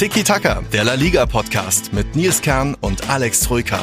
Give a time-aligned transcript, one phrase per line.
[0.00, 3.80] Tiki Taka, der La Liga Podcast mit Nils Kern und Alex Troika.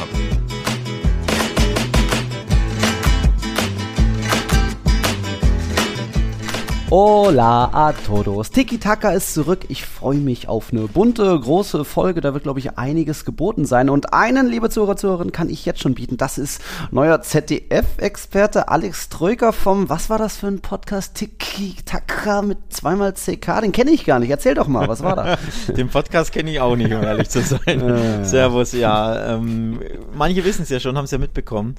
[6.90, 8.50] Hola a todos.
[8.50, 9.66] Tiki Taka ist zurück.
[9.68, 12.22] Ich freue mich auf eine bunte, große Folge.
[12.22, 13.90] Da wird, glaube ich, einiges geboten sein.
[13.90, 16.16] Und einen, liebe Zuhörer, Zuhörerinnen, kann ich jetzt schon bieten.
[16.16, 21.14] Das ist neuer ZDF-Experte Alex Troika vom, was war das für ein Podcast?
[21.14, 23.60] Tiki Taka mit zweimal CK.
[23.60, 24.30] Den kenne ich gar nicht.
[24.30, 25.36] Erzähl doch mal, was war da?
[25.76, 27.58] Den Podcast kenne ich auch nicht, um ehrlich zu sein.
[27.68, 28.24] Äh.
[28.24, 29.34] Servus, ja.
[29.34, 29.80] Ähm,
[30.14, 31.74] manche wissen es ja schon, haben es ja mitbekommen.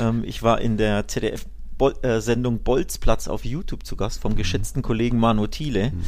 [0.00, 1.44] Ähm, ich war in der ZDF
[1.78, 5.90] Bol äh, Sendung Bolzplatz auf YouTube zu Gast vom geschätzten Kollegen Manu Thiele.
[5.90, 6.04] Mhm.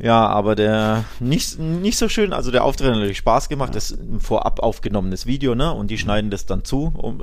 [0.00, 3.90] Ja, aber der nicht, nicht so schön, also der Auftritt hat natürlich Spaß gemacht, das
[3.90, 5.72] ist ein vorab aufgenommenes Video, ne?
[5.72, 6.00] Und die mhm.
[6.00, 6.92] schneiden das dann zu.
[6.96, 7.20] Um,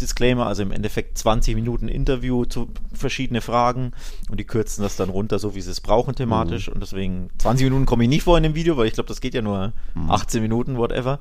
[0.00, 3.92] Disclaimer, also im Endeffekt 20 Minuten Interview zu verschiedene Fragen
[4.30, 6.68] und die kürzen das dann runter, so wie sie es brauchen thematisch.
[6.68, 6.74] Mhm.
[6.74, 9.22] Und deswegen 20 Minuten komme ich nicht vor in dem Video, weil ich glaube, das
[9.22, 10.10] geht ja nur mhm.
[10.10, 11.20] 18 Minuten, whatever.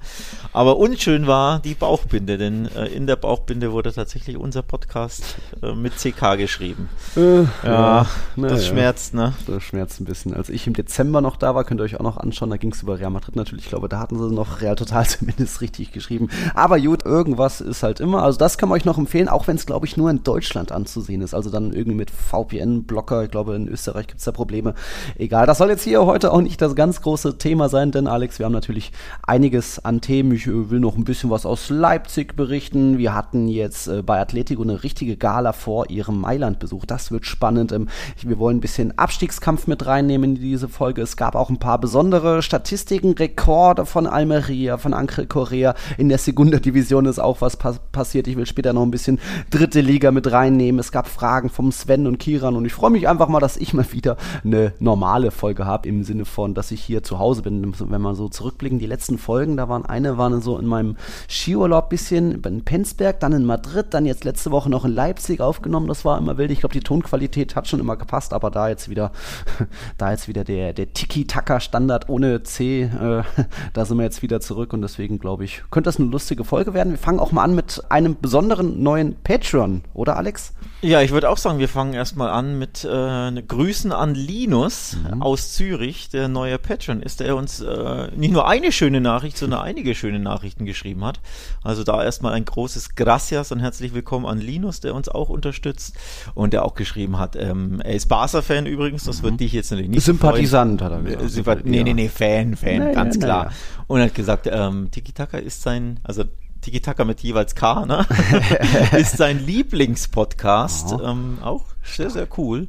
[0.52, 5.73] Aber unschön war die Bauchbinde, denn äh, in der Bauchbinde wurde tatsächlich unser Podcast äh,
[5.73, 6.89] mit CK geschrieben.
[7.16, 8.72] Äh, ja, ja, das ja.
[8.72, 9.33] schmerzt, ne?
[9.47, 10.33] Das schmerzt ein bisschen.
[10.33, 12.50] Als ich im Dezember Dezember noch da war, könnt ihr euch auch noch anschauen.
[12.50, 13.66] Da ging es über Real Madrid natürlich.
[13.66, 16.30] Ich glaube, da hatten sie noch Real Total zumindest richtig geschrieben.
[16.56, 18.23] Aber gut, irgendwas ist halt immer.
[18.23, 20.72] Also das kann man euch noch empfehlen, auch wenn es, glaube ich, nur in Deutschland
[20.72, 21.36] anzusehen ist.
[21.36, 23.25] Also dann irgendwie mit VPN-Blocker.
[23.25, 24.73] Ich glaube, in Österreich gibt es da Probleme.
[25.20, 28.40] Egal, das soll jetzt hier heute auch nicht das ganz große Thema sein, denn Alex,
[28.40, 30.31] wir haben natürlich einiges an Themen.
[30.31, 32.98] Ich äh, will noch ein bisschen was aus Leipzig berichten.
[32.98, 36.86] Wir hatten jetzt äh, bei Atletico eine richtige Gala vor ihrem Mailand-Besuch.
[36.88, 37.72] Das wird spannend.
[37.72, 37.88] Ähm,
[38.23, 40.86] wir wollen ein bisschen Abstiegskampf mit reinnehmen in diese Folge.
[40.88, 41.02] Folge.
[41.02, 45.75] Es gab auch ein paar besondere Statistiken, Rekorde von Almeria, von Angel Correa.
[45.97, 48.25] In der Segunda Division ist auch was pa passiert.
[48.29, 50.79] Ich will später noch ein bisschen dritte Liga mit reinnehmen.
[50.79, 53.73] Es gab Fragen vom Sven und Kiran und ich freue mich einfach mal, dass ich
[53.73, 57.73] mal wieder eine normale Folge habe im Sinne von, dass ich hier zu Hause bin.
[57.78, 60.95] Wenn man so zurückblicken, die letzten Folgen, da waren eine waren so in meinem
[61.28, 65.88] Skiurlaub bisschen in Penzberg, dann in Madrid, dann jetzt letzte Woche noch in Leipzig aufgenommen.
[65.88, 66.51] Das war immer wild.
[66.51, 69.12] Ich glaube, die Tonqualität hat schon immer gepasst, aber da jetzt wieder,
[69.97, 73.23] da jetzt wieder der, der Tiki-Taka-Standard ohne C, äh,
[73.73, 76.73] da sind wir jetzt wieder zurück und deswegen glaube ich, könnte das eine lustige Folge
[76.73, 76.91] werden.
[76.91, 80.53] Wir fangen auch mal an mit einem besonderen neuen Patreon, oder Alex?
[80.81, 85.21] Ja, ich würde auch sagen, wir fangen erstmal an mit äh, Grüßen an Linus mhm.
[85.21, 89.61] aus Zürich, der neue Patreon ist, der uns äh, nicht nur eine schöne Nachricht, sondern
[89.61, 91.19] einige schöne Nachrichten geschrieben hat.
[91.63, 95.95] Also da erstmal ein großes Gracias und herzlich willkommen an Linus, der uns auch unterstützt
[96.35, 99.23] und der auch geschrieben hat, ähm, er ist Barca-Fan übrigens, das mhm.
[99.23, 100.81] wird dich jetzt natürlich nicht Sympathisant freuen.
[100.81, 101.29] hat er gesagt.
[101.29, 103.45] Sympath nee, nee, nee, Fan, Fan, naja, ganz klar.
[103.45, 103.56] Naja.
[103.88, 106.23] Und hat gesagt, ähm, Tiki Taka ist sein, also
[106.62, 108.06] Tiki Taka mit jeweils K, ne?
[108.97, 110.95] ist sein Lieblingspodcast.
[111.03, 112.68] Ähm, auch sehr, sehr cool.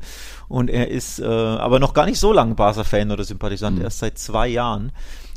[0.49, 3.84] Und er ist äh, aber noch gar nicht so lange Barca-Fan oder Sympathisant, mhm.
[3.84, 4.93] erst seit zwei Jahren.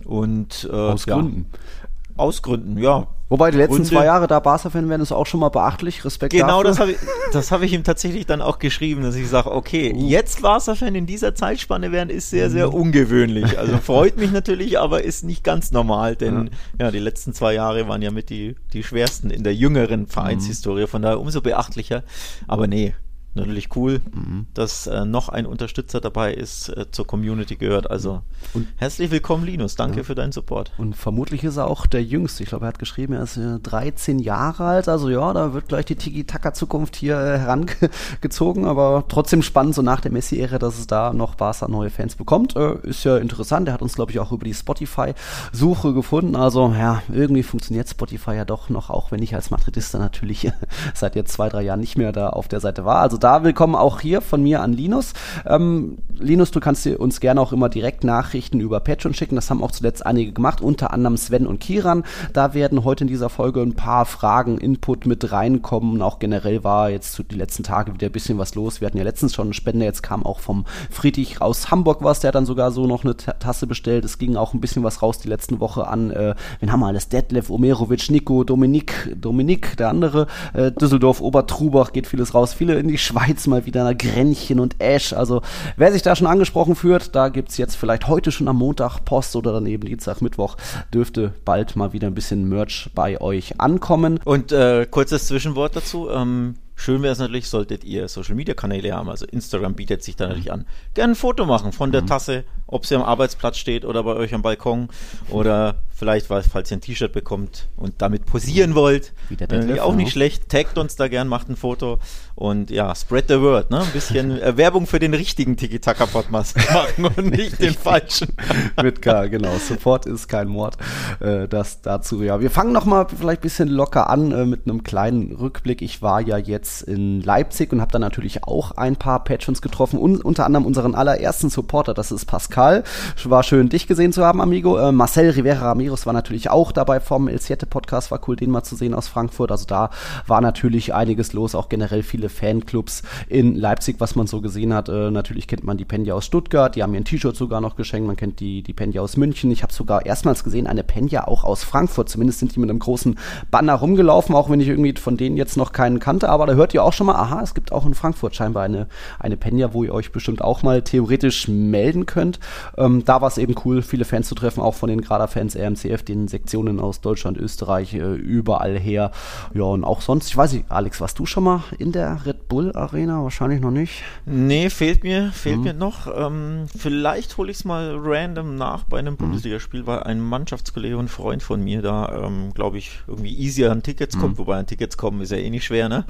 [0.06, 1.48] Und äh, aus Gründen.
[1.52, 3.08] Ja, aus Gründen, ja.
[3.32, 6.04] Wobei die letzten Gründe, zwei Jahre da Barca-Fan werden ist auch schon mal beachtlich.
[6.04, 6.64] Respekt Genau, dafür.
[6.64, 6.98] das habe ich,
[7.32, 10.10] das hab ich ihm tatsächlich dann auch geschrieben, dass ich sage, okay, uh.
[10.10, 12.74] jetzt Barca-Fan in dieser Zeitspanne werden ist sehr, sehr mhm.
[12.74, 13.58] ungewöhnlich.
[13.58, 17.54] Also freut mich natürlich, aber ist nicht ganz normal, denn ja, ja die letzten zwei
[17.54, 22.04] Jahre waren ja mit die, die schwersten in der jüngeren Vereinshistorie, von daher umso beachtlicher.
[22.50, 22.96] Aber nee,
[23.34, 24.46] natürlich cool, mhm.
[24.54, 27.90] dass äh, noch ein Unterstützer dabei ist, äh, zur Community gehört.
[27.90, 28.22] Also
[28.54, 29.76] und, herzlich willkommen, Linus.
[29.76, 30.04] Danke ja.
[30.04, 30.72] für deinen Support.
[30.78, 32.44] Und vermutlich ist er auch der Jüngste.
[32.44, 34.90] Ich glaube, er hat geschrieben, er ist äh, 13 Jahre alt.
[34.90, 38.66] Also ja, da wird gleich die Tiki-Taka-Zukunft hier äh, herangezogen.
[38.66, 42.56] Aber trotzdem spannend, so nach der Messi-Ära, dass es da noch Barca neue Fans bekommt.
[42.56, 43.68] Äh, ist ja interessant.
[43.68, 46.36] Er hat uns, glaube ich, auch über die Spotify-Suche gefunden.
[46.36, 50.52] Also ja, irgendwie funktioniert Spotify ja doch noch, auch wenn ich als Madridista natürlich
[50.94, 53.00] seit jetzt zwei, drei Jahren nicht mehr da auf der Seite war.
[53.00, 55.14] Also da willkommen auch hier von mir an Linus.
[55.46, 59.36] Ähm, Linus, du kannst uns gerne auch immer direkt Nachrichten über Patreon schicken.
[59.36, 62.04] Das haben auch zuletzt einige gemacht, unter anderem Sven und Kiran.
[62.34, 65.94] Da werden heute in dieser Folge ein paar Fragen, Input mit reinkommen.
[65.94, 68.82] Und auch generell war jetzt zu die letzten Tage wieder ein bisschen was los.
[68.82, 72.22] Wir hatten ja letztens schon eine Spende, jetzt kam auch vom Friedrich aus Hamburg was,
[72.22, 74.06] der hat dann sogar so noch eine Tasse bestellt.
[74.06, 76.88] Es ging auch ein bisschen was raus die letzten Woche an, äh, wen haben wir
[76.88, 77.10] alles?
[77.10, 82.54] Detlef, Omerovic, Nico, Dominik, Dominik, der andere, äh, Düsseldorf, Obertrubach, geht vieles raus.
[82.54, 85.12] Viele in die Schweiz mal wieder, Grenchen und Ash.
[85.12, 85.42] Also
[85.76, 89.04] wer sich da schon angesprochen führt, da gibt es jetzt vielleicht heute schon am Montag
[89.04, 90.56] Post oder daneben Dienstag, Mittwoch,
[90.94, 94.20] dürfte bald mal wieder ein bisschen Merch bei euch ankommen.
[94.24, 96.10] Und äh, kurzes Zwischenwort dazu.
[96.10, 100.16] Ähm Schön wäre es natürlich, solltet ihr Social Media Kanäle haben, also Instagram bietet sich
[100.16, 100.66] da natürlich an.
[100.96, 102.08] Gerne ein Foto machen von der mhm.
[102.08, 104.90] Tasse, ob sie am Arbeitsplatz steht oder bei euch am Balkon
[105.30, 109.14] oder vielleicht, falls ihr ein T-Shirt bekommt und damit posieren wollt.
[109.30, 110.50] Wieder äh, auch nicht schlecht.
[110.50, 112.00] Taggt uns da gern, macht ein Foto
[112.34, 113.70] und ja, spread the word.
[113.70, 113.82] Ne?
[113.82, 118.30] Ein bisschen äh, Werbung für den richtigen Tiki-Taka-Podcast machen und nicht den falschen.
[118.82, 119.56] Mit K, genau.
[119.60, 120.76] Support ist kein Mord.
[121.20, 122.42] Äh, das dazu, ja.
[122.42, 125.84] Wir fangen nochmal vielleicht ein bisschen locker an äh, mit einem kleinen Rückblick.
[125.84, 130.00] Ich war ja jetzt in Leipzig und habe da natürlich auch ein paar Patrons getroffen.
[130.00, 132.84] Un unter anderem unseren allerersten Supporter, das ist Pascal.
[133.24, 134.80] War schön, dich gesehen zu haben, Amigo.
[134.80, 138.12] Äh, Marcel Rivera Ramirez war natürlich auch dabei vom El Siete Podcast.
[138.12, 139.52] War cool, den mal zu sehen aus Frankfurt.
[139.52, 139.90] Also da
[140.26, 144.90] war natürlich einiges los, auch generell viele Fanclubs in Leipzig, was man so gesehen hat.
[144.90, 147.76] Äh, natürlich kennt man die Penja aus Stuttgart, die haben mir ein T-Shirt sogar noch
[147.76, 148.08] geschenkt.
[148.08, 149.52] Man kennt die, die Penja aus München.
[149.52, 152.10] Ich habe sogar erstmals gesehen, eine Penja auch aus Frankfurt.
[152.10, 153.18] Zumindest sind die mit einem großen
[153.50, 156.30] Banner rumgelaufen, auch wenn ich irgendwie von denen jetzt noch keinen kannte.
[156.30, 158.88] Aber da hört ihr auch schon mal, aha, es gibt auch in Frankfurt scheinbar eine,
[159.20, 162.40] eine Penja, wo ihr euch bestimmt auch mal theoretisch melden könnt.
[162.78, 166.04] Ähm, da war es eben cool, viele Fans zu treffen, auch von den Grader-Fans, RMCF,
[166.04, 169.12] den Sektionen aus Deutschland, Österreich, äh, überall her.
[169.54, 172.48] Ja, und auch sonst, ich weiß nicht, Alex, warst du schon mal in der Red
[172.48, 173.24] Bull Arena?
[173.24, 174.04] Wahrscheinlich noch nicht.
[174.26, 175.64] Nee, fehlt mir, fehlt mhm.
[175.64, 176.08] mir noch.
[176.16, 179.18] Ähm, vielleicht hole ich es mal random nach bei einem mhm.
[179.18, 183.84] Bundesligaspiel, weil ein Mannschaftskollege und Freund von mir da, ähm, glaube ich, irgendwie easier an
[183.84, 184.22] Tickets mhm.
[184.22, 186.06] kommt, wobei an Tickets kommen ist ja eh nicht schwer, ne?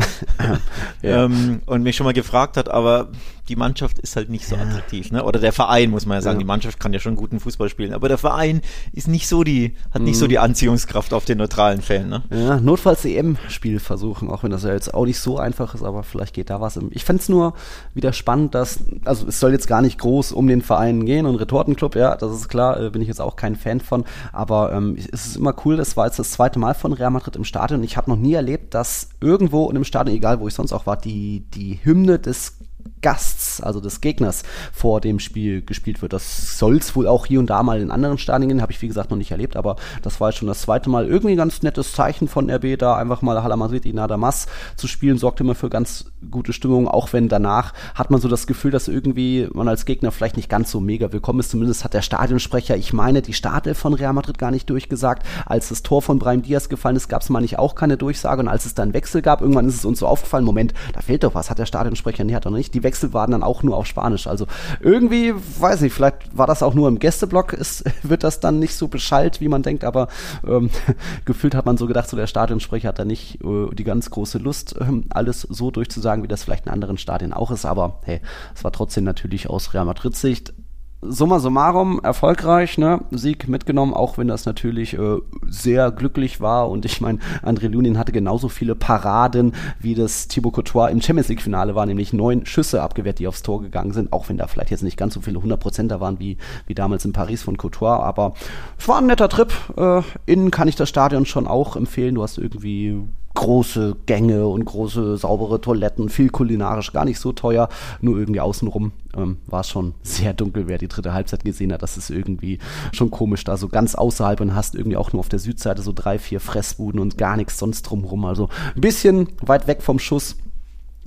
[1.02, 1.26] ja.
[1.26, 3.10] ähm, und mich schon mal gefragt hat, aber
[3.52, 5.26] die Mannschaft ist halt nicht so attraktiv, ne?
[5.26, 6.38] Oder der Verein, muss man ja sagen.
[6.38, 6.40] Ja.
[6.40, 8.62] Die Mannschaft kann ja schon guten Fußball spielen, aber der Verein
[8.94, 9.51] ist nicht so die,
[9.92, 10.30] hat nicht so mhm.
[10.30, 12.24] die Anziehungskraft auf den neutralen Fan, ne?
[12.30, 16.04] Ja, notfalls EM-Spiel versuchen, auch wenn das ja jetzt auch nicht so einfach ist, aber
[16.04, 16.80] vielleicht geht da was.
[16.92, 17.54] Ich fände es nur
[17.94, 21.36] wieder spannend, dass, also es soll jetzt gar nicht groß um den Verein gehen und
[21.36, 24.98] Retortenclub, ja, das ist klar, äh, bin ich jetzt auch kein Fan von, aber ähm,
[24.98, 27.80] es ist immer cool, das war jetzt das zweite Mal von Real Madrid im Stadion
[27.80, 30.74] und ich habe noch nie erlebt, dass irgendwo in einem Stadion, egal wo ich sonst
[30.74, 32.58] auch war, die, die Hymne des
[33.02, 36.14] Gasts, also des Gegners, vor dem Spiel gespielt wird.
[36.14, 38.88] Das soll es wohl auch hier und da mal in anderen Stadien, habe ich wie
[38.88, 41.08] gesagt noch nicht erlebt, aber das war jetzt schon das zweite Mal.
[41.08, 45.18] Irgendwie ein ganz nettes Zeichen von RB, da einfach mal Hala Madrid Adamas zu spielen,
[45.18, 48.88] sorgt immer für ganz gute Stimmung, auch wenn danach hat man so das Gefühl, dass
[48.88, 51.52] irgendwie man als Gegner vielleicht nicht ganz so mega willkommen ist.
[51.52, 55.26] Zumindest hat der Stadionsprecher, ich meine, die Startelf von Real Madrid gar nicht durchgesagt.
[55.46, 58.42] Als das Tor von Brahim Diaz gefallen ist, gab es mal nicht auch keine Durchsage
[58.42, 61.24] und als es dann Wechsel gab, irgendwann ist es uns so aufgefallen, Moment, da fehlt
[61.24, 62.74] doch was, hat der Stadionsprecher, nee, hat doch nicht.
[62.74, 64.28] Die Wechsel waren dann auch nur auf Spanisch.
[64.28, 64.48] Also
[64.82, 68.76] irgendwie, weiß nicht, vielleicht war das auch nur im Gästeblock, ist, wird das dann nicht
[68.76, 70.10] so beschallt, wie man denkt, aber
[70.46, 70.70] ähm,
[71.26, 74.40] gefühlt hat man so gedacht, so der Stadionsprecher hat da nicht äh, die ganz große
[74.40, 77.66] Lust, ähm, alles so durchzusagen, wie das vielleicht in anderen Stadien auch ist.
[77.66, 78.20] Aber hey,
[78.54, 80.54] es war trotzdem natürlich aus Real Madrid Sicht
[81.02, 83.02] summa summarum erfolgreich, ne?
[83.10, 85.18] Sieg mitgenommen, auch wenn das natürlich äh,
[85.48, 86.70] sehr glücklich war.
[86.70, 91.30] Und ich meine, André Lunin hatte genauso viele Paraden, wie das Thibaut Courtois im Champions
[91.30, 94.72] League-Finale war, nämlich neun Schüsse abgewehrt, die aufs Tor gegangen sind, auch wenn da vielleicht
[94.72, 96.38] jetzt nicht ganz so viele 100% da waren wie,
[96.68, 98.00] wie damals in Paris von Courtois.
[98.00, 98.34] Aber
[98.78, 99.52] es war ein netter Trip.
[99.78, 102.16] Äh, innen kann ich das Stadion schon auch empfehlen.
[102.16, 103.02] Du hast irgendwie
[103.34, 107.70] große Gänge und große saubere Toiletten, viel kulinarisch, gar nicht so teuer,
[108.02, 111.82] nur irgendwie außenrum ähm, war es schon sehr dunkel, wer die dritte Halbzeit gesehen hat,
[111.82, 112.60] das ist irgendwie
[112.94, 115.92] schon komisch da, so ganz außerhalb und hast irgendwie auch nur auf der Südseite so
[115.94, 120.36] drei, vier Fressbuden und gar nichts sonst drumherum, also ein bisschen weit weg vom Schuss,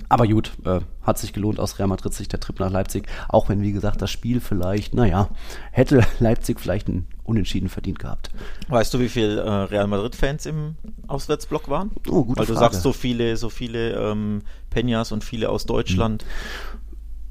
[0.09, 3.49] aber gut, äh, hat sich gelohnt aus Real Madrid sich der Trip nach Leipzig, auch
[3.49, 5.29] wenn, wie gesagt, das Spiel vielleicht, naja,
[5.71, 8.29] hätte Leipzig vielleicht ein Unentschieden verdient gehabt.
[8.67, 10.75] Weißt du, wie viele äh, Real Madrid-Fans im
[11.07, 11.91] Auswärtsblock waren?
[12.07, 12.73] Oh, gute Weil du Frage.
[12.73, 14.43] sagst, so viele, so viele ähm,
[14.73, 16.23] Peñas und viele aus Deutschland.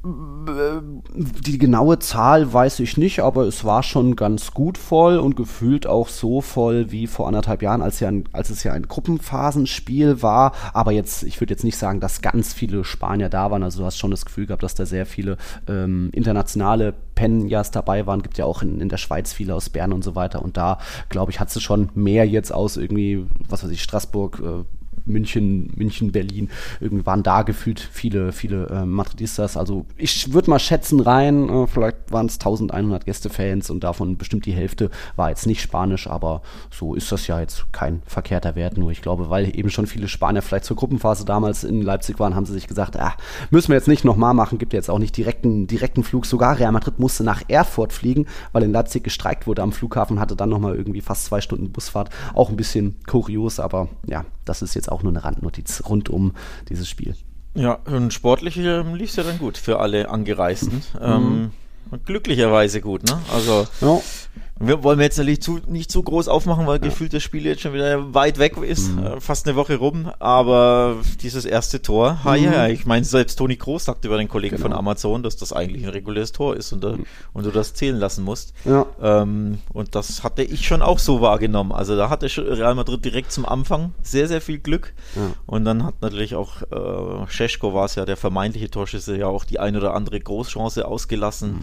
[0.07, 5.87] Die genaue Zahl weiß ich nicht, aber es war schon ganz gut voll und gefühlt
[5.87, 10.21] auch so voll wie vor anderthalb Jahren, als, ja ein, als es ja ein Gruppenphasenspiel
[10.21, 10.53] war.
[10.75, 13.63] Aber jetzt, ich würde jetzt nicht sagen, dass ganz viele Spanier da waren.
[13.63, 18.07] Also du hast schon das Gefühl gehabt, dass da sehr viele ähm, internationale Penjas dabei
[18.07, 18.21] waren.
[18.23, 20.43] Gibt ja auch in, in der Schweiz viele aus Bern und so weiter.
[20.43, 24.41] Und da, glaube ich, hat sie schon mehr jetzt aus irgendwie, was weiß ich, Straßburg,
[24.41, 24.65] äh,
[25.07, 29.57] München, München, Berlin, irgendwie waren da gefühlt viele, viele äh, Madridistas.
[29.57, 34.47] Also ich würde mal schätzen rein, äh, vielleicht waren es 1100 Gästefans und davon bestimmt
[34.47, 38.79] die Hälfte war jetzt nicht Spanisch, aber so ist das ja jetzt kein verkehrter Wert.
[38.79, 42.35] Nur ich glaube, weil eben schon viele Spanier vielleicht zur Gruppenphase damals in Leipzig waren,
[42.35, 43.15] haben sie sich gesagt, ah,
[43.51, 46.27] müssen wir jetzt nicht nochmal machen, gibt jetzt auch nicht direkten, direkten Flug.
[46.27, 50.37] Sogar Real Madrid musste nach Erfurt fliegen, weil in Leipzig gestreikt wurde am Flughafen, hatte
[50.37, 52.11] dann nochmal irgendwie fast zwei Stunden Busfahrt.
[52.35, 56.33] Auch ein bisschen kurios, aber ja, das ist jetzt auch nur eine Randnotiz rund um
[56.69, 57.15] dieses Spiel.
[57.55, 60.83] Ja, und sportlich ähm, lief es ja dann gut für alle Angereisten.
[60.95, 61.01] Mhm.
[61.01, 61.51] Ähm,
[62.05, 63.21] glücklicherweise gut, ne?
[63.33, 64.01] Also, ja.
[64.61, 66.89] Wir wollen wir jetzt natürlich zu, nicht zu groß aufmachen, weil ja.
[66.89, 69.05] gefühlt das Spiel jetzt schon wieder weit weg ist, mhm.
[69.05, 70.11] Äh, fast eine Woche rum.
[70.21, 72.45] Aber dieses erste Tor, mhm.
[72.45, 74.69] ja, ich meine, selbst Toni Kroos sagte über den Kollegen genau.
[74.69, 77.05] von Amazon, dass das eigentlich ein reguläres Tor ist und, mhm.
[77.33, 78.55] und du das zählen lassen musst.
[78.65, 78.87] Ja.
[79.03, 81.73] Ähm, und das hatte ich schon auch so wahrgenommen.
[81.73, 84.95] Also da hatte Real Madrid direkt zum Anfang sehr, sehr viel Glück.
[85.17, 85.23] Ja.
[85.47, 89.45] Und dann hat natürlich auch äh, Scheschko war es ja, der vermeintliche Torschüsse, ja auch
[89.45, 91.59] die ein oder andere Großchance ausgelassen.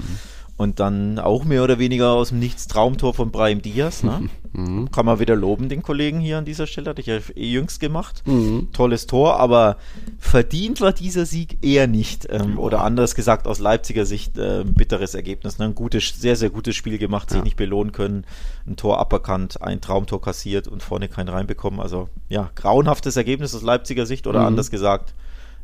[0.57, 4.03] Und dann auch mehr oder weniger aus dem Nichts Traumtor von Brahim Diaz.
[4.03, 4.29] Ne?
[4.53, 4.91] Mhm.
[4.91, 6.89] Kann man wieder loben, den Kollegen hier an dieser Stelle.
[6.89, 8.21] Hatte ich ja eh jüngst gemacht.
[8.25, 8.67] Mhm.
[8.73, 9.77] Tolles Tor, aber
[10.19, 12.27] verdient war dieser Sieg eher nicht.
[12.29, 15.57] Ähm, oder anders gesagt, aus Leipziger Sicht äh, ein bitteres Ergebnis.
[15.57, 15.65] Ne?
[15.65, 17.43] Ein gutes, sehr, sehr gutes Spiel gemacht, sich ja.
[17.43, 18.25] nicht belohnen können.
[18.67, 21.79] Ein Tor aberkannt, ein Traumtor kassiert und vorne keinen reinbekommen.
[21.79, 24.47] Also ja, grauenhaftes Ergebnis aus Leipziger Sicht oder mhm.
[24.47, 25.13] anders gesagt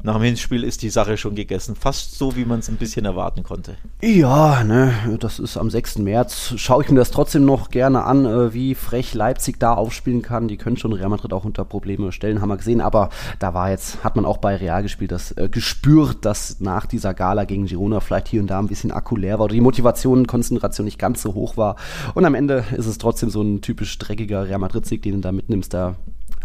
[0.03, 1.75] nach dem Hinspiel ist die Sache schon gegessen.
[1.75, 3.77] Fast so, wie man es ein bisschen erwarten konnte.
[4.01, 5.99] Ja, ne, das ist am 6.
[5.99, 6.53] März.
[6.57, 10.47] Schaue ich mir das trotzdem noch gerne an, äh, wie frech Leipzig da aufspielen kann.
[10.47, 12.81] Die können schon Real Madrid auch unter Probleme stellen, haben wir gesehen.
[12.81, 16.85] Aber da war jetzt, hat man auch bei Real gespielt, das äh, gespürt, dass nach
[16.85, 19.61] dieser Gala gegen Girona vielleicht hier und da ein bisschen Akku leer war oder die
[19.61, 21.75] Motivation, Konzentration nicht ganz so hoch war.
[22.13, 25.31] Und am Ende ist es trotzdem so ein typisch dreckiger Real Madrid-Sieg, den du da
[25.31, 25.73] mitnimmst.
[25.73, 25.95] Da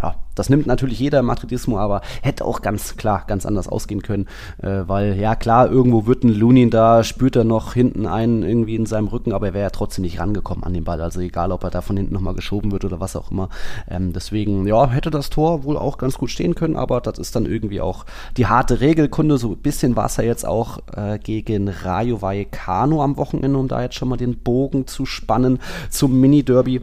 [0.03, 4.27] ja, das nimmt natürlich jeder Madridismo, aber hätte auch ganz klar ganz anders ausgehen können,
[4.63, 8.75] äh, weil ja klar, irgendwo wird ein Lunin da, spürt er noch hinten einen irgendwie
[8.75, 11.53] in seinem Rücken, aber er wäre ja trotzdem nicht rangekommen an den Ball, also egal,
[11.53, 13.49] ob er da von hinten nochmal geschoben wird oder was auch immer.
[13.89, 17.37] Ähm, deswegen, ja, hätte das Tor wohl auch ganz gut stehen können, aber das ist
[17.37, 18.05] dann irgendwie auch
[18.37, 23.03] die harte Regelkunde, so ein bisschen war es ja jetzt auch äh, gegen Rayo Vallecano
[23.03, 26.81] am Wochenende, um da jetzt schon mal den Bogen zu spannen zum Mini-Derby.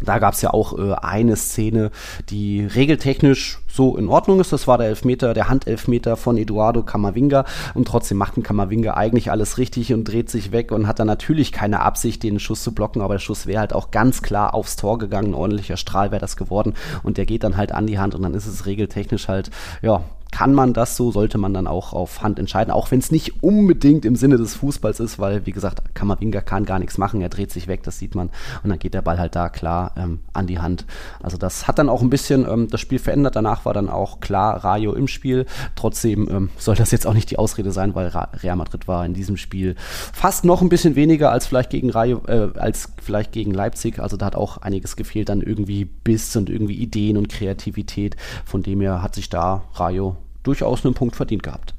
[0.00, 1.90] Da gab es ja auch äh, eine Szene,
[2.30, 4.52] die regeltechnisch so in Ordnung ist.
[4.52, 7.44] Das war der Elfmeter, der Handelfmeter von Eduardo Camavinga.
[7.74, 11.06] Und trotzdem macht ein Camavinga eigentlich alles richtig und dreht sich weg und hat dann
[11.06, 13.02] natürlich keine Absicht, den Schuss zu blocken.
[13.02, 15.28] Aber der Schuss wäre halt auch ganz klar aufs Tor gegangen.
[15.28, 16.74] Ein ordentlicher Strahl wäre das geworden.
[17.02, 19.50] Und der geht dann halt an die Hand und dann ist es regeltechnisch halt,
[19.82, 23.10] ja, kann man das so, sollte man dann auch auf Hand entscheiden, auch wenn es
[23.10, 27.20] nicht unbedingt im Sinne des Fußballs ist, weil, wie gesagt, Kamavinga kann gar nichts machen,
[27.20, 28.30] er dreht sich weg, das sieht man,
[28.62, 30.86] und dann geht der Ball halt da klar ähm, an die Hand.
[31.22, 34.20] Also das hat dann auch ein bisschen ähm, das Spiel verändert, danach war dann auch
[34.20, 38.08] klar Rayo im Spiel, trotzdem ähm, soll das jetzt auch nicht die Ausrede sein, weil
[38.08, 39.76] Real Madrid war in diesem Spiel
[40.12, 44.16] fast noch ein bisschen weniger als vielleicht gegen Rayo, äh, als vielleicht gegen Leipzig, also
[44.16, 48.80] da hat auch einiges gefehlt, dann irgendwie Biss und irgendwie Ideen und Kreativität, von dem
[48.80, 51.74] her hat sich da Rayo durchaus einen Punkt verdient gehabt.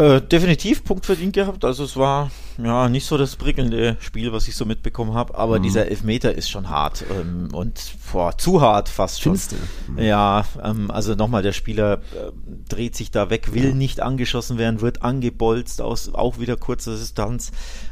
[0.00, 1.64] Äh, definitiv Punkt verdient gehabt.
[1.64, 5.58] Also es war ja nicht so das prickelnde Spiel, was ich so mitbekommen habe, aber
[5.58, 5.64] mhm.
[5.64, 9.36] dieser Elfmeter ist schon hart ähm, und vor zu hart fast schon.
[9.36, 9.56] Findest
[9.96, 10.00] du?
[10.00, 12.30] Ja, ähm, also nochmal, der Spieler äh,
[12.68, 13.74] dreht sich da weg, will ja.
[13.74, 17.50] nicht angeschossen werden, wird angebolzt aus auch wieder kurzer Distanz.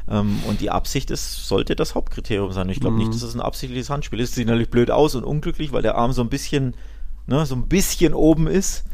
[0.08, 2.68] Ähm, und die Absicht ist, sollte das Hauptkriterium sein.
[2.68, 2.98] Ich glaube mhm.
[3.00, 4.36] nicht, dass es ein absichtliches Handspiel ist.
[4.36, 6.76] Sieht natürlich blöd aus und unglücklich, weil der Arm so ein bisschen
[7.26, 8.84] ne, so ein bisschen oben ist.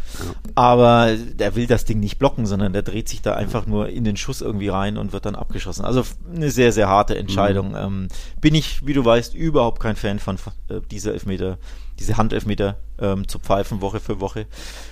[0.55, 4.05] Aber der will das Ding nicht blocken, sondern der dreht sich da einfach nur in
[4.05, 5.87] den Schuss irgendwie rein und wird dann abgeschossen.
[5.87, 7.71] Also eine sehr, sehr harte Entscheidung.
[7.71, 7.77] Mhm.
[7.77, 8.09] Ähm,
[8.41, 10.37] bin ich, wie du weißt, überhaupt kein Fan von
[10.69, 11.59] äh, dieser Elfmeter,
[11.99, 14.47] diese Handelfmeter ähm, zu pfeifen Woche für Woche.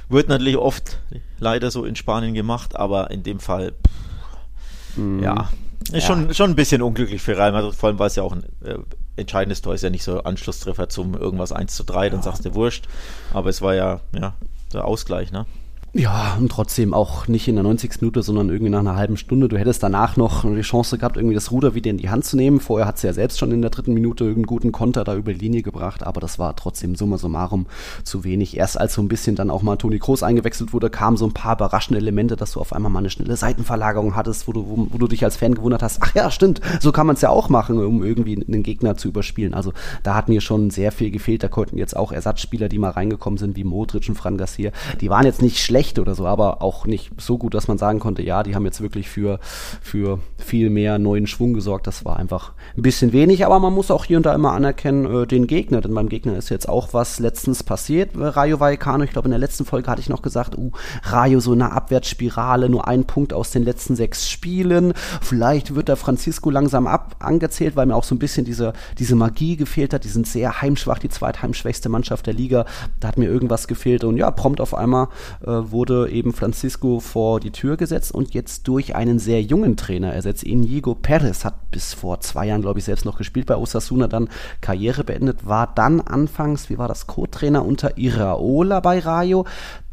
[0.09, 0.99] Wird natürlich oft
[1.39, 5.23] leider so in Spanien gemacht, aber in dem Fall, pff, mhm.
[5.23, 5.51] ja,
[5.89, 6.01] ist ja.
[6.01, 8.45] schon, schon ein bisschen unglücklich für Real Madrid, vor allem weil es ja auch ein
[8.65, 8.79] äh,
[9.17, 12.55] entscheidendes Tor ist, ja nicht so Anschlusstreffer zum irgendwas 1 zu 3, dann sagst du
[12.55, 12.87] wurscht.
[13.33, 14.35] Aber es war ja, ja,
[14.73, 15.47] der Ausgleich, ne?
[15.93, 18.01] Ja, und trotzdem auch nicht in der 90.
[18.01, 19.49] Minute, sondern irgendwie nach einer halben Stunde.
[19.49, 22.37] Du hättest danach noch die Chance gehabt, irgendwie das Ruder wieder in die Hand zu
[22.37, 22.61] nehmen.
[22.61, 25.33] Vorher hat sie ja selbst schon in der dritten Minute einen guten Konter da über
[25.33, 27.67] die Linie gebracht, aber das war trotzdem summa summarum
[28.05, 28.57] zu wenig.
[28.57, 31.35] Erst als so ein bisschen dann auch mal Toni Kroos eingewechselt wurde, kamen so ein
[31.35, 34.87] paar überraschende Elemente, dass du auf einmal mal eine schnelle Seitenverlagerung hattest, wo du, wo,
[34.91, 37.31] wo du dich als Fan gewundert hast, ach ja, stimmt, so kann man es ja
[37.31, 39.55] auch machen, um irgendwie einen Gegner zu überspielen.
[39.55, 39.73] Also
[40.05, 41.43] da hat mir schon sehr viel gefehlt.
[41.43, 44.71] Da konnten jetzt auch Ersatzspieler, die mal reingekommen sind, wie Modric und Fran Garcia,
[45.01, 47.99] die waren jetzt nicht schlecht oder so, aber auch nicht so gut, dass man sagen
[47.99, 49.39] konnte, ja, die haben jetzt wirklich für,
[49.81, 51.87] für viel mehr neuen Schwung gesorgt.
[51.87, 55.23] Das war einfach ein bisschen wenig, aber man muss auch hier und da immer anerkennen,
[55.23, 58.11] äh, den Gegner, denn beim Gegner ist jetzt auch was letztens passiert.
[58.15, 60.71] Rayo Vallecano, ich glaube in der letzten Folge hatte ich noch gesagt, uh,
[61.05, 64.93] Rayo so eine Abwärtsspirale, nur ein Punkt aus den letzten sechs Spielen.
[65.21, 69.15] Vielleicht wird da Francisco langsam ab angezählt, weil mir auch so ein bisschen diese, diese
[69.15, 70.05] Magie gefehlt hat.
[70.05, 72.65] Die sind sehr heimschwach, die zweitheimschwächste Mannschaft der Liga.
[72.99, 75.09] Da hat mir irgendwas gefehlt und ja, prompt auf einmal
[75.45, 80.13] äh, wurde eben Francisco vor die Tür gesetzt und jetzt durch einen sehr jungen Trainer
[80.13, 80.43] ersetzt.
[80.43, 84.29] Inigo Perez hat bis vor zwei Jahren, glaube ich, selbst noch gespielt bei Osasuna, dann
[84.61, 89.47] Karriere beendet, war dann anfangs, wie war das, Co-Trainer unter Iraola bei Rayo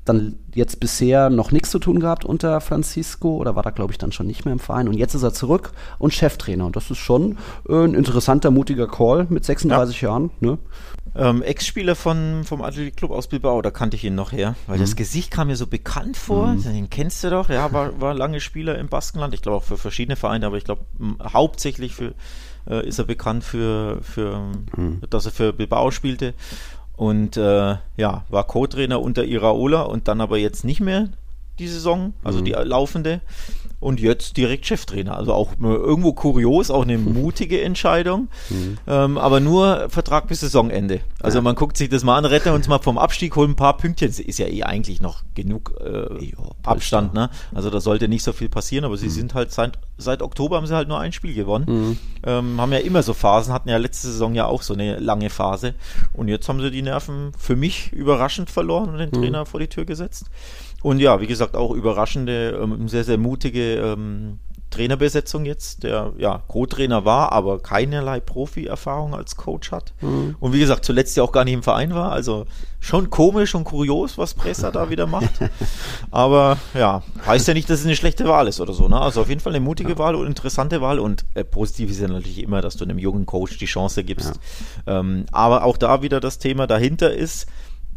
[0.08, 3.98] dann jetzt bisher noch nichts zu tun gehabt unter Francisco oder war da, glaube ich,
[3.98, 4.88] dann schon nicht mehr im Verein.
[4.88, 6.66] Und jetzt ist er zurück und Cheftrainer.
[6.66, 10.10] Und das ist schon äh, ein interessanter, mutiger Call mit 36 ja.
[10.10, 10.32] Jahren.
[10.40, 10.58] Ne?
[11.18, 14.78] Ähm, Ex-Spieler von, vom Athletic Club aus Bilbao, da kannte ich ihn noch her, weil
[14.78, 14.82] mhm.
[14.82, 16.48] das Gesicht kam mir so bekannt vor.
[16.48, 16.64] Mhm.
[16.64, 19.34] Den kennst du doch, ja, war, war lange Spieler im Baskenland.
[19.34, 20.86] Ich glaube auch für verschiedene Vereine, aber ich glaube
[21.24, 22.14] hauptsächlich für,
[22.70, 25.02] äh, ist er bekannt für, für mhm.
[25.10, 26.34] dass er für Bilbao spielte.
[26.96, 31.10] Und äh, ja, war Co-Trainer unter Iraola und dann aber jetzt nicht mehr
[31.60, 32.46] die Saison, also mhm.
[32.46, 33.22] die laufende.
[33.80, 35.16] Und jetzt direkt Cheftrainer.
[35.16, 38.28] Also auch irgendwo kurios, auch eine mutige Entscheidung.
[38.50, 38.78] Mhm.
[38.88, 41.02] Ähm, aber nur Vertrag bis Saisonende.
[41.22, 41.42] Also ja.
[41.44, 44.10] man guckt sich das mal an, retten uns mal vom Abstieg, holen ein paar Pünktchen.
[44.10, 47.14] Ist ja eh eigentlich noch genug äh, jo, Abstand.
[47.14, 47.30] Ne?
[47.54, 49.12] Also da sollte nicht so viel passieren, aber sie mhm.
[49.12, 51.66] sind halt seit, seit Oktober haben sie halt nur ein Spiel gewonnen.
[51.68, 51.98] Mhm.
[52.26, 55.30] Ähm, haben ja immer so Phasen, hatten ja letzte Saison ja auch so eine lange
[55.30, 55.76] Phase.
[56.14, 59.22] Und jetzt haben sie die Nerven für mich überraschend verloren und den mhm.
[59.22, 60.26] Trainer vor die Tür gesetzt.
[60.84, 66.44] Und ja, wie gesagt, auch überraschende, ähm, sehr, sehr mutige ähm, Trainerbesetzung jetzt, der ja
[66.48, 69.94] Co-Trainer war, aber keinerlei Profi-Erfahrung als Coach hat.
[70.02, 70.36] Mhm.
[70.40, 72.12] Und wie gesagt, zuletzt ja auch gar nicht im Verein war.
[72.12, 72.46] Also
[72.80, 75.32] schon komisch und kurios, was Presser da wieder macht.
[76.12, 78.88] Aber ja, heißt ja nicht, dass es eine schlechte Wahl ist oder so.
[78.88, 79.00] Ne?
[79.00, 79.98] Also auf jeden Fall eine mutige ja.
[79.98, 81.00] Wahl und interessante Wahl.
[81.00, 84.40] Und äh, positiv ist ja natürlich immer, dass du einem jungen Coach die Chance gibst.
[84.86, 85.00] Ja.
[85.00, 87.48] Ähm, aber auch da wieder das Thema dahinter ist,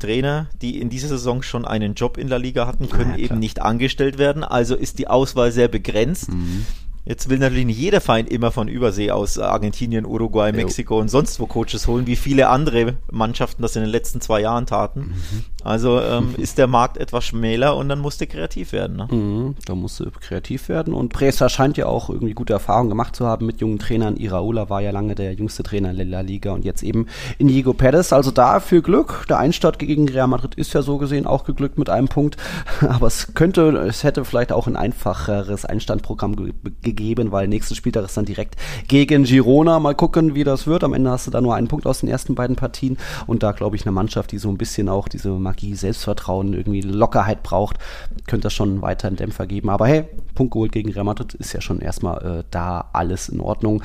[0.00, 3.38] Trainer, die in dieser Saison schon einen Job in der Liga hatten, können ja, eben
[3.38, 4.42] nicht angestellt werden.
[4.42, 6.32] Also ist die Auswahl sehr begrenzt.
[6.32, 6.66] Mhm.
[7.06, 11.40] Jetzt will natürlich nicht jeder Feind immer von Übersee aus Argentinien, Uruguay, Mexiko und sonst
[11.40, 15.00] wo Coaches holen, wie viele andere Mannschaften das in den letzten zwei Jahren taten.
[15.00, 15.44] Mhm.
[15.64, 18.96] Also ähm, ist der Markt etwas schmäler und dann musste kreativ werden.
[18.96, 19.08] Ne?
[19.10, 23.26] Mhm, da musste kreativ werden und Presa scheint ja auch irgendwie gute Erfahrungen gemacht zu
[23.26, 24.16] haben mit jungen Trainern.
[24.16, 27.06] Iraola war ja lange der jüngste Trainer in der Liga und jetzt eben
[27.38, 28.12] Inigo Perez.
[28.12, 29.24] Also da für Glück.
[29.28, 32.36] Der Einstart gegen Real Madrid ist ja so gesehen auch geglückt mit einem Punkt,
[32.82, 38.04] aber es könnte, es hätte vielleicht auch ein einfacheres Einstandprogramm gegeben gegeben, weil nächsten Spieltag
[38.04, 38.56] ist dann direkt
[38.88, 39.78] gegen Girona.
[39.78, 40.84] Mal gucken, wie das wird.
[40.84, 43.52] Am Ende hast du da nur einen Punkt aus den ersten beiden Partien und da
[43.52, 47.78] glaube ich eine Mannschaft, die so ein bisschen auch diese Magie, Selbstvertrauen, irgendwie Lockerheit braucht,
[48.26, 49.70] könnte das schon weiter einen Dämpfer geben.
[49.70, 50.04] Aber hey,
[50.34, 53.82] Punkt geholt gegen Real Madrid ist ja schon erstmal äh, da alles in Ordnung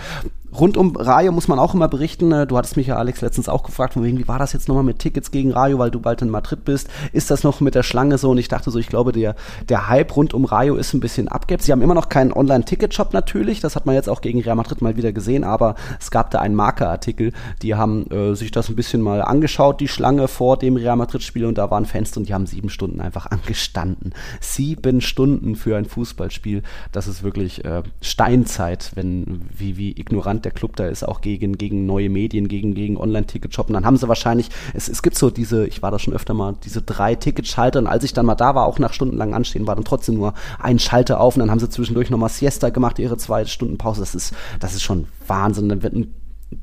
[0.60, 2.30] rund um Rayo muss man auch immer berichten.
[2.30, 2.48] Ne?
[2.48, 4.84] Du hattest mich ja, Alex, letztens auch gefragt, von wegen, wie war das jetzt nochmal
[4.84, 6.90] mit Tickets gegen Rayo, weil du bald in Madrid bist?
[7.12, 8.32] Ist das noch mit der Schlange so?
[8.32, 9.36] Und ich dachte so, ich glaube, der,
[9.70, 11.64] der Hype rund um Rayo ist ein bisschen abgebt.
[11.64, 13.60] Sie haben immer noch keinen Online-Ticket-Shop natürlich.
[13.60, 15.44] Das hat man jetzt auch gegen Real Madrid mal wieder gesehen.
[15.44, 17.34] Aber es gab da einen Marker-Artikel.
[17.62, 21.46] Die haben äh, sich das ein bisschen mal angeschaut, die Schlange vor dem Real Madrid-Spiel.
[21.46, 24.14] Und da waren Fans und die haben sieben Stunden einfach angestanden.
[24.40, 26.64] Sieben Stunden für ein Fußballspiel.
[26.92, 31.58] Das ist wirklich äh, Steinzeit, wenn, wie, wie ignorant der Club da ist, auch gegen,
[31.58, 33.74] gegen neue Medien, gegen, gegen Online-Ticket-Shoppen.
[33.74, 36.56] Dann haben sie wahrscheinlich, es, es gibt so diese, ich war da schon öfter mal,
[36.64, 39.76] diese drei Ticketschalter und als ich dann mal da war, auch nach stundenlang Anstehen, war
[39.76, 43.18] dann trotzdem nur ein Schalter auf und dann haben sie zwischendurch nochmal Siesta gemacht, ihre
[43.18, 44.02] zwei Stunden Pause.
[44.02, 45.70] Das ist, das ist schon Wahnsinn.
[45.70, 46.14] Dann wird ein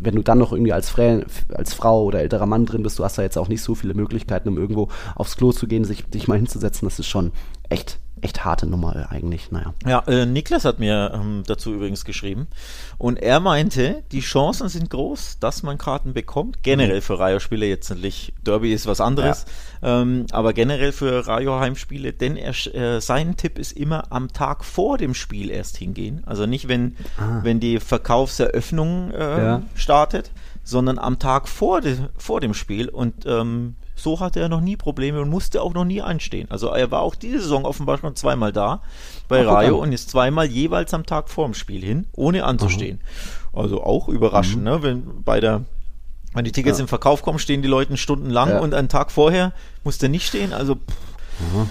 [0.01, 3.05] wenn du dann noch irgendwie als, Frä als Frau oder älterer Mann drin bist, du
[3.05, 6.05] hast da jetzt auch nicht so viele Möglichkeiten, um irgendwo aufs Klo zu gehen, sich,
[6.07, 6.87] dich mal hinzusetzen.
[6.87, 7.33] Das ist schon
[7.68, 9.74] echt echt harte Nummer eigentlich, naja.
[9.85, 12.46] Ja, äh, Niklas hat mir ähm, dazu übrigens geschrieben
[12.96, 17.02] und er meinte, die Chancen sind groß, dass man Karten bekommt, generell mhm.
[17.02, 19.44] für Rayo-Spiele, jetzt natürlich Derby ist was anderes,
[19.82, 20.02] ja.
[20.02, 24.98] ähm, aber generell für Rayo-Heimspiele, denn er, äh, sein Tipp ist immer am Tag vor
[24.98, 27.40] dem Spiel erst hingehen, also nicht wenn, ah.
[27.42, 29.62] wenn die Verkaufseröffnung äh, ja.
[29.74, 30.30] startet,
[30.62, 34.77] sondern am Tag vor, de, vor dem Spiel und ähm, so hatte er noch nie
[34.77, 36.51] Probleme und musste auch noch nie einstehen.
[36.51, 38.83] Also er war auch diese Saison offenbar schon zweimal da
[39.29, 43.01] bei Ach, Rayo und ist zweimal jeweils am Tag vorm Spiel hin, ohne anzustehen.
[43.53, 43.59] Mhm.
[43.59, 44.65] Also auch überraschend, mhm.
[44.65, 44.83] ne?
[44.83, 45.62] Wenn bei der
[46.35, 46.83] wenn die Tickets ja.
[46.83, 48.59] im Verkauf kommen, stehen die Leute stundenlang ja.
[48.61, 49.53] und einen Tag vorher
[49.85, 50.53] muss der nicht stehen.
[50.53, 51.71] Also mhm.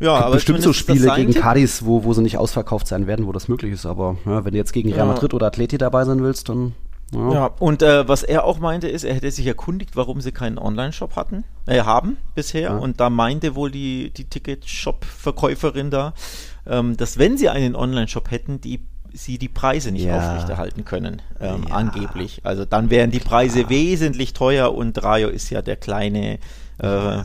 [0.00, 3.32] Ja, aber bestimmt so Spiele gegen Cadiz, wo, wo sie nicht ausverkauft sein werden, wo
[3.32, 3.86] das möglich ist.
[3.86, 6.74] Aber ja, wenn du jetzt gegen Real Madrid oder Atleti dabei sein willst, dann
[7.12, 10.32] ja, ja und äh, was er auch meinte, ist, er hätte sich erkundigt, warum sie
[10.32, 12.70] keinen Online-Shop hatten, äh, haben bisher.
[12.70, 12.76] Ja.
[12.76, 16.14] Und da meinte wohl die, die Ticket-Shop-Verkäuferin da,
[16.66, 18.80] ähm, dass wenn sie einen Online-Shop hätten, die
[19.12, 20.18] sie die Preise nicht ja.
[20.18, 22.42] aufrechterhalten können, ähm, angeblich.
[22.44, 26.38] Also dann wären die Preise wesentlich teuer und Rayo ist ja der kleine
[26.78, 27.22] äh,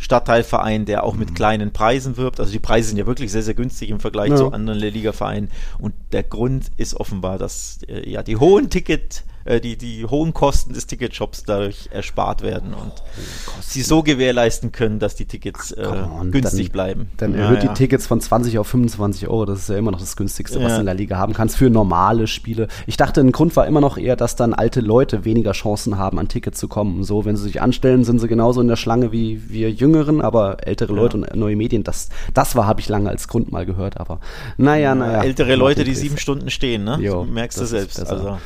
[0.00, 1.34] Stadtteilverein, der auch mit mhm.
[1.34, 2.40] kleinen Preisen wirbt.
[2.40, 4.36] Also die Preise sind ja wirklich sehr, sehr günstig im Vergleich ja.
[4.36, 5.50] zu anderen Liga-Vereinen.
[5.78, 10.34] Und der Grund ist offenbar, dass äh, ja die hohen Ticket äh, die, die hohen
[10.34, 15.72] Kosten des Ticketshops dadurch erspart werden und oh, sie so gewährleisten können, dass die Tickets
[15.72, 15.88] äh,
[16.30, 17.10] günstig dann, bleiben.
[17.16, 19.46] Dann erhöht ja, die Tickets von 20 auf 25 Euro.
[19.46, 21.70] Das ist ja immer noch das günstigste, was du in der Liga haben kannst für
[21.70, 22.68] normale Spiele.
[22.86, 26.18] Ich dachte, ein Grund war immer noch eher, dass dann alte Leute weniger Chancen haben,
[26.18, 27.04] an Tickets zu kommen.
[27.04, 30.66] So, wenn sie sich anstellen, sind sie genauso in der Schlange wie wir Jüngeren, aber
[30.66, 33.98] ältere Leute und neue Medien, das, das war, habe ich lange als Grund mal gehört.
[34.00, 34.20] Aber
[34.56, 35.22] naja, naja.
[35.22, 36.98] Ältere Leute, die sieben Stunden stehen, ne?
[37.00, 38.00] Jo, merkst du selbst.
[38.00, 38.38] Also.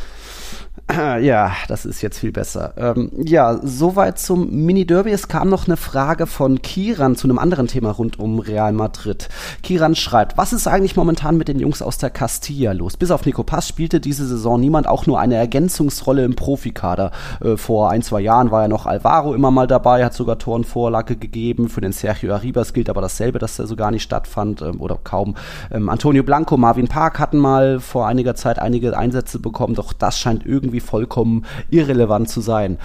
[1.20, 2.72] Ja, das ist jetzt viel besser.
[2.76, 5.10] Ähm, ja, soweit zum Mini-Derby.
[5.10, 9.28] Es kam noch eine Frage von Kiran zu einem anderen Thema rund um Real Madrid.
[9.62, 12.96] Kiran schreibt, was ist eigentlich momentan mit den Jungs aus der Castilla los?
[12.96, 17.12] Bis auf Nico Pass spielte diese Saison niemand auch nur eine Ergänzungsrolle im Profikader.
[17.40, 21.16] Äh, vor ein, zwei Jahren war ja noch Alvaro immer mal dabei, hat sogar Torenvorlage
[21.16, 21.68] gegeben.
[21.68, 24.98] Für den Sergio Arribas gilt aber dasselbe, dass er so gar nicht stattfand ähm, oder
[25.02, 25.36] kaum.
[25.70, 30.18] Ähm, Antonio Blanco, Marvin Park hatten mal vor einiger Zeit einige Einsätze bekommen, doch das
[30.18, 32.78] scheint irgendwie vollkommen irrelevant zu sein.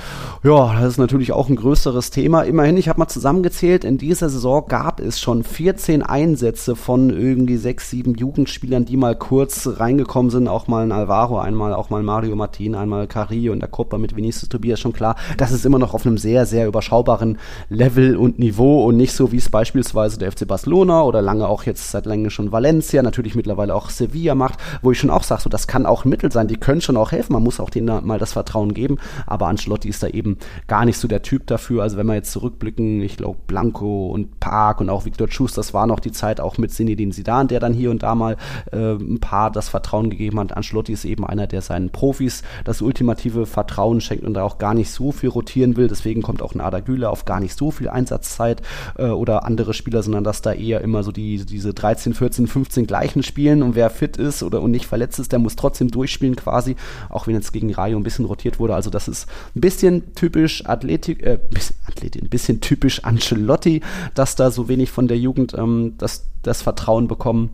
[0.43, 2.43] Ja, das ist natürlich auch ein größeres Thema.
[2.43, 7.57] Immerhin, ich habe mal zusammengezählt, in dieser Saison gab es schon 14 Einsätze von irgendwie
[7.57, 10.47] sechs, sieben Jugendspielern, die mal kurz reingekommen sind.
[10.47, 14.15] Auch mal ein Alvaro, einmal auch mal Mario Martin, einmal Carrillo in der Gruppe mit
[14.15, 14.79] Vinicius Tobias.
[14.79, 17.37] Schon klar, das ist immer noch auf einem sehr, sehr überschaubaren
[17.69, 21.63] Level und Niveau und nicht so wie es beispielsweise der FC Barcelona oder lange auch
[21.63, 25.41] jetzt seit länger schon Valencia, natürlich mittlerweile auch Sevilla macht, wo ich schon auch sage,
[25.41, 27.33] so das kann auch ein Mittel sein, die können schon auch helfen.
[27.33, 28.97] Man muss auch den ihnen mal das Vertrauen geben.
[29.25, 31.83] Aber Ancelotti ist da eben gar nicht so der Typ dafür.
[31.83, 35.73] Also wenn wir jetzt zurückblicken, ich glaube Blanco und Park und auch Viktor Schuss, das
[35.73, 38.37] war noch die Zeit auch mit Zinedine Zidane, der dann hier und da mal
[38.71, 40.55] äh, ein paar das Vertrauen gegeben hat.
[40.55, 44.73] Ancelotti ist eben einer, der seinen Profis das ultimative Vertrauen schenkt und da auch gar
[44.73, 45.87] nicht so viel rotieren will.
[45.87, 48.61] Deswegen kommt auch ein Güler auf gar nicht so viel Einsatzzeit
[48.97, 52.87] äh, oder andere Spieler, sondern dass da eher immer so die, diese 13, 14, 15
[52.87, 56.35] gleichen spielen und wer fit ist oder und nicht verletzt ist, der muss trotzdem durchspielen
[56.35, 56.75] quasi,
[57.09, 58.75] auch wenn jetzt gegen Rayo ein bisschen rotiert wurde.
[58.75, 63.81] Also das ist ein bisschen typisch Athletik, äh, bisschen, Athletik, ein bisschen typisch Ancelotti,
[64.13, 67.51] dass da so wenig von der Jugend ähm, das, das Vertrauen bekommen.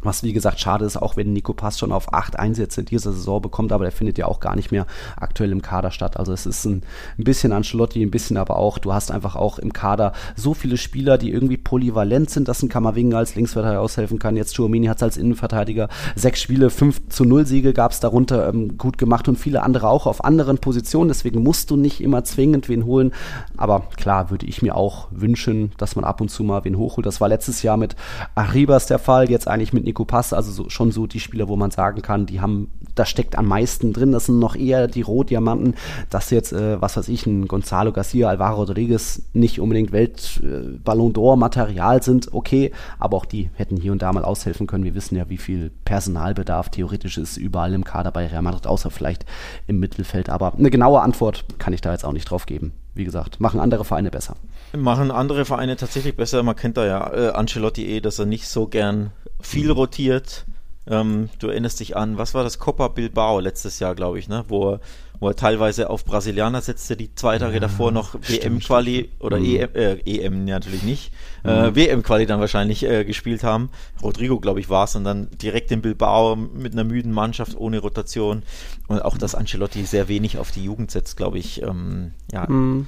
[0.00, 3.12] Was wie gesagt schade ist, auch wenn Nico Pass schon auf acht Einsätze in dieser
[3.12, 6.18] Saison bekommt, aber der findet ja auch gar nicht mehr aktuell im Kader statt.
[6.18, 6.82] Also es ist ein,
[7.18, 10.76] ein bisschen Ancelotti, ein bisschen aber auch, du hast einfach auch im Kader so viele
[10.76, 14.36] Spieler, die irgendwie polyvalent sind, dass ein Kammerwinger als Linksverteidiger aushelfen kann.
[14.36, 18.48] Jetzt Chuomini hat es als Innenverteidiger sechs Spiele, fünf zu null Siege gab es darunter
[18.48, 21.08] ähm, gut gemacht und viele andere auch auf anderen Positionen.
[21.08, 23.12] Deswegen musst du nicht immer zwingend wen holen.
[23.56, 27.06] Aber klar würde ich mir auch wünschen, dass man ab und zu mal wen hochholt.
[27.06, 27.96] Das war letztes Jahr mit
[28.34, 31.56] Arribas der Fall, jetzt eigentlich mit Nico Pass, also so, schon so die Spieler, wo
[31.56, 34.12] man sagen kann, die haben, da steckt am meisten drin.
[34.12, 35.74] Das sind noch eher die Rohdiamanten,
[36.10, 41.14] dass jetzt, äh, was weiß ich, ein Gonzalo Garcia, Alvaro Rodriguez nicht unbedingt Welt-Ballon äh,
[41.14, 44.84] d'Or-Material sind, okay, aber auch die hätten hier und da mal aushelfen können.
[44.84, 48.90] Wir wissen ja, wie viel Personalbedarf theoretisch ist überall im Kader bei Real Madrid, außer
[48.90, 49.26] vielleicht
[49.66, 50.30] im Mittelfeld.
[50.30, 53.60] Aber eine genaue Antwort kann ich da jetzt auch nicht drauf geben wie gesagt, machen
[53.60, 54.36] andere Vereine besser.
[54.76, 56.42] Machen andere Vereine tatsächlich besser.
[56.42, 59.72] Man kennt da ja äh, Ancelotti eh, dass er nicht so gern viel mhm.
[59.72, 60.46] rotiert.
[60.86, 62.58] Ähm, du erinnerst dich an, was war das?
[62.58, 64.44] Copa Bilbao letztes Jahr, glaube ich, ne?
[64.48, 64.80] Wo er,
[65.20, 69.44] wo er teilweise auf Brasilianer setzte, die zwei Tage ja, davor noch WM-Quali oder mhm.
[69.44, 71.50] EM, äh, EM natürlich nicht, mhm.
[71.50, 73.70] äh, WM-Quali dann wahrscheinlich äh, gespielt haben.
[74.02, 77.78] Rodrigo, glaube ich, war es und dann direkt in Bilbao mit einer müden Mannschaft ohne
[77.78, 78.42] Rotation
[78.88, 82.48] und auch, dass Ancelotti sehr wenig auf die Jugend setzt, glaube ich, ähm, ja.
[82.48, 82.86] Mhm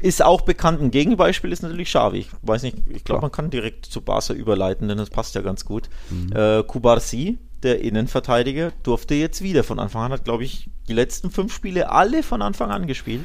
[0.00, 0.80] ist auch bekannt.
[0.80, 2.18] Ein Gegenbeispiel ist natürlich Xavi.
[2.18, 5.42] Ich weiß nicht, ich glaube, man kann direkt zu Barca überleiten, denn das passt ja
[5.42, 5.88] ganz gut.
[6.10, 6.32] Mhm.
[6.34, 11.30] Äh, Kubarsi, der Innenverteidiger, durfte jetzt wieder von Anfang an, hat, glaube ich, die letzten
[11.30, 13.24] fünf Spiele alle von Anfang an gespielt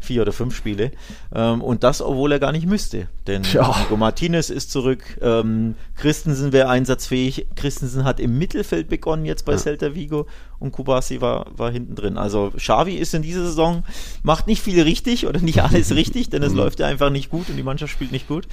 [0.00, 0.90] vier oder fünf Spiele.
[1.34, 3.08] Ähm, und das, obwohl er gar nicht müsste.
[3.26, 3.42] Denn.
[3.42, 7.46] Nico Martinez ist zurück, ähm, Christensen wäre einsatzfähig.
[7.54, 9.58] Christensen hat im Mittelfeld begonnen jetzt bei ja.
[9.58, 10.26] Celta Vigo
[10.58, 12.16] und Kubasi war, war hinten drin.
[12.16, 13.84] Also Xavi ist in dieser Saison,
[14.22, 16.58] macht nicht viel richtig oder nicht alles richtig, denn es mhm.
[16.58, 18.48] läuft ja einfach nicht gut und die Mannschaft spielt nicht gut.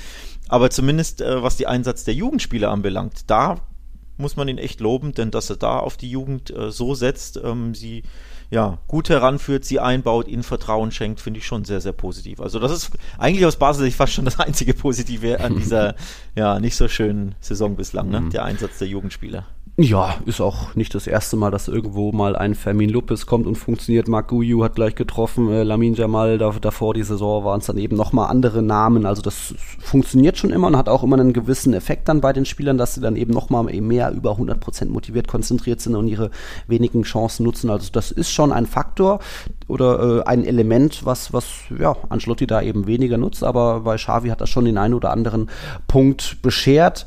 [0.49, 3.61] Aber zumindest, äh, was die Einsatz der Jugendspieler anbelangt, da
[4.17, 7.39] muss man ihn echt loben, denn dass er da auf die Jugend äh, so setzt,
[7.43, 8.03] ähm, sie
[8.49, 12.39] ja, gut heranführt, sie einbaut, ihnen Vertrauen schenkt, finde ich schon sehr, sehr positiv.
[12.39, 15.95] Also das ist eigentlich aus Basel fast schon das einzige Positive an dieser
[16.35, 18.21] ja nicht so schönen Saison bislang, ne?
[18.21, 18.29] Mhm.
[18.29, 19.45] der Einsatz der Jugendspieler.
[19.79, 23.59] Ja, ist auch nicht das erste Mal, dass irgendwo mal ein Fermin Lopez kommt und
[23.59, 24.07] funktioniert.
[24.07, 27.77] Marc Guyu hat gleich getroffen, äh, Lamin Jamal, da, davor die Saison waren es dann
[27.77, 29.05] eben nochmal andere Namen.
[29.05, 32.45] Also das funktioniert schon immer und hat auch immer einen gewissen Effekt dann bei den
[32.45, 36.31] Spielern, dass sie dann eben nochmal mehr über 100% motiviert konzentriert sind und ihre
[36.65, 37.69] wenigen Chancen nutzen.
[37.69, 39.19] Also das ist schon ein Faktor
[39.67, 41.45] oder äh, ein Element, was, was
[41.77, 45.11] ja, Ancelotti da eben weniger nutzt, aber bei Xavi hat das schon den einen oder
[45.11, 45.51] anderen
[45.87, 47.05] Punkt beschert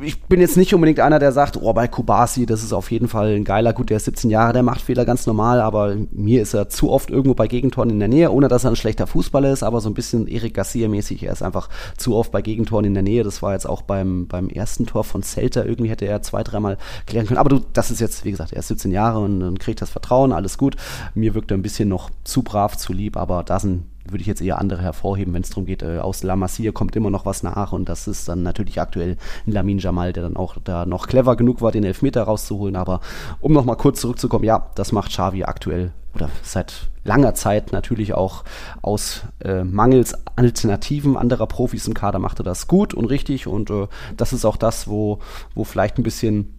[0.00, 3.06] ich bin jetzt nicht unbedingt einer, der sagt, oh, bei Kubasi, das ist auf jeden
[3.06, 6.42] Fall ein geiler, gut, der ist 17 Jahre, der macht Fehler ganz normal, aber mir
[6.42, 9.06] ist er zu oft irgendwo bei Gegentoren in der Nähe, ohne dass er ein schlechter
[9.06, 12.84] Fußballer ist, aber so ein bisschen Eric Garcia-mäßig, er ist einfach zu oft bei Gegentoren
[12.84, 13.22] in der Nähe.
[13.22, 16.76] Das war jetzt auch beim, beim ersten Tor von Celta, irgendwie hätte er zwei, dreimal
[17.06, 17.38] klären können.
[17.38, 19.90] Aber du, das ist jetzt, wie gesagt, er ist 17 Jahre und, und kriegt das
[19.90, 20.74] Vertrauen, alles gut.
[21.14, 24.26] Mir wirkt er ein bisschen noch zu brav, zu lieb, aber da sind würde ich
[24.26, 27.26] jetzt eher andere hervorheben, wenn es darum geht, äh, aus La Masia kommt immer noch
[27.26, 31.06] was nach und das ist dann natürlich aktuell Lamin Jamal, der dann auch da noch
[31.06, 32.76] clever genug war, den Elfmeter rauszuholen.
[32.76, 33.00] Aber
[33.40, 38.44] um nochmal kurz zurückzukommen, ja, das macht Xavi aktuell oder seit langer Zeit natürlich auch
[38.82, 43.70] aus äh, mangels Alternativen anderer Profis im Kader macht er das gut und richtig und
[43.70, 45.18] äh, das ist auch das, wo,
[45.54, 46.54] wo vielleicht ein bisschen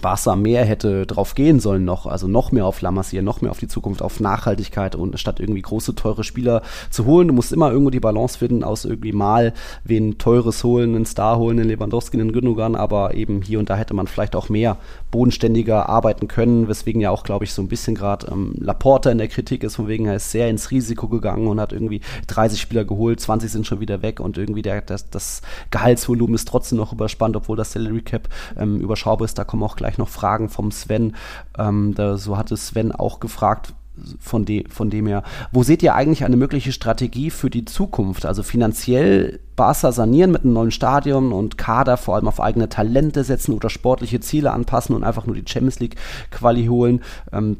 [0.00, 3.58] Barca mehr hätte drauf gehen sollen noch, also noch mehr auf La noch mehr auf
[3.58, 7.28] die Zukunft, auf Nachhaltigkeit und statt irgendwie große, teure Spieler zu holen.
[7.28, 9.52] Du musst immer irgendwo die Balance finden aus irgendwie mal
[9.84, 13.76] wen teures holen, einen Star holen, einen Lewandowski, einen Gündogan, aber eben hier und da
[13.76, 14.76] hätte man vielleicht auch mehr
[15.10, 19.18] bodenständiger arbeiten können, weswegen ja auch, glaube ich, so ein bisschen gerade ähm, Laporta in
[19.18, 22.60] der Kritik ist, von wegen er ist sehr ins Risiko gegangen und hat irgendwie 30
[22.60, 26.78] Spieler geholt, 20 sind schon wieder weg und irgendwie der, das, das Gehaltsvolumen ist trotzdem
[26.78, 29.38] noch überspannt, obwohl das Salary Cap ähm, überschaubar ist.
[29.38, 31.16] Da kommen auch gleich noch Fragen vom Sven.
[31.58, 33.74] Ähm, da, so hatte Sven auch gefragt,
[34.18, 35.22] von, de, von dem her.
[35.52, 38.26] Wo seht ihr eigentlich eine mögliche Strategie für die Zukunft?
[38.26, 43.24] Also finanziell Barca sanieren mit einem neuen Stadion und Kader vor allem auf eigene Talente
[43.24, 45.96] setzen oder sportliche Ziele anpassen und einfach nur die Champions League
[46.30, 47.02] Quali holen.
[47.32, 47.58] Ähm,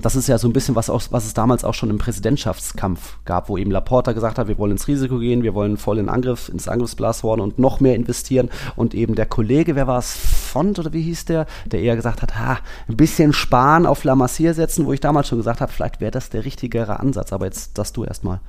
[0.00, 3.18] das ist ja so ein bisschen was, auch, was es damals auch schon im Präsidentschaftskampf
[3.24, 6.08] gab, wo eben Laporta gesagt hat, wir wollen ins Risiko gehen, wir wollen voll in
[6.08, 8.50] Angriff, ins Angriffsblasworden und noch mehr investieren.
[8.76, 12.22] Und eben der Kollege, wer war es, Font oder wie hieß der, der eher gesagt
[12.22, 12.58] hat, ha,
[12.88, 16.10] ein bisschen sparen auf La Massier setzen, wo ich damals schon gesagt habe, vielleicht wäre
[16.10, 17.32] das der richtigere Ansatz.
[17.32, 18.40] Aber jetzt das du erstmal.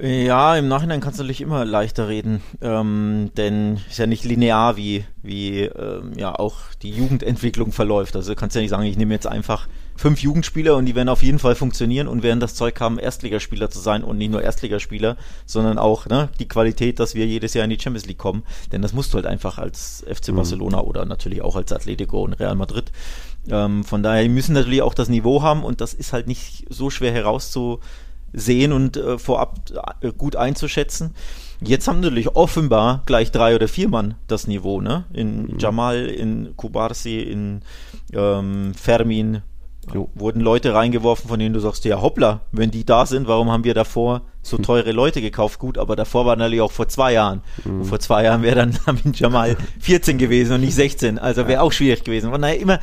[0.00, 4.78] Ja, im Nachhinein kannst du natürlich immer leichter reden, ähm, denn ist ja nicht linear,
[4.78, 8.16] wie, wie ähm, ja auch die Jugendentwicklung verläuft.
[8.16, 11.08] Also du kannst ja nicht sagen, ich nehme jetzt einfach fünf Jugendspieler und die werden
[11.08, 14.42] auf jeden Fall funktionieren und werden das Zeug haben, Erstligaspieler zu sein und nicht nur
[14.42, 18.42] Erstligaspieler, sondern auch ne, die Qualität, dass wir jedes Jahr in die Champions League kommen.
[18.72, 20.36] Denn das musst du halt einfach als FC mhm.
[20.36, 20.88] Barcelona mhm.
[20.88, 22.92] oder natürlich auch als Atletico und Real Madrid.
[23.50, 26.90] Ähm, von daher müssen natürlich auch das Niveau haben und das ist halt nicht so
[26.90, 27.80] schwer herauszu
[28.32, 29.60] sehen und äh, vorab
[30.00, 31.14] äh, gut einzuschätzen.
[31.60, 35.04] Jetzt haben natürlich offenbar gleich drei oder vier Mann das Niveau, ne?
[35.12, 35.58] In mhm.
[35.58, 37.60] Jamal, in Kubarsi, in
[38.12, 39.42] ähm, Fermin,
[39.92, 40.08] Jo.
[40.14, 43.64] Wurden Leute reingeworfen, von denen du sagst, ja hoppla, wenn die da sind, warum haben
[43.64, 44.64] wir davor so hm.
[44.64, 45.58] teure Leute gekauft?
[45.58, 47.42] Gut, aber davor war natürlich auch vor zwei Jahren.
[47.64, 47.80] Mhm.
[47.80, 51.18] Und vor zwei Jahren wäre dann Lamin Jamal 14 gewesen und nicht 16.
[51.18, 52.30] Also wäre auch schwierig gewesen.
[52.30, 52.78] Von daher immer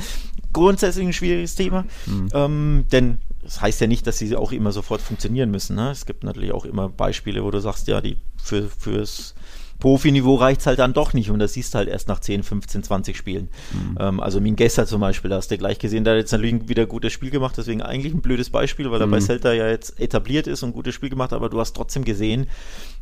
[0.51, 1.85] grundsätzlich ein schwieriges Thema.
[2.05, 2.27] Mhm.
[2.33, 5.75] Ähm, denn das heißt ja nicht, dass sie auch immer sofort funktionieren müssen.
[5.75, 5.91] Ne?
[5.91, 9.35] Es gibt natürlich auch immer Beispiele, wo du sagst, ja, die für, fürs
[9.79, 12.43] Profiniveau reicht es halt dann doch nicht und das siehst du halt erst nach 10,
[12.43, 13.49] 15, 20 Spielen.
[13.71, 13.97] Mhm.
[13.99, 16.83] Ähm, also Mingesser zum Beispiel, da hast du gleich gesehen, der hat jetzt natürlich wieder
[16.83, 19.11] ein gutes Spiel gemacht, deswegen eigentlich ein blödes Beispiel, weil er mhm.
[19.11, 22.03] bei Celta ja jetzt etabliert ist und ein gutes Spiel gemacht, aber du hast trotzdem
[22.03, 22.47] gesehen,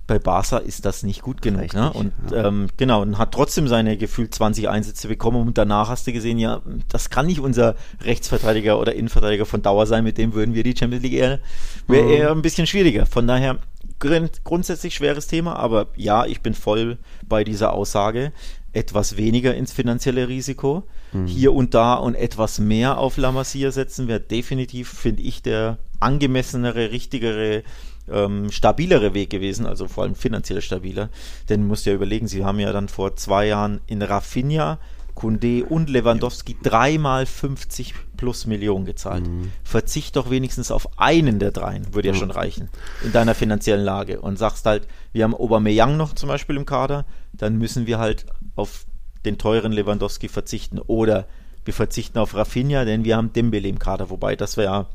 [0.07, 1.73] bei Barca ist das nicht gut genug.
[1.73, 1.91] Ne?
[1.91, 2.47] Und ja.
[2.47, 6.39] ähm, genau, und hat trotzdem seine gefühlt 20 Einsätze bekommen und danach hast du gesehen,
[6.39, 10.63] ja, das kann nicht unser Rechtsverteidiger oder Innenverteidiger von Dauer sein, mit dem würden wir
[10.63, 11.39] die Champions League eher,
[11.87, 12.11] wäre mhm.
[12.11, 13.05] eher ein bisschen schwieriger.
[13.05, 13.57] Von daher
[13.99, 18.31] grundsätzlich schweres Thema, aber ja, ich bin voll bei dieser Aussage.
[18.73, 21.25] Etwas weniger ins finanzielle Risiko, mhm.
[21.25, 25.79] hier und da und etwas mehr auf La Masia setzen, wäre definitiv, finde ich, der
[25.99, 27.63] angemessenere, richtigere
[28.09, 31.09] ähm, stabilere Weg gewesen, also vor allem finanziell stabiler.
[31.49, 34.79] Denn du musst ja überlegen, sie haben ja dann vor zwei Jahren in Rafinha,
[35.17, 39.27] Kunde und Lewandowski dreimal 50 plus Millionen gezahlt.
[39.27, 39.51] Mhm.
[39.63, 42.19] Verzicht doch wenigstens auf einen der dreien, würde ja mhm.
[42.19, 42.69] schon reichen,
[43.03, 44.21] in deiner finanziellen Lage.
[44.21, 47.03] Und sagst halt, wir haben Aubameyang noch zum Beispiel im Kader,
[47.33, 48.85] dann müssen wir halt auf
[49.25, 50.77] den teuren Lewandowski verzichten.
[50.77, 51.25] Oder
[51.65, 54.11] wir verzichten auf Rafinha, denn wir haben Dembele im Kader.
[54.11, 54.85] Wobei, das wäre,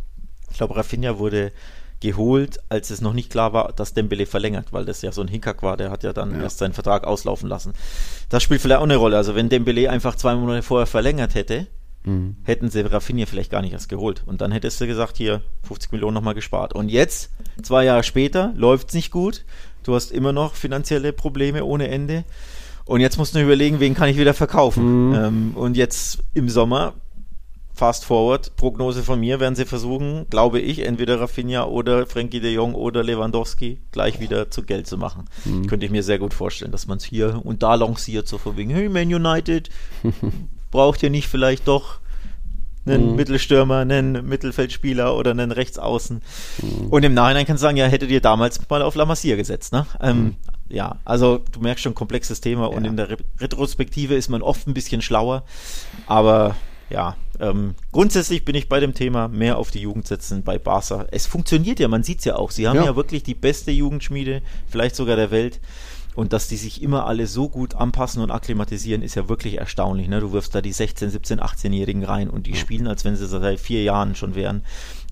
[0.53, 1.51] ich glaube, Rafinha wurde
[2.03, 5.29] geholt, als es noch nicht klar war, dass Dembele verlängert, weil das ja so ein
[5.29, 6.43] Hinkhack war, der hat ja dann ja.
[6.43, 7.73] erst seinen Vertrag auslaufen lassen.
[8.29, 9.17] Das spielt vielleicht auch eine Rolle.
[9.17, 11.69] Also wenn Dembele einfach zwei Monate vorher verlängert hätte,
[12.05, 12.37] mhm.
[12.43, 14.23] hätten sie Rafinha vielleicht gar nicht erst geholt.
[14.27, 16.75] Und dann hättest du gesagt, hier 50 Millionen nochmal gespart.
[16.75, 17.31] Und jetzt,
[17.63, 19.45] zwei Jahre später, läuft es nicht gut.
[19.85, 22.25] Du hast immer noch finanzielle Probleme ohne Ende.
[22.85, 25.09] Und jetzt musst du überlegen, wen kann ich wieder verkaufen.
[25.09, 25.15] Mhm.
[25.15, 26.95] Ähm, und jetzt im Sommer
[27.75, 32.53] Fast Forward, Prognose von mir, werden sie versuchen, glaube ich, entweder Rafinha oder Frankie de
[32.53, 35.25] Jong oder Lewandowski gleich wieder zu Geld zu machen.
[35.45, 35.67] Mhm.
[35.67, 38.57] Könnte ich mir sehr gut vorstellen, dass man es hier und da lanciert, so von
[38.57, 39.71] wegen, hey, Man United,
[40.71, 42.01] braucht ihr nicht vielleicht doch
[42.85, 43.17] einen mhm.
[43.17, 46.21] Mittelstürmer, einen Mittelfeldspieler oder einen Rechtsaußen.
[46.61, 46.87] Mhm.
[46.89, 49.73] Und im Nachhinein kannst du sagen, ja, hättet ihr damals mal auf La Masia gesetzt.
[49.73, 49.87] Ne?
[50.01, 50.37] Ähm, mhm
[50.73, 52.77] ja, also du merkst schon komplexes Thema ja.
[52.77, 55.45] und in der Re Retrospektive ist man oft ein bisschen schlauer,
[56.07, 56.57] aber
[56.89, 61.07] ja, ähm, grundsätzlich bin ich bei dem Thema mehr auf die Jugend setzen bei Barca.
[61.11, 62.53] Es funktioniert ja, man sieht es ja auch.
[62.53, 62.85] Sie haben ja.
[62.85, 65.61] ja wirklich die beste Jugendschmiede, vielleicht sogar der Welt.
[66.15, 70.09] Und dass die sich immer alle so gut anpassen und akklimatisieren, ist ja wirklich erstaunlich.
[70.09, 70.21] Ne?
[70.21, 73.59] Du wirfst da die 16, 17, 18-Jährigen rein und die spielen, als wenn sie seit
[73.59, 74.63] vier Jahren schon wären.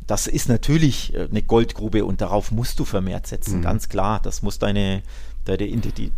[0.07, 3.63] Das ist natürlich äh, eine Goldgrube und darauf musst du vermehrt setzen, mhm.
[3.63, 4.21] ganz klar.
[4.23, 5.03] Das muss deine,
[5.47, 5.67] deine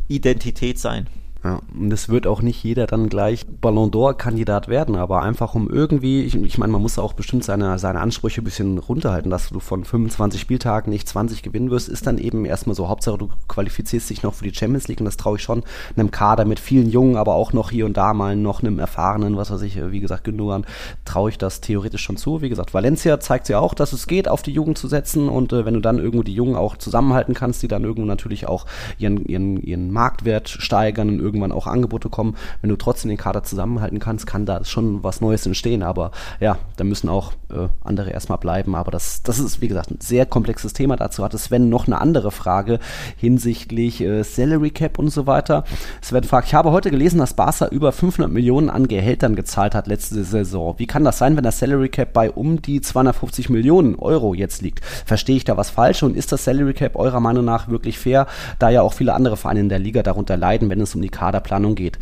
[0.09, 1.07] Identität sein.
[1.45, 5.69] Ja, und es wird auch nicht jeder dann gleich Ballon d'Or-Kandidat werden, aber einfach um
[5.69, 9.49] irgendwie, ich, ich meine, man muss auch bestimmt seine, seine Ansprüche ein bisschen runterhalten, dass
[9.49, 13.29] du von 25 Spieltagen nicht 20 gewinnen wirst, ist dann eben erstmal so, Hauptsache du
[13.49, 15.65] qualifizierst dich noch für die Champions League und das traue ich schon
[15.97, 19.37] einem Kader mit vielen Jungen, aber auch noch hier und da mal noch einem erfahrenen,
[19.37, 20.65] was weiß ich, wie gesagt, Gündogan,
[21.05, 22.41] traue ich das theoretisch schon zu.
[22.41, 25.53] Wie gesagt, Valencia zeigt ja auch, dass es geht, auf die Jugend zu setzen und
[25.53, 28.65] äh, wenn du dann irgendwo die Jungen auch zusammenhalten kannst, die dann irgendwo natürlich auch
[28.99, 32.37] ihren, ihren, ihren Marktwert steigern und irgendwann auch Angebote kommen.
[32.61, 35.83] Wenn du trotzdem den Kader zusammenhalten kannst, kann da schon was Neues entstehen.
[35.83, 38.75] Aber ja, da müssen auch äh, andere erstmal bleiben.
[38.75, 40.97] Aber das, das ist, wie gesagt, ein sehr komplexes Thema.
[40.97, 42.79] Dazu hatte Sven noch eine andere Frage
[43.17, 45.65] hinsichtlich äh, Salary Cap und so weiter.
[46.01, 49.87] Sven fragt, ich habe heute gelesen, dass Barca über 500 Millionen an Gehältern gezahlt hat
[49.87, 50.75] letzte Saison.
[50.79, 54.63] Wie kann das sein, wenn das Salary Cap bei um die 250 Millionen Euro jetzt
[54.63, 54.85] liegt?
[54.85, 58.27] Verstehe ich da was falsch und ist das Salary Cap eurer Meinung nach wirklich fair,
[58.59, 61.09] da ja auch viele andere Vereine in der Liga darunter leiden, wenn es um die
[61.23, 62.01] Kaderplanung geht?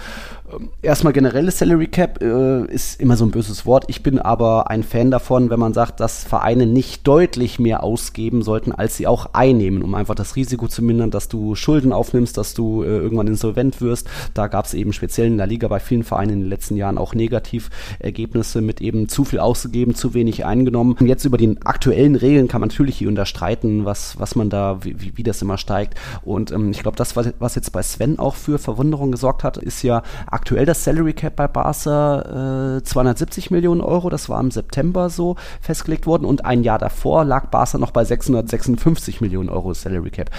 [0.52, 3.84] Ähm, erstmal generelles Salary Cap äh, ist immer so ein böses Wort.
[3.88, 8.42] Ich bin aber ein Fan davon, wenn man sagt, dass Vereine nicht deutlich mehr ausgeben
[8.42, 12.36] sollten, als sie auch einnehmen, um einfach das Risiko zu mindern, dass du Schulden aufnimmst,
[12.36, 14.08] dass du äh, irgendwann insolvent wirst.
[14.34, 16.98] Da gab es eben speziell in der Liga bei vielen Vereinen in den letzten Jahren
[16.98, 20.96] auch Negativergebnisse mit eben zu viel ausgegeben, zu wenig eingenommen.
[20.98, 24.78] Und jetzt über die aktuellen Regeln kann man natürlich hier unterstreiten, was, was man da,
[24.82, 25.98] wie, wie das immer steigt.
[26.22, 29.56] Und ähm, ich glaube, das, was, was jetzt bei Sven auch für Verwunderung gesorgt hat,
[29.56, 34.10] ist ja aktuell das Salary Cap bei Barca äh, 270 Millionen Euro.
[34.10, 38.04] Das war im September so festgelegt worden und ein Jahr davor lag Barca noch bei
[38.04, 40.30] 656 Millionen Euro Salary Cap.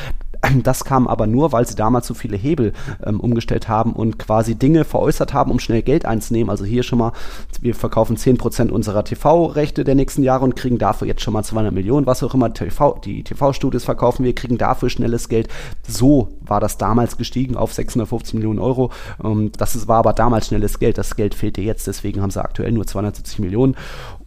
[0.63, 2.73] Das kam aber nur, weil sie damals so viele Hebel
[3.03, 6.49] ähm, umgestellt haben und quasi Dinge veräußert haben, um schnell Geld einzunehmen.
[6.49, 7.13] Also hier schon mal,
[7.61, 11.73] wir verkaufen 10% unserer TV-Rechte der nächsten Jahre und kriegen dafür jetzt schon mal 200
[11.73, 15.47] Millionen, was auch immer TV, die TV-Studios verkaufen wir, kriegen dafür schnelles Geld.
[15.87, 18.91] So war das damals gestiegen auf 650 Millionen Euro.
[19.23, 20.97] Ähm, das war aber damals schnelles Geld.
[20.97, 23.75] Das Geld fehlte jetzt, deswegen haben sie aktuell nur 270 Millionen.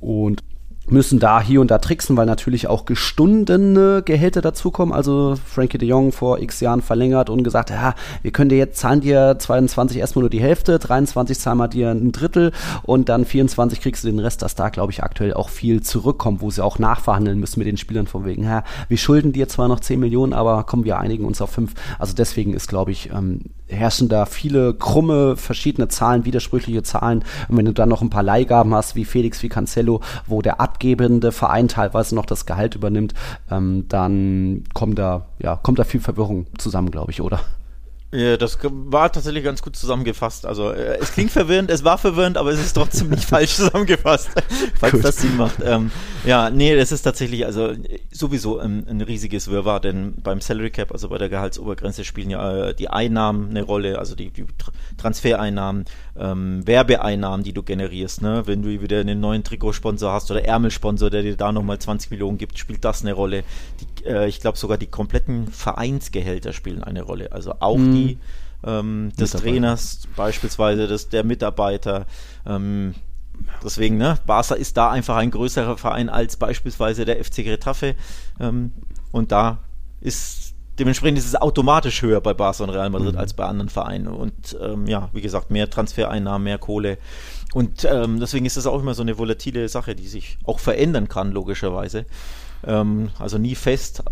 [0.01, 0.43] Und
[0.89, 4.95] müssen da hier und da tricksen, weil natürlich auch gestundene Gehälter dazukommen.
[4.95, 8.79] Also Frankie de Jong vor x Jahren verlängert und gesagt, ja, wir können dir jetzt
[8.79, 13.25] zahlen dir 22 erstmal nur die Hälfte, 23 zahlen wir dir ein Drittel und dann
[13.25, 16.63] 24 kriegst du den Rest, dass da glaube ich aktuell auch viel zurückkommt, wo sie
[16.63, 19.99] auch nachverhandeln müssen mit den Spielern von wegen, ja, wir schulden dir zwar noch 10
[19.99, 21.73] Millionen, aber kommen wir einigen uns auf 5.
[21.99, 23.41] Also deswegen ist glaube ich ähm,
[23.75, 27.25] herrschen da viele krumme, verschiedene Zahlen, widersprüchliche Zahlen.
[27.49, 30.61] Und wenn du dann noch ein paar Leihgaben hast, wie Felix, wie Cancelo, wo der
[30.61, 33.15] abgebende Verein teilweise noch das Gehalt übernimmt,
[33.51, 37.41] ähm, dann kommt da, ja, kommt da viel Verwirrung zusammen, glaube ich, oder?
[38.15, 40.47] Ja, das war tatsächlich ganz gut zusammengefasst.
[40.47, 44.31] Also äh, es klingt verwirrend, es war verwirrend, aber es ist trotzdem nicht falsch zusammengefasst,
[44.79, 45.05] falls gut.
[45.05, 45.57] das Sinn macht.
[45.65, 45.91] Ähm,
[46.25, 47.73] ja, nee, das ist tatsächlich also
[48.13, 52.69] sowieso ein, ein, riesiges Wirrwarr, denn beim Salary Cap, also bei der Gehaltsobergrenze spielen ja
[52.69, 54.47] äh, die Einnahmen eine Rolle, also die, die
[54.97, 55.85] Transfereinnahmen,
[56.17, 58.23] ähm, Werbeeinnahmen, die du generierst.
[58.23, 58.45] Ne?
[58.47, 62.39] Wenn du wieder einen neuen Trikotsponsor hast oder Ärmelsponsor, der dir da nochmal 20 Millionen
[62.39, 63.43] gibt, spielt das eine Rolle.
[63.81, 67.33] Die, äh, ich glaube sogar die kompletten Vereinsgehälter spielen eine Rolle.
[67.33, 67.95] Also auch mhm.
[67.95, 68.19] die
[68.65, 72.07] ähm, des Trainers, beispielsweise des, der Mitarbeiter.
[72.47, 72.95] Ähm,
[73.63, 77.95] deswegen, ne, Barca ist da einfach ein größerer Verein als beispielsweise der FC Getafe.
[78.41, 78.73] Ähm,
[79.13, 79.59] und da
[80.01, 83.19] ist dementsprechend ist es automatisch höher bei Barca und Real Madrid mhm.
[83.19, 84.09] als bei anderen Vereinen.
[84.09, 86.99] Und ähm, ja, wie gesagt, mehr Transfereinnahmen, mehr Kohle.
[87.53, 91.09] Und ähm, deswegen ist das auch immer so eine volatile Sache, die sich auch verändern
[91.09, 92.07] kann, logischerweise.
[92.67, 94.03] Ähm, also nie fest,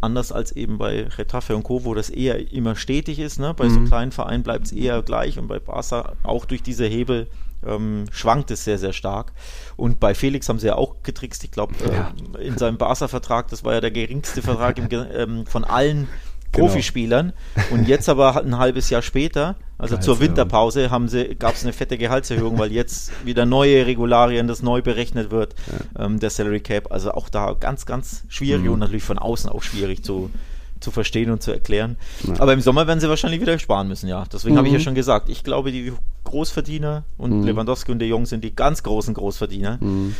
[0.00, 3.38] anders als eben bei Retafe und Co., wo das eher immer stetig ist.
[3.38, 3.54] Ne?
[3.54, 3.70] Bei mhm.
[3.74, 7.28] so kleinen Vereinen bleibt es eher gleich und bei Barca auch durch diese Hebel
[7.64, 9.32] ähm, schwankt es sehr, sehr stark.
[9.76, 11.44] Und bei Felix haben sie ja auch getrickst.
[11.44, 12.12] Ich glaube, äh, ja.
[12.40, 16.08] in seinem Barca-Vertrag, das war ja der geringste Vertrag im, ähm, von allen
[16.52, 16.66] genau.
[16.66, 17.32] Profispielern.
[17.70, 21.72] Und jetzt aber ein halbes Jahr später, also zur Winterpause, haben sie, gab es eine
[21.72, 25.54] fette Gehaltserhöhung, weil jetzt wieder neue Regularien, das neu berechnet wird,
[25.96, 26.04] ja.
[26.04, 26.92] ähm, der Salary Cap.
[26.92, 28.72] Also auch da ganz, ganz schwierig mhm.
[28.72, 30.30] und natürlich von außen auch schwierig zu,
[30.78, 31.96] zu verstehen und zu erklären.
[32.26, 32.40] Ja.
[32.40, 34.24] Aber im Sommer werden sie wahrscheinlich wieder sparen müssen, ja.
[34.32, 34.58] Deswegen mhm.
[34.58, 35.92] habe ich ja schon gesagt, ich glaube, die
[36.24, 37.46] Großverdiener und mhm.
[37.46, 39.78] Lewandowski und De Jong sind die ganz großen Großverdiener.
[39.80, 40.14] Mhm.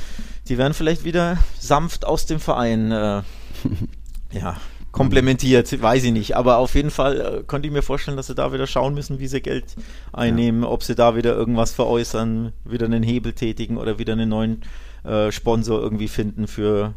[0.49, 3.23] Die werden vielleicht wieder sanft aus dem Verein äh,
[4.33, 4.57] ja,
[4.93, 6.37] komplementiert, weiß ich nicht.
[6.37, 9.19] Aber auf jeden Fall äh, konnte ich mir vorstellen, dass sie da wieder schauen müssen,
[9.19, 9.75] wie sie Geld
[10.13, 10.69] einnehmen, ja.
[10.69, 14.63] ob sie da wieder irgendwas veräußern, wieder einen Hebel tätigen oder wieder einen neuen
[15.05, 16.95] äh, Sponsor irgendwie finden für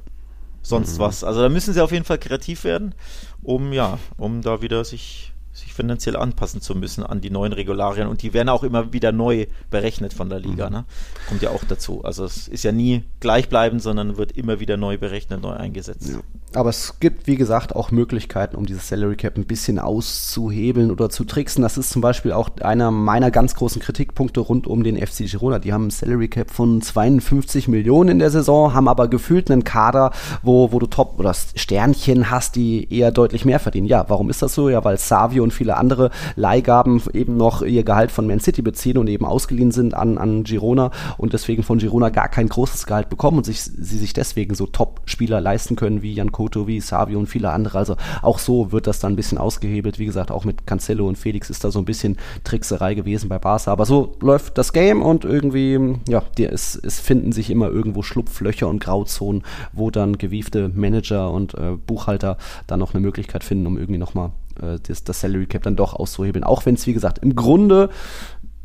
[0.61, 1.03] sonst mhm.
[1.03, 1.23] was.
[1.23, 2.93] Also da müssen sie auf jeden Fall kreativ werden,
[3.41, 8.07] um ja, um da wieder sich sich finanziell anpassen zu müssen an die neuen Regularien
[8.07, 10.67] und die werden auch immer wieder neu berechnet von der Liga.
[10.67, 10.75] Mhm.
[10.75, 10.85] Ne?
[11.29, 12.03] Kommt ja auch dazu.
[12.03, 16.09] Also es ist ja nie gleichbleibend, sondern wird immer wieder neu berechnet, neu eingesetzt.
[16.09, 16.19] Ja.
[16.53, 21.09] Aber es gibt, wie gesagt, auch Möglichkeiten, um dieses Salary Cap ein bisschen auszuhebeln oder
[21.09, 21.61] zu tricksen.
[21.61, 25.59] Das ist zum Beispiel auch einer meiner ganz großen Kritikpunkte rund um den FC Girona.
[25.59, 29.63] Die haben ein Salary Cap von 52 Millionen in der Saison, haben aber gefühlt einen
[29.63, 30.11] Kader,
[30.43, 33.87] wo, wo du Top- oder Sternchen hast, die eher deutlich mehr verdienen.
[33.87, 34.69] Ja, warum ist das so?
[34.69, 38.97] Ja, weil Savio und viele andere Leihgaben eben noch ihr Gehalt von Man City beziehen
[38.97, 43.09] und eben ausgeliehen sind an, an Girona und deswegen von Girona gar kein großes Gehalt
[43.09, 47.17] bekommen und sich, sie sich deswegen so Top-Spieler leisten können wie Jan Koto, wie Savio
[47.19, 47.77] und viele andere.
[47.77, 49.99] Also auch so wird das dann ein bisschen ausgehebelt.
[49.99, 53.39] Wie gesagt, auch mit Cancelo und Felix ist da so ein bisschen Trickserei gewesen bei
[53.39, 53.71] Barca.
[53.71, 58.01] Aber so läuft das Game und irgendwie, ja, die, es, es finden sich immer irgendwo
[58.01, 59.43] Schlupflöcher und Grauzonen,
[59.73, 62.37] wo dann gewiefte Manager und äh, Buchhalter
[62.67, 64.31] dann noch eine Möglichkeit finden, um irgendwie nochmal
[64.61, 66.43] äh, das, das Salary Cap dann doch auszuhebeln.
[66.43, 67.89] Auch wenn es, wie gesagt, im Grunde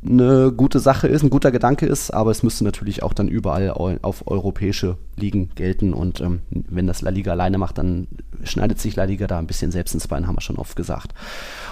[0.02, 3.70] eine gute Sache ist, ein guter Gedanke ist, aber es müsste natürlich auch dann überall
[3.70, 8.08] auf europäische Ligen gelten und ähm, wenn das La Liga alleine macht, dann
[8.42, 11.12] schneidet sich La Liga da ein bisschen selbst ins Bein, haben wir schon oft gesagt.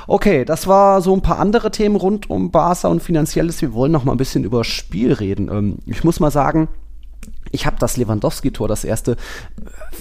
[0.06, 3.62] Okay, das war so ein paar andere Themen rund um Barca und Finanzielles.
[3.62, 5.48] Wir wollen noch mal ein bisschen über Spiel reden.
[5.50, 6.68] Ähm, ich muss mal sagen,
[7.50, 9.16] ich habe das Lewandowski-Tor, das erste,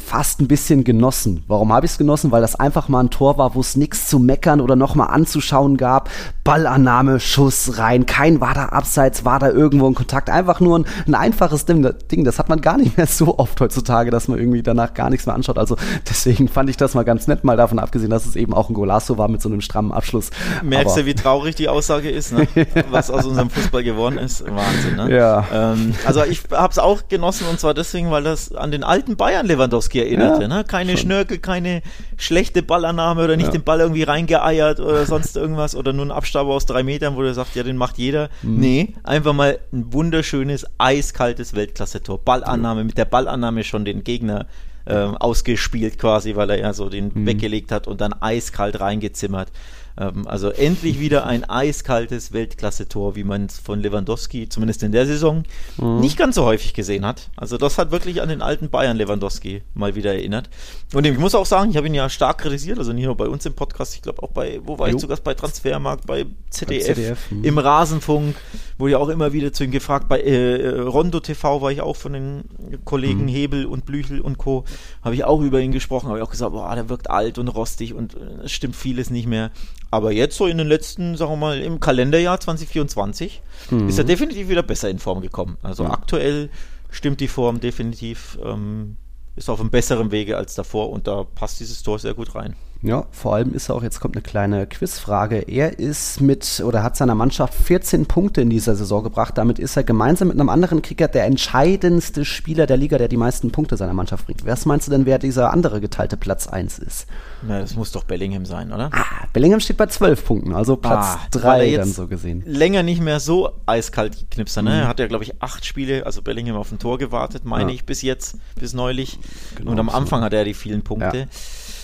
[0.05, 1.43] fast ein bisschen genossen.
[1.47, 2.31] Warum habe ich es genossen?
[2.31, 5.77] Weil das einfach mal ein Tor war, wo es nichts zu meckern oder nochmal anzuschauen
[5.77, 6.09] gab.
[6.43, 10.29] Ballannahme, Schuss rein, kein war da abseits, war da irgendwo ein Kontakt.
[10.29, 12.23] Einfach nur ein, ein einfaches Ding.
[12.23, 15.25] Das hat man gar nicht mehr so oft heutzutage, dass man irgendwie danach gar nichts
[15.25, 15.57] mehr anschaut.
[15.57, 15.75] Also
[16.09, 18.73] deswegen fand ich das mal ganz nett, mal davon abgesehen, dass es eben auch ein
[18.73, 20.29] Golasso war mit so einem strammen Abschluss.
[20.63, 22.47] Merkst du, wie traurig die Aussage ist, ne?
[22.91, 24.43] was aus unserem Fußball geworden ist?
[24.45, 25.15] Wahnsinn, ne?
[25.15, 25.45] Ja.
[25.51, 29.15] Ähm, also ich habe es auch genossen und zwar deswegen, weil das an den alten
[29.15, 30.43] Bayern Lewandowski erinnerte.
[30.43, 30.63] Ja, ne?
[30.63, 31.01] Keine schon.
[31.01, 31.81] Schnörkel, keine
[32.17, 33.51] schlechte Ballannahme oder nicht ja.
[33.51, 37.21] den Ball irgendwie reingeeiert oder sonst irgendwas oder nur ein Abstauber aus drei Metern, wo
[37.21, 38.29] der sagt, ja, den macht jeder.
[38.41, 38.59] Mhm.
[38.59, 42.19] Nee, einfach mal ein wunderschönes, eiskaltes Weltklasse-Tor.
[42.23, 42.87] Ballannahme, mhm.
[42.87, 44.47] mit der Ballannahme schon den Gegner
[44.87, 47.25] ähm, ausgespielt quasi, weil er ja so den mhm.
[47.25, 49.49] weggelegt hat und dann eiskalt reingezimmert.
[49.97, 55.05] Ähm, also endlich wieder ein eiskaltes Weltklasse-Tor, wie man es von Lewandowski, zumindest in der
[55.05, 55.43] Saison,
[55.77, 55.99] mhm.
[55.99, 57.29] nicht ganz so häufig gesehen hat.
[57.35, 60.49] Also das hat wirklich an den alten Bayern Lewandowski mal wieder erinnert.
[60.93, 63.27] Und ich muss auch sagen, ich habe ihn ja stark kritisiert, also nicht nur bei
[63.27, 64.95] uns im Podcast, ich glaube auch bei, wo war jo.
[64.95, 67.43] ich sogar bei Transfermarkt, bei ZDF, bei ZDF hm.
[67.43, 68.35] im Rasenfunk,
[68.77, 71.95] wurde ja auch immer wieder zu ihm gefragt, bei äh, Rondo TV war ich auch
[71.95, 72.43] von den
[72.85, 73.29] Kollegen mhm.
[73.29, 74.65] Hebel und Blüchel und Co.
[75.01, 77.47] habe ich auch über ihn gesprochen, habe ich auch gesagt, boah, der wirkt alt und
[77.47, 79.51] rostig und äh, es stimmt vieles nicht mehr.
[79.89, 83.87] Aber jetzt so in den letzten, sagen wir mal, im Kalenderjahr 2024 mhm.
[83.87, 85.57] ist er definitiv wieder besser in Form gekommen.
[85.63, 85.91] Also mhm.
[85.91, 86.49] aktuell
[86.89, 88.97] stimmt die Form definitiv, ähm,
[89.35, 92.55] ist auf einem besseren Wege als davor und da passt dieses Tor sehr gut rein.
[92.83, 95.37] Ja, vor allem ist er auch, jetzt kommt eine kleine Quizfrage.
[95.39, 99.37] Er ist mit oder hat seiner Mannschaft 14 Punkte in dieser Saison gebracht.
[99.37, 103.17] Damit ist er gemeinsam mit einem anderen Kicker der entscheidendste Spieler der Liga, der die
[103.17, 104.45] meisten Punkte seiner Mannschaft bringt.
[104.45, 107.07] Was meinst du denn, wer dieser andere geteilte Platz 1 ist?
[107.41, 108.89] Na, das muss doch Bellingham sein, oder?
[108.93, 112.43] Ah, Bellingham steht bei 12 Punkten, also Platz 3 ah, dann so gesehen.
[112.45, 114.71] Länger nicht mehr so eiskalt knipser, ne?
[114.71, 114.75] Mhm.
[114.77, 117.75] Er hat ja, glaube ich, acht Spiele, also Bellingham auf ein Tor gewartet, meine ja.
[117.75, 119.19] ich, bis jetzt, bis neulich.
[119.55, 120.25] Genau, Und am Anfang so.
[120.25, 121.17] hat er die vielen Punkte.
[121.17, 121.25] Ja.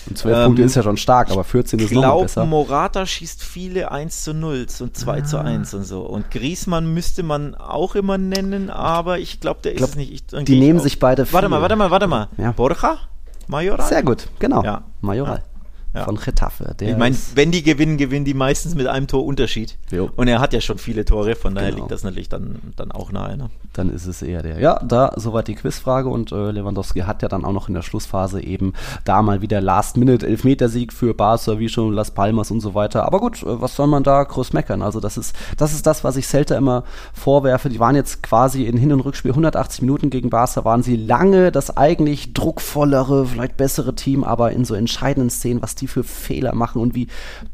[0.08, 2.44] Und 12 ähm, Punkte ist ja schon stark, aber 14 ist glaub, noch besser.
[2.44, 5.24] Morata schießt viele 1 zu 0 und 2 ah.
[5.24, 6.02] zu 1 und so.
[6.02, 10.12] Und Griesmann müsste man auch immer nennen, aber ich glaube, der glaub, ist nicht.
[10.12, 12.28] Ich, die nehmen sich beide Warte mal, warte mal, warte mal.
[12.36, 12.52] Ja.
[12.52, 12.98] Borja?
[13.46, 13.88] Majoral?
[13.88, 14.62] Sehr gut, genau.
[14.62, 14.82] Ja.
[15.00, 15.38] Majoral.
[15.38, 15.53] Ja
[15.94, 16.04] ja.
[16.04, 16.74] von Getafe.
[16.80, 19.76] ich meine, wenn die gewinnen, gewinnen die meistens mit einem Tor Unterschied.
[19.90, 20.10] Jo.
[20.16, 21.82] Und er hat ja schon viele Tore, von daher genau.
[21.82, 23.36] liegt das natürlich dann, dann auch nahe.
[23.36, 23.50] Ne?
[23.72, 24.58] Dann ist es eher der.
[24.58, 27.82] Ja, da soweit die Quizfrage und äh, Lewandowski hat ja dann auch noch in der
[27.82, 28.72] Schlussphase eben
[29.04, 33.04] da mal wieder Last-Minute-Elfmetersieg für Barca, wie schon Las Palmas und so weiter.
[33.04, 34.82] Aber gut, äh, was soll man da groß meckern?
[34.82, 37.68] Also das ist, das ist das, was ich Celta immer vorwerfe.
[37.68, 41.52] Die waren jetzt quasi in Hin- und Rückspiel 180 Minuten gegen Barca, waren sie lange
[41.52, 46.02] das eigentlich druckvollere, vielleicht bessere Team, aber in so entscheidenden Szenen, was die die für
[46.02, 47.08] Fehler machen und wie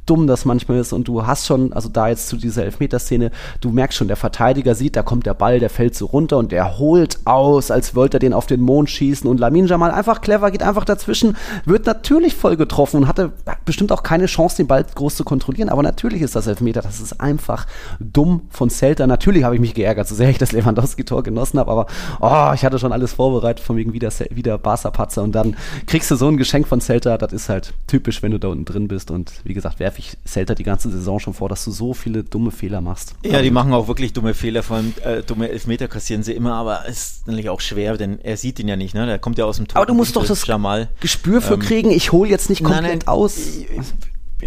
[0.06, 0.92] dumm das manchmal ist.
[0.92, 4.74] Und du hast schon, also da jetzt zu dieser Elfmeterszene, du merkst schon, der Verteidiger
[4.74, 8.16] sieht, da kommt der Ball, der fällt so runter und der holt aus, als wollte
[8.16, 9.28] er den auf den Mond schießen.
[9.28, 13.32] Und Lamin Jamal einfach clever, geht einfach dazwischen, wird natürlich voll getroffen und hatte
[13.64, 15.68] bestimmt auch keine Chance, den Ball groß zu kontrollieren.
[15.68, 17.66] Aber natürlich ist das Elfmeter, das ist einfach
[17.98, 19.06] dumm von Celta.
[19.06, 21.86] Natürlich habe ich mich geärgert, so sehr ich das Lewandowski-Tor genossen habe, aber
[22.20, 25.56] oh, ich hatte schon alles vorbereitet, von wegen wieder, wieder Barca-Patzer und dann
[25.86, 28.64] kriegst du so ein Geschenk von Celta, das ist halt typisch, wenn du da unten
[28.64, 29.10] drin bist.
[29.10, 32.24] Und wie gesagt, werfe ich Celta die ganze Saison schon vor, dass du so viele
[32.24, 33.14] dumme Fehler machst.
[33.24, 36.54] Ja, die machen auch wirklich dumme Fehler, vor allem äh, dumme Elfmeter kassieren sie immer,
[36.54, 39.06] aber es ist natürlich auch schwer, denn er sieht ihn ja nicht, ne?
[39.06, 39.76] Der kommt ja aus dem Tor.
[39.76, 40.88] Aber du musst doch das Jamal.
[41.00, 43.36] Gespür für ähm, kriegen, ich hole jetzt nicht komplett nein, nein, aus.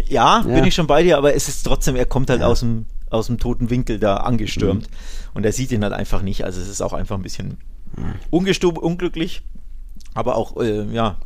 [0.08, 2.46] Ja, ja, bin ich schon bei dir, aber es ist trotzdem, er kommt halt ja.
[2.46, 4.96] aus dem aus dem toten Winkel da angestürmt mhm.
[5.34, 7.58] und er sieht ihn halt einfach nicht, also es ist auch einfach ein bisschen
[7.96, 8.14] mhm.
[8.30, 9.42] unglücklich,
[10.14, 11.18] aber auch äh, ja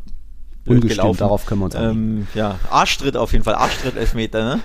[0.69, 4.61] Ungestimmt, darauf können wir uns ähm, Ja, Arschtritt auf jeden Fall, Arschtritt Elfmeter, ne?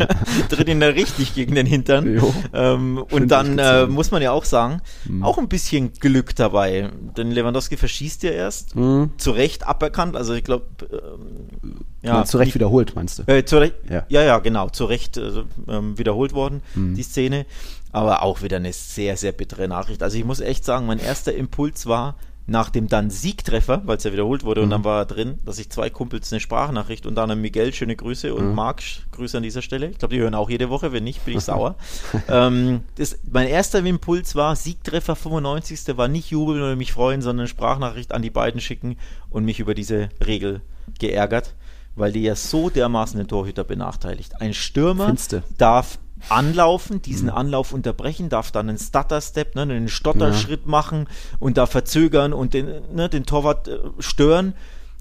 [0.48, 2.20] Tritt ihn da richtig gegen den Hintern.
[2.52, 5.24] Ähm, und dann äh, muss man ja auch sagen, mhm.
[5.24, 6.90] auch ein bisschen Glück dabei.
[7.16, 9.10] Denn Lewandowski verschießt ja erst, mhm.
[9.18, 12.24] zu Recht aberkannt, also ich glaube, ähm, ja.
[12.24, 13.22] Zu Recht wiederholt, meinst du?
[13.26, 14.04] Äh, zu Recht, ja.
[14.08, 16.94] ja, ja, genau, zu Recht äh, ähm, wiederholt worden, mhm.
[16.94, 17.46] die Szene.
[17.90, 20.02] Aber auch wieder eine sehr, sehr bittere Nachricht.
[20.02, 22.16] Also ich muss echt sagen, mein erster Impuls war,
[22.48, 24.64] nach dem dann Siegtreffer, weil es ja wiederholt wurde mhm.
[24.64, 27.74] und dann war er drin, dass ich zwei Kumpels eine Sprachnachricht und dann an Miguel
[27.74, 28.54] schöne Grüße und mhm.
[28.54, 28.82] Marc
[29.12, 29.88] Grüße an dieser Stelle.
[29.88, 31.76] Ich glaube, die hören auch jede Woche, wenn nicht, bin ich sauer.
[32.28, 35.96] ähm, das, mein erster Impuls war, Siegtreffer 95.
[35.98, 38.96] war nicht jubeln oder mich freuen, sondern Sprachnachricht an die beiden schicken
[39.28, 40.62] und mich über diese Regel
[40.98, 41.54] geärgert,
[41.96, 44.40] weil die ja so dermaßen den Torhüter benachteiligt.
[44.40, 45.42] Ein Stürmer Finste.
[45.58, 45.98] darf
[46.28, 47.34] anlaufen, diesen mhm.
[47.34, 50.70] Anlauf unterbrechen, darf dann einen Stutter-Step, ne, einen Stotterschritt ja.
[50.70, 51.08] machen
[51.38, 54.54] und da verzögern und den, ne, den Torwart äh, stören.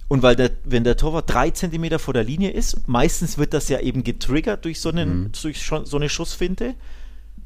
[0.07, 3.67] Und weil der, wenn der Torwart drei Zentimeter vor der Linie ist, meistens wird das
[3.67, 5.31] ja eben getriggert durch so, einen, mhm.
[5.41, 6.75] durch so eine Schussfinte,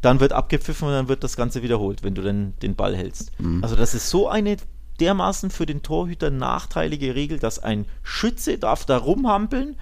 [0.01, 3.31] dann wird abgepfiffen und dann wird das Ganze wiederholt, wenn du dann den Ball hältst.
[3.39, 3.63] Mhm.
[3.63, 4.57] Also das ist so eine
[4.99, 9.75] dermaßen für den Torhüter nachteilige Regel, dass ein Schütze darf da rumhampeln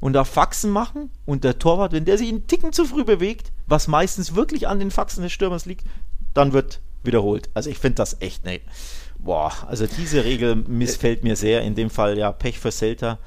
[0.00, 3.52] und da Faxen machen und der Torwart, wenn der sich einen Ticken zu früh bewegt,
[3.66, 5.86] was meistens wirklich an den Faxen des Stürmers liegt,
[6.34, 7.50] dann wird wiederholt.
[7.54, 8.60] Also ich finde das echt, ne,
[9.18, 11.62] boah, also diese Regel missfällt mir sehr.
[11.62, 13.18] In dem Fall ja Pech für Celta,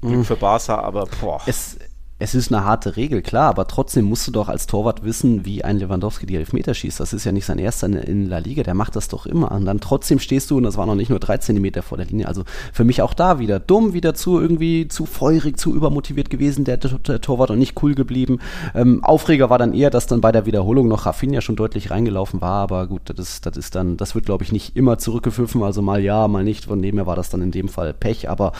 [0.00, 0.24] Glück mhm.
[0.24, 1.40] für Barca, aber boah.
[1.46, 1.78] Es,
[2.20, 5.62] es ist eine harte Regel, klar, aber trotzdem musst du doch als Torwart wissen, wie
[5.62, 6.98] ein Lewandowski die Elfmeter schießt.
[6.98, 9.52] Das ist ja nicht sein erster in La Liga, der macht das doch immer.
[9.52, 12.06] Und dann trotzdem stehst du, und das war noch nicht nur drei Zentimeter vor der
[12.06, 12.26] Linie.
[12.26, 12.42] Also
[12.72, 16.78] für mich auch da wieder dumm, wieder zu irgendwie zu feurig, zu übermotiviert gewesen, der,
[16.78, 18.40] der Torwart und nicht cool geblieben.
[18.74, 22.40] Ähm, Aufreger war dann eher, dass dann bei der Wiederholung noch Rafinha schon deutlich reingelaufen
[22.40, 25.62] war, aber gut, das ist, das ist dann, das wird glaube ich nicht immer zurückgepfiffen,
[25.62, 26.64] also mal ja, mal nicht.
[26.64, 28.52] Von dem her war das dann in dem Fall Pech, aber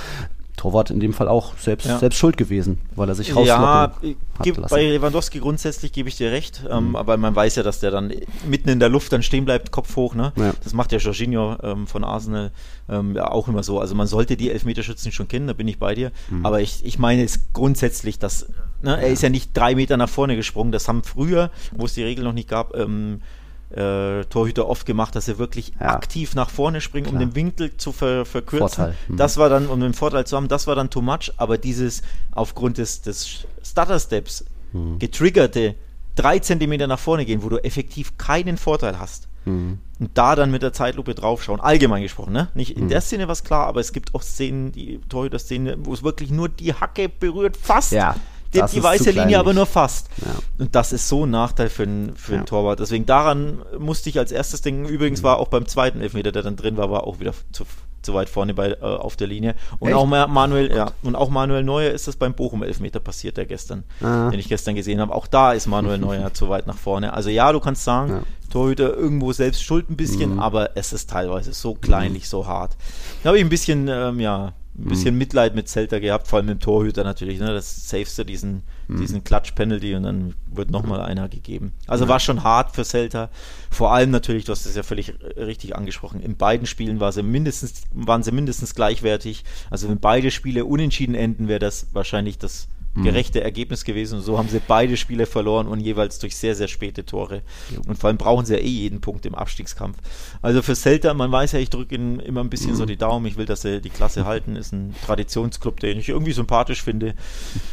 [0.58, 1.98] Torwart in dem Fall auch selbst, ja.
[1.98, 6.62] selbst schuld gewesen, weil er sich rauslocken ja, bei Lewandowski grundsätzlich gebe ich dir recht,
[6.70, 6.96] ähm, mhm.
[6.96, 8.12] aber man weiß ja, dass der dann
[8.46, 10.14] mitten in der Luft dann stehen bleibt, Kopf hoch.
[10.14, 10.32] Ne?
[10.36, 10.52] Ja.
[10.62, 12.50] Das macht ja Jorginho ähm, von Arsenal
[12.88, 13.80] ähm, ja auch immer so.
[13.80, 16.12] Also man sollte die Elfmeterschützen schon kennen, da bin ich bei dir.
[16.28, 16.44] Mhm.
[16.44, 18.46] Aber ich, ich meine es grundsätzlich, dass
[18.82, 20.72] ne, er ist ja nicht drei Meter nach vorne gesprungen.
[20.72, 23.22] Das haben früher, wo es die Regel noch nicht gab, ähm,
[23.70, 25.88] äh, Torhüter oft gemacht, dass er wirklich ja.
[25.94, 27.20] aktiv nach vorne springt, Klar.
[27.20, 28.94] um den Winkel zu ver verkürzen.
[29.08, 29.16] Mhm.
[29.16, 32.02] Das war dann, um den Vorteil zu haben, das war dann too much, aber dieses
[32.32, 34.98] aufgrund des, des Stutter-Steps mhm.
[34.98, 35.74] getriggerte
[36.14, 39.28] drei Zentimeter nach vorne gehen, wo du effektiv keinen Vorteil hast.
[39.44, 39.78] Mhm.
[40.00, 42.48] Und da dann mit der Zeitlupe draufschauen, allgemein gesprochen, ne?
[42.54, 42.88] Nicht in mhm.
[42.88, 46.48] der Szene was klar, aber es gibt auch Szenen, die Torhüter-Szene, wo es wirklich nur
[46.48, 47.92] die Hacke berührt, fast.
[47.92, 48.14] Ja
[48.54, 50.08] die, die weiße Linie aber nur fast.
[50.24, 50.34] Ja.
[50.58, 52.42] Und das ist so ein Nachteil für, einen, für ja.
[52.44, 52.80] Torwart.
[52.80, 54.86] Deswegen daran musste ich als erstes denken.
[54.86, 55.24] Übrigens mhm.
[55.24, 57.64] war auch beim zweiten Elfmeter, der dann drin war, war auch wieder zu,
[58.02, 59.54] zu weit vorne bei, äh, auf der Linie.
[59.78, 59.96] Und Echt?
[59.96, 63.84] auch Manuel, ja, und auch Manuel Neuer ist das beim Bochum Elfmeter passiert, der gestern,
[64.02, 64.30] ah.
[64.30, 65.14] den ich gestern gesehen habe.
[65.14, 67.12] Auch da ist Manuel Neuer zu weit nach vorne.
[67.12, 68.22] Also ja, du kannst sagen, ja.
[68.50, 70.40] Torhüter irgendwo selbst schuld ein bisschen, mhm.
[70.40, 72.28] aber es ist teilweise so kleinlich, mhm.
[72.28, 72.76] so hart.
[73.22, 75.18] Da habe ich ein bisschen, ähm, ja, ein bisschen mhm.
[75.18, 77.40] Mitleid mit Celta gehabt, vor allem mit dem Torhüter natürlich.
[77.40, 77.52] Ne?
[77.52, 79.00] Das savest du diesen, mhm.
[79.00, 81.72] diesen Klatsch-Penalty und dann wird nochmal einer gegeben.
[81.88, 82.10] Also ja.
[82.10, 83.28] war schon hart für Celta.
[83.70, 87.24] Vor allem natürlich, du hast es ja völlig richtig angesprochen, in beiden Spielen war sie
[87.24, 89.44] mindestens, waren sie mindestens gleichwertig.
[89.68, 92.68] Also wenn beide Spiele unentschieden enden, wäre das wahrscheinlich das.
[93.02, 94.16] Gerechte Ergebnis gewesen.
[94.18, 97.42] Und so haben sie beide Spiele verloren und jeweils durch sehr, sehr späte Tore.
[97.86, 99.98] Und vor allem brauchen sie ja eh jeden Punkt im Abstiegskampf.
[100.42, 102.76] Also für Celta, man weiß ja, ich drücke ihnen immer ein bisschen mhm.
[102.76, 103.26] so die Daumen.
[103.26, 104.56] Ich will, dass sie die Klasse halten.
[104.56, 107.14] Ist ein Traditionsclub, den ich irgendwie sympathisch finde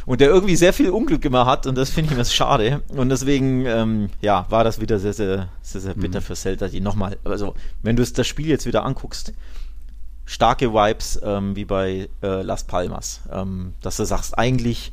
[0.06, 1.68] und der irgendwie sehr viel Unglück immer hat.
[1.68, 2.82] Und das finde ich immer schade.
[2.90, 6.24] Und deswegen, ähm, ja, war das wieder sehr, sehr, sehr, sehr bitter mhm.
[6.24, 9.34] für Celta, die nochmal, also wenn du das Spiel jetzt wieder anguckst,
[10.26, 13.22] starke Vibes ähm, wie bei äh, Las Palmas.
[13.32, 14.92] Ähm, dass du sagst, eigentlich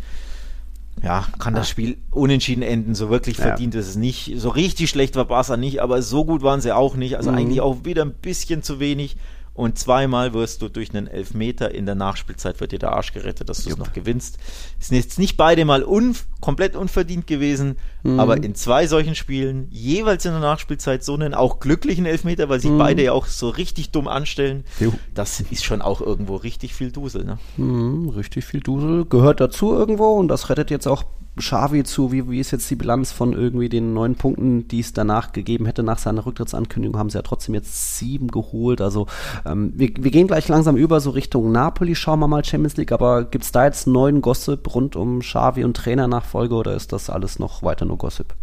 [1.01, 2.95] ja, kann das Spiel unentschieden enden.
[2.95, 3.45] So wirklich ja.
[3.45, 4.35] verdient ist es nicht.
[4.37, 7.17] So richtig schlecht war Barca nicht, aber so gut waren sie auch nicht.
[7.17, 7.39] Also mhm.
[7.39, 9.17] eigentlich auch wieder ein bisschen zu wenig.
[9.55, 13.49] Und zweimal wirst du durch einen Elfmeter in der Nachspielzeit wird dir der Arsch gerettet,
[13.49, 14.39] dass du es noch gewinnst.
[14.81, 18.21] Ist jetzt nicht beide mal unv komplett unverdient gewesen, mhm.
[18.21, 22.61] aber in zwei solchen Spielen, jeweils in der Nachspielzeit, so einen auch glücklichen Elfmeter, weil
[22.61, 22.79] sich mhm.
[22.79, 24.93] beide ja auch so richtig dumm anstellen, jo.
[25.15, 27.25] das ist schon auch irgendwo richtig viel Dusel.
[27.25, 27.39] Ne?
[27.57, 31.05] Mhm, richtig viel Dusel gehört dazu irgendwo und das rettet jetzt auch
[31.37, 34.93] Xavi zu, wie, wie ist jetzt die Bilanz von irgendwie den neun Punkten, die es
[34.93, 38.83] danach gegeben hätte nach seiner Rücktrittsankündigung, haben sie ja trotzdem jetzt sieben geholt.
[38.83, 39.07] Also
[39.47, 42.93] ähm, wir, wir gehen gleich langsam über so Richtung Napoli, schauen wir mal Champions League,
[42.93, 45.87] aber gibt es da jetzt neuen Gossip rund um Xavi und
[46.33, 48.35] Trainernachfolge oder ist das alles noch weiter nur Gossip?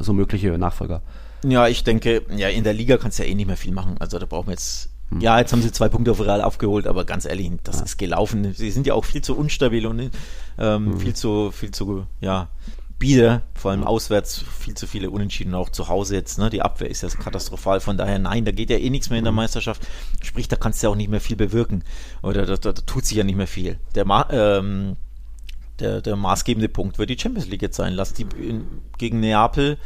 [0.00, 1.02] So mögliche Nachfolger?
[1.44, 3.96] Ja, ich denke, ja, in der Liga kannst du ja eh nicht mehr viel machen.
[4.00, 5.20] Also da brauchen wir jetzt hm.
[5.20, 7.84] ja, jetzt haben sie zwei Punkte auf Real aufgeholt, aber ganz ehrlich, das ja.
[7.84, 8.54] ist gelaufen.
[8.54, 10.10] Sie sind ja auch viel zu unstabil und
[10.58, 10.98] ähm, mhm.
[10.98, 12.48] viel zu, viel zu, ja,
[12.98, 16.38] bieder, vor allem auswärts viel zu viele Unentschieden, auch zu Hause jetzt.
[16.38, 16.48] Ne?
[16.48, 19.24] Die Abwehr ist ja katastrophal, von daher nein, da geht ja eh nichts mehr in
[19.24, 19.36] der hm.
[19.36, 19.86] Meisterschaft.
[20.22, 21.84] Sprich, da kannst du ja auch nicht mehr viel bewirken.
[22.22, 23.78] Oder da, da, da tut sich ja nicht mehr viel.
[23.94, 24.96] Der, Ma ähm,
[25.80, 27.92] der, der maßgebende Punkt wird die Champions League jetzt sein.
[27.92, 28.66] Lass die in,
[28.98, 29.78] gegen Neapel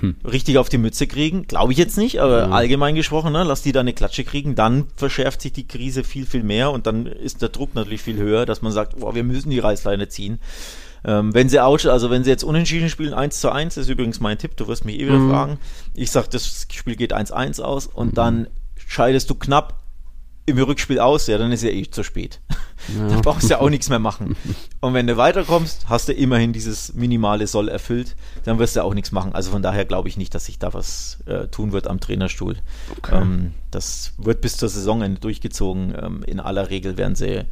[0.00, 0.16] hm.
[0.24, 1.46] richtig auf die Mütze kriegen.
[1.46, 2.52] Glaube ich jetzt nicht, aber mhm.
[2.52, 6.26] allgemein gesprochen, ne, lass die da eine Klatsche kriegen, dann verschärft sich die Krise viel,
[6.26, 9.24] viel mehr und dann ist der Druck natürlich viel höher, dass man sagt, boah, wir
[9.24, 10.38] müssen die Reißleine ziehen.
[11.04, 14.20] Ähm, wenn sie out, also wenn sie jetzt unentschieden spielen, 1 zu 1, ist übrigens
[14.20, 15.30] mein Tipp, du wirst mich eh wieder mhm.
[15.30, 15.58] fragen.
[15.94, 18.14] Ich sag, das Spiel geht 1-1 aus und mhm.
[18.14, 19.74] dann scheidest du knapp
[20.48, 22.40] im Rückspiel aus, ja, dann ist ja eh zu spät.
[22.96, 23.08] Ja.
[23.08, 24.36] da brauchst du ja auch nichts mehr machen.
[24.80, 28.94] Und wenn du weiterkommst, hast du immerhin dieses minimale Soll erfüllt, dann wirst du auch
[28.94, 29.34] nichts machen.
[29.34, 32.56] Also von daher glaube ich nicht, dass sich da was äh, tun wird am Trainerstuhl.
[32.96, 33.20] Okay.
[33.20, 35.92] Ähm, das wird bis zur Saisonende durchgezogen.
[36.00, 37.42] Ähm, in aller Regel werden sie,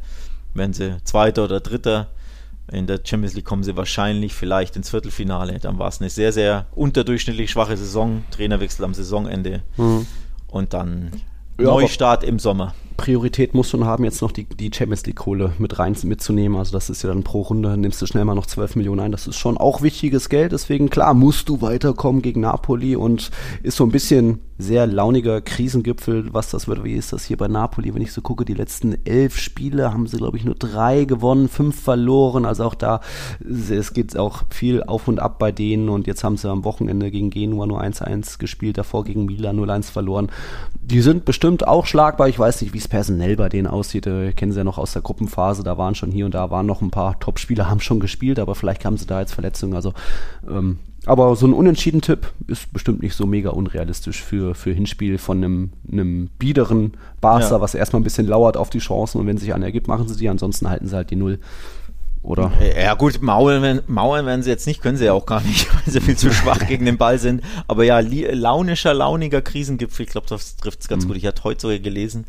[0.53, 2.07] werden sie Zweiter oder Dritter.
[2.71, 5.59] In der Champions League kommen sie wahrscheinlich vielleicht ins Viertelfinale.
[5.59, 8.23] Dann war es eine sehr, sehr unterdurchschnittlich schwache Saison.
[8.31, 9.61] Trainerwechsel am Saisonende.
[9.75, 10.07] Mhm.
[10.47, 11.11] Und dann
[11.59, 12.73] ja, Neustart im Sommer.
[12.97, 16.57] Priorität musst du haben, jetzt noch die, die Champions League-Kohle mit rein mitzunehmen.
[16.57, 19.11] Also das ist ja dann pro Runde, nimmst du schnell mal noch 12 Millionen ein.
[19.11, 20.51] Das ist schon auch wichtiges Geld.
[20.51, 23.31] Deswegen, klar, musst du weiterkommen gegen Napoli und
[23.63, 26.83] ist so ein bisschen sehr launiger Krisengipfel, was das wird.
[26.83, 27.93] Wie ist das hier bei Napoli?
[27.93, 31.47] Wenn ich so gucke, die letzten elf Spiele haben sie, glaube ich, nur drei gewonnen,
[31.47, 32.45] fünf verloren.
[32.45, 33.01] Also auch da,
[33.47, 35.89] es geht auch viel auf und ab bei denen.
[35.89, 39.91] Und jetzt haben sie am Wochenende gegen Genua nur 1-1 gespielt, davor gegen Milan 0-1
[39.91, 40.31] verloren.
[40.81, 42.27] Die sind bestimmt auch schlagbar.
[42.27, 44.07] Ich weiß nicht, wie es personell bei denen aussieht.
[44.07, 45.63] Äh, kennen sie ja noch aus der Gruppenphase.
[45.63, 48.55] Da waren schon hier und da waren noch ein paar Top-Spieler, haben schon gespielt, aber
[48.55, 49.75] vielleicht haben sie da jetzt Verletzungen.
[49.75, 49.93] Also
[50.49, 55.37] ähm, aber so ein Unentschieden-Tipp ist bestimmt nicht so mega unrealistisch für, für Hinspiel von
[55.37, 57.61] einem, einem biederen Barca, ja.
[57.61, 60.17] was erstmal ein bisschen lauert auf die Chancen und wenn sich einer ergibt, machen sie
[60.17, 61.39] die, ansonsten halten sie halt die Null.
[62.23, 62.51] Oder?
[62.77, 65.93] Ja gut, mauern, mauern werden sie jetzt nicht, können sie ja auch gar nicht, weil
[65.93, 67.41] sie viel zu schwach gegen den Ball sind.
[67.69, 71.09] Aber ja, launischer, launiger Krisengipfel, ich glaube, das trifft es ganz mhm.
[71.09, 71.17] gut.
[71.17, 72.25] Ich hatte heute sogar gelesen,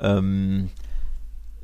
[0.00, 0.70] ähm,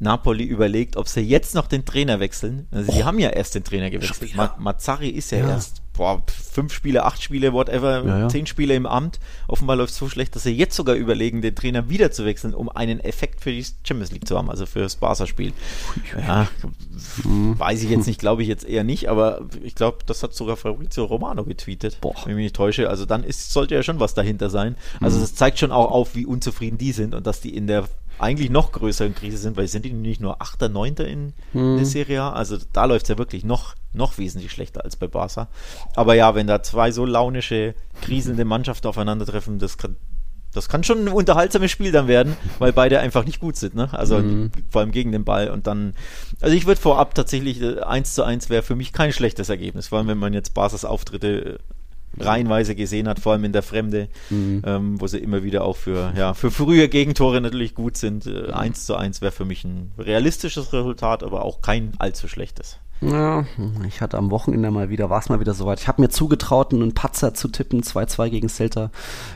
[0.01, 2.67] Napoli überlegt, ob sie jetzt noch den Trainer wechseln.
[2.71, 4.37] Also, sie haben ja erst den Trainer gewechselt.
[4.37, 8.29] Ma Mazzari ist ja, ja, erst boah, fünf Spiele, acht Spiele, whatever, ja, ja.
[8.29, 9.19] zehn Spiele im Amt.
[9.49, 12.55] Offenbar läuft es so schlecht, dass sie jetzt sogar überlegen, den Trainer wieder zu wechseln,
[12.55, 15.53] um einen Effekt für die Champions League zu haben, also für das Barca-Spiel.
[16.17, 16.49] Ja,
[17.25, 17.59] mhm.
[17.59, 20.57] weiß ich jetzt nicht, glaube ich jetzt eher nicht, aber ich glaube, das hat sogar
[20.57, 22.15] Fabrizio Romano getweetet, Boah.
[22.25, 22.89] wenn ich mich nicht täusche.
[22.89, 24.77] Also dann ist, sollte ja schon was dahinter sein.
[25.01, 25.23] Also mhm.
[25.23, 27.89] das zeigt schon auch auf, wie unzufrieden die sind und dass die in der
[28.19, 30.95] eigentlich noch größeren Krise sind, weil sind die nicht nur 8., 9.
[30.97, 31.77] in hm.
[31.77, 32.33] der Serie A.
[32.33, 35.49] Also da läuft es ja wirklich noch, noch wesentlich schlechter als bei Barca.
[35.95, 39.97] Aber ja, wenn da zwei so launische, kriselnde Mannschaften aufeinandertreffen, das kann,
[40.53, 43.89] das kann schon ein unterhaltsames Spiel dann werden, weil beide einfach nicht gut sind, ne?
[43.93, 44.51] Also mhm.
[44.71, 45.95] vor allem gegen den Ball und dann,
[46.41, 49.89] also ich würde vorab tatsächlich 1 äh, zu 1 wäre für mich kein schlechtes Ergebnis,
[49.89, 51.61] vor allem wenn man jetzt Barca's Auftritte
[52.21, 54.63] reihenweise gesehen hat, vor allem in der Fremde, mhm.
[54.65, 58.27] ähm, wo sie immer wieder auch für, ja, für frühe Gegentore natürlich gut sind.
[58.27, 62.79] Äh, 1 zu 1 wäre für mich ein realistisches Resultat, aber auch kein allzu schlechtes.
[63.01, 63.47] Ja,
[63.87, 65.79] ich hatte am Wochenende mal wieder, war es mal wieder soweit.
[65.79, 68.91] Ich habe mir zugetraut, einen Patzer zu tippen, 2-2 gegen Celta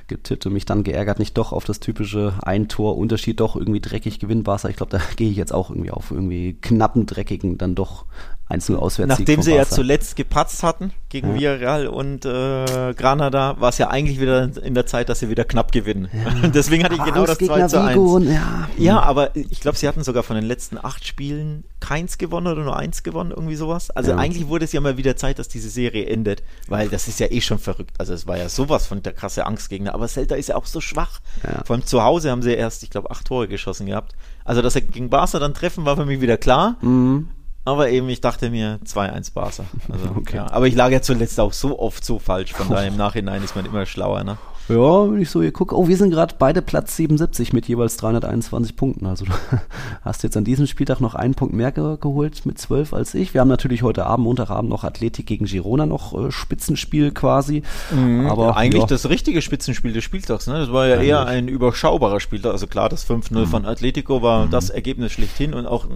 [0.09, 4.43] getippt und mich dann geärgert, nicht doch auf das typische Ein-Tor-Unterschied, doch irgendwie dreckig gewinnen
[4.43, 4.69] Barca.
[4.69, 8.07] Ich glaube, da gehe ich jetzt auch irgendwie auf irgendwie knappen, dreckigen, dann doch
[8.53, 9.09] 1-0 auswärts.
[9.09, 11.35] Nachdem sie ja zuletzt gepatzt hatten gegen ja.
[11.35, 15.45] Villarreal und äh, Granada, war es ja eigentlich wieder in der Zeit, dass sie wieder
[15.45, 16.09] knapp gewinnen.
[16.13, 16.49] Ja.
[16.55, 17.99] Deswegen hatte ich genau das 2 zu 1.
[17.99, 18.69] Und, ja.
[18.79, 22.63] ja, aber ich glaube, sie hatten sogar von den letzten acht Spielen keins gewonnen oder
[22.63, 23.91] nur eins gewonnen, irgendwie sowas.
[23.91, 24.17] Also ja.
[24.17, 27.27] eigentlich wurde es ja mal wieder Zeit, dass diese Serie endet, weil das ist ja
[27.31, 27.95] eh schon verrückt.
[27.99, 29.95] Also es war ja sowas von der krasse Angstgegner.
[29.95, 31.21] Aber Celta ist ja auch so schwach.
[31.65, 34.15] Vor allem zu Hause haben sie erst, ich glaube, acht Tore geschossen gehabt.
[34.45, 36.77] Also dass sie gegen Barca dann treffen, war für mich wieder klar.
[36.81, 37.29] Mhm.
[37.65, 39.65] Aber eben, ich dachte mir 2-1 Barca.
[39.91, 40.37] Also, okay.
[40.37, 40.51] ja.
[40.51, 43.55] Aber ich lag ja zuletzt auch so oft so falsch, von daher im Nachhinein ist
[43.55, 44.25] man immer schlauer.
[44.25, 44.37] Ne?
[44.69, 47.97] Ja, wenn ich so hier gucke, oh, wir sind gerade beide Platz 77 mit jeweils
[47.97, 49.07] 321 Punkten.
[49.07, 49.33] Also du
[50.03, 53.35] hast jetzt an diesem Spieltag noch einen Punkt mehr ge geholt mit 12 als ich.
[53.35, 57.63] Wir haben natürlich heute Abend, Montagabend noch Athletik gegen Girona noch äh, Spitzenspiel quasi.
[57.91, 58.89] Mhm, aber ja, eigentlich ja.
[58.89, 60.47] das richtige Spitzenspiel des Spieltags.
[60.47, 60.61] Ne?
[60.61, 61.09] Das war ja eigentlich.
[61.09, 62.53] eher ein überschaubarer Spieltag.
[62.53, 63.47] Also klar, das 5-0 mhm.
[63.47, 64.51] von Atletico war mhm.
[64.51, 65.87] das Ergebnis schlechthin und auch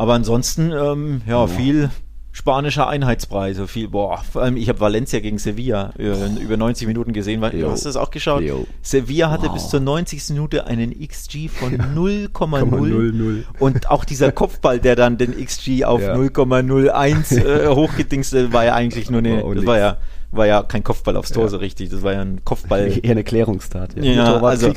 [0.00, 1.90] aber ansonsten, ähm, ja, viel
[2.32, 6.86] spanischer Einheitspreis, so viel, boah, vor allem ich habe Valencia gegen Sevilla äh, über 90
[6.86, 8.40] Minuten gesehen, weil, du hast das auch geschaut.
[8.40, 8.66] Jo.
[8.80, 9.52] Sevilla hatte wow.
[9.52, 10.30] bis zur 90.
[10.30, 11.84] Minute einen XG von ja.
[11.94, 16.14] 0,0 und auch dieser Kopfball, der dann den XG auf ja.
[16.14, 19.98] 0,01 äh, hochgedingst, war ja eigentlich nur eine, das war ja
[20.32, 21.48] war ja kein Kopfball aufs Tor ja.
[21.48, 22.98] so richtig, das war ja ein Kopfball.
[23.02, 23.96] Eher eine Klärungstat.
[23.96, 24.72] Ja, ja also,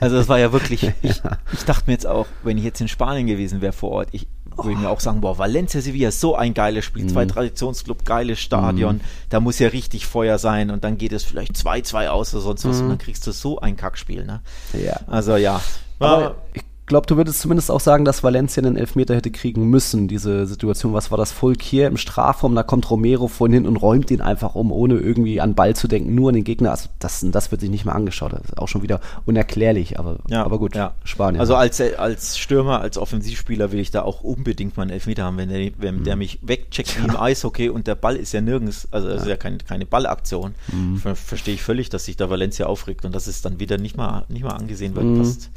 [0.00, 2.88] also das war ja wirklich, ich, ich dachte mir jetzt auch, wenn ich jetzt in
[2.88, 4.26] Spanien gewesen wäre vor Ort, ich,
[4.56, 7.08] würde ich mir auch sagen, boah, Valencia Sevilla ist so ein geiles Spiel, mhm.
[7.10, 9.00] zwei Traditionsclub, geiles Stadion, mhm.
[9.28, 12.64] da muss ja richtig Feuer sein und dann geht es vielleicht 2-2 aus oder sonst
[12.64, 12.82] was mhm.
[12.82, 14.40] und dann kriegst du so ein Kackspiel, ne?
[14.72, 15.00] Ja.
[15.06, 15.60] Also ja.
[15.98, 20.08] Aber ich glaube, du würdest zumindest auch sagen, dass Valencia einen Elfmeter hätte kriegen müssen,
[20.08, 20.92] diese Situation.
[20.92, 21.32] Was war das?
[21.32, 24.96] Volk hier im Strafraum, da kommt Romero von hin und räumt ihn einfach um, ohne
[24.96, 26.70] irgendwie an Ball zu denken, nur an den Gegner.
[26.70, 28.34] Also das, das wird sich nicht mehr angeschaut.
[28.34, 30.92] Das ist auch schon wieder unerklärlich, aber, ja, aber gut, ja.
[31.02, 31.40] Spanien.
[31.40, 35.38] Also als, als Stürmer, als Offensivspieler will ich da auch unbedingt mal einen Elfmeter haben,
[35.38, 36.04] wenn der, wenn mhm.
[36.04, 39.28] der mich wegcheckt wie im Eishockey und der Ball ist ja nirgends, also das ist
[39.28, 40.54] ja keine, keine Ballaktion.
[40.70, 40.98] Mhm.
[40.98, 43.96] Ver verstehe ich völlig, dass sich da Valencia aufregt und das ist dann wieder nicht
[43.96, 45.06] mal, nicht mal angesehen wird.
[45.06, 45.18] Mhm.
[45.18, 45.50] Passt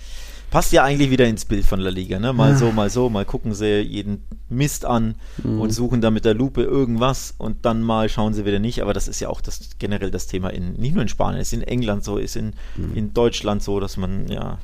[0.49, 2.33] passt ja eigentlich wieder ins Bild von La Liga, ne?
[2.33, 5.59] Mal so, mal so, mal gucken sie jeden Mist an mhm.
[5.61, 8.81] und suchen da mit der Lupe irgendwas und dann mal schauen sie wieder nicht.
[8.81, 11.53] Aber das ist ja auch das generell das Thema in nicht nur in Spanien, ist
[11.53, 12.95] in England so, ist in, mhm.
[12.95, 14.59] in Deutschland so, dass man ja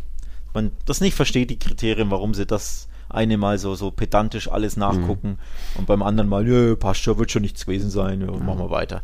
[0.53, 4.77] man das nicht versteht, die Kriterien, warum sie das eine Mal so, so pedantisch alles
[4.77, 5.79] nachgucken mhm.
[5.79, 8.71] und beim anderen Mal, ja, passt schon, wird schon nichts gewesen sein, ja, machen wir
[8.71, 9.01] weiter.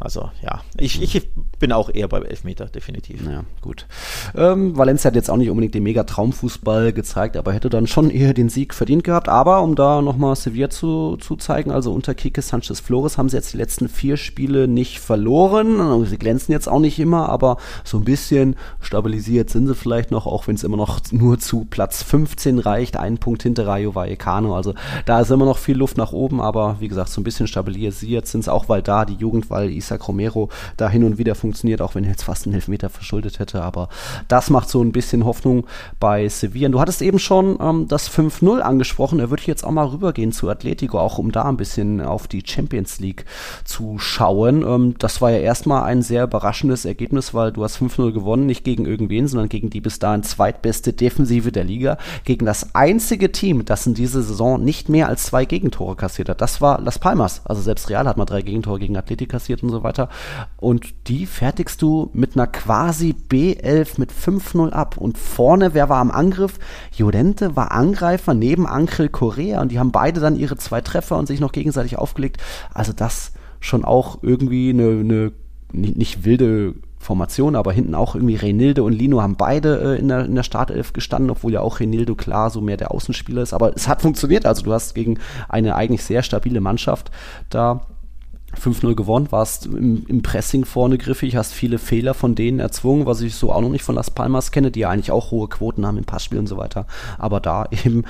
[0.00, 1.28] Also ja, ich, ich
[1.58, 3.26] bin auch eher beim Elfmeter, definitiv.
[3.26, 3.86] Ja, gut.
[4.36, 8.10] Ähm, Valencia hat jetzt auch nicht unbedingt den mega Traumfußball gezeigt, aber hätte dann schon
[8.10, 9.28] eher den Sieg verdient gehabt.
[9.28, 13.36] Aber um da nochmal Sevilla zu, zu zeigen, also unter Kike Sanchez Flores haben sie
[13.36, 16.04] jetzt die letzten vier Spiele nicht verloren.
[16.06, 20.26] Sie glänzen jetzt auch nicht immer, aber so ein bisschen stabilisiert sind sie vielleicht noch,
[20.26, 22.96] auch wenn es immer noch nur zu Platz 15 reicht.
[22.96, 24.54] Ein Punkt hinter Rayo Vallecano.
[24.54, 24.74] Also
[25.06, 28.28] da ist immer noch viel Luft nach oben, aber wie gesagt, so ein bisschen stabilisiert
[28.28, 31.80] sind es auch, weil da die Jugend, weil Isaac Romero da hin und wieder funktioniert,
[31.80, 33.62] auch wenn er jetzt fast einen Elfmeter verschuldet hätte.
[33.62, 33.88] Aber
[34.28, 35.66] das macht so ein bisschen Hoffnung
[35.98, 36.68] bei Sevilla.
[36.68, 39.18] Du hattest eben schon ähm, das 5-0 angesprochen.
[39.18, 42.28] Da würde ich jetzt auch mal rübergehen zu Atletico, auch um da ein bisschen auf
[42.28, 43.24] die Champions League
[43.64, 44.62] zu schauen.
[44.62, 48.64] Ähm, das war ja erstmal ein sehr überraschendes Ergebnis, weil du hast 5-0 gewonnen, nicht
[48.64, 53.64] gegen irgendwen, sondern gegen die bis dahin zweitbeste Defensive der Liga, gegen das einzige Team,
[53.64, 56.40] das in dieser Saison nicht mehr als zwei Gegentore kassiert hat.
[56.40, 57.42] Das war Las Palmas.
[57.44, 60.08] Also selbst Real hat mal drei Gegentore gegen Atletico kassiert und so weiter.
[60.56, 64.96] Und die fertigst du mit einer quasi B11 mit 5-0 ab.
[64.96, 66.58] Und vorne, wer war am Angriff?
[66.96, 71.26] Llorente war Angreifer neben Ankril Korea und die haben beide dann ihre zwei Treffer und
[71.26, 72.38] sich noch gegenseitig aufgelegt.
[72.72, 75.32] Also das schon auch irgendwie eine, eine
[75.72, 80.24] nicht, wilde Formation, aber hinten auch irgendwie Renilde und Lino haben beide äh, in, der,
[80.24, 83.52] in der Startelf gestanden, obwohl ja auch Renildo klar so mehr der Außenspieler ist.
[83.52, 84.46] Aber es hat funktioniert.
[84.46, 85.18] Also du hast gegen
[85.48, 87.10] eine eigentlich sehr stabile Mannschaft
[87.50, 87.86] da
[88.58, 93.20] 5-0 gewonnen, warst im, im, Pressing vorne griffig, hast viele Fehler von denen erzwungen, was
[93.20, 95.86] ich so auch noch nicht von Las Palmas kenne, die ja eigentlich auch hohe Quoten
[95.86, 96.86] haben im Passspiel und so weiter.
[97.18, 98.04] Aber da eben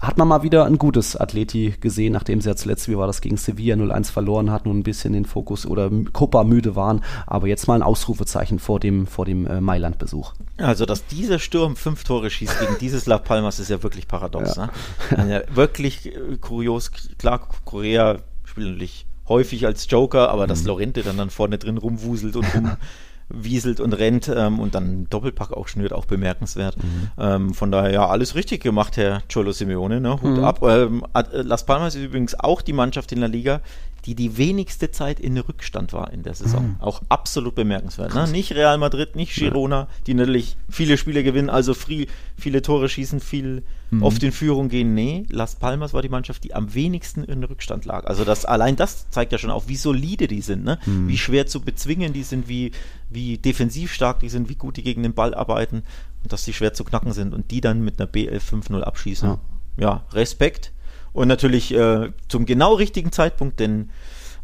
[0.00, 3.20] hat man mal wieder ein gutes Atleti gesehen, nachdem sie ja zuletzt, wie war das,
[3.20, 7.04] gegen Sevilla 0-1 verloren hatten und ein bisschen den Fokus oder Copa müde waren.
[7.26, 10.34] Aber jetzt mal ein Ausrufezeichen vor dem, vor dem äh, Mailand-Besuch.
[10.56, 14.56] Also, dass dieser Sturm fünf Tore schießt gegen dieses Las Palmas, ist ja wirklich paradox.
[14.56, 14.66] Ja.
[14.66, 14.72] Ne?
[15.16, 16.90] Also, wirklich äh, kurios.
[17.18, 20.48] Klar, Korea spielt natürlich häufig als Joker, aber mhm.
[20.48, 22.46] dass Lorente dann, dann vorne drin rumwuselt und
[23.30, 26.76] rumwieselt und rennt ähm, und dann Doppelpack auch schnürt, auch bemerkenswert.
[26.76, 27.10] Mhm.
[27.18, 30.20] Ähm, von daher ja, alles richtig gemacht, Herr Cholo Simeone, ne?
[30.22, 30.44] Hut mhm.
[30.44, 30.62] ab.
[30.62, 33.60] Ähm, äh, Las Palmas ist übrigens auch die Mannschaft in der Liga,
[34.04, 36.68] die die wenigste Zeit in Rückstand war in der Saison.
[36.68, 36.76] Mhm.
[36.80, 38.14] Auch absolut bemerkenswert.
[38.14, 38.28] Ne?
[38.28, 43.20] Nicht Real Madrid, nicht Girona, die natürlich viele Spiele gewinnen, also viel, viele Tore schießen,
[43.20, 44.02] viel mhm.
[44.02, 44.94] oft in Führung gehen.
[44.94, 48.06] Nee, Las Palmas war die Mannschaft, die am wenigsten in Rückstand lag.
[48.06, 50.78] Also das, allein das zeigt ja schon auch, wie solide die sind, ne?
[50.86, 51.08] Mhm.
[51.08, 52.72] wie schwer zu bezwingen die sind, wie,
[53.10, 55.82] wie defensiv stark die sind, wie gut die gegen den Ball arbeiten
[56.22, 59.28] und dass die schwer zu knacken sind und die dann mit einer BL 5-0 abschießen.
[59.28, 59.40] Ja.
[59.76, 60.72] ja, Respekt.
[61.12, 63.90] Und natürlich äh, zum genau richtigen Zeitpunkt, denn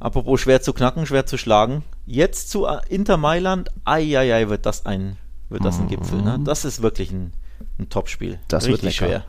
[0.01, 4.87] apropos schwer zu knacken, schwer zu schlagen, jetzt zu äh, Inter Mailand, ai, wird das
[4.87, 5.17] ein,
[5.49, 6.23] wird das ein Gipfel.
[6.23, 6.39] Ne?
[6.39, 6.45] Mhm.
[6.45, 7.33] Das ist wirklich ein,
[7.79, 8.39] ein Topspiel.
[8.49, 9.25] Das Richtig wird schwer.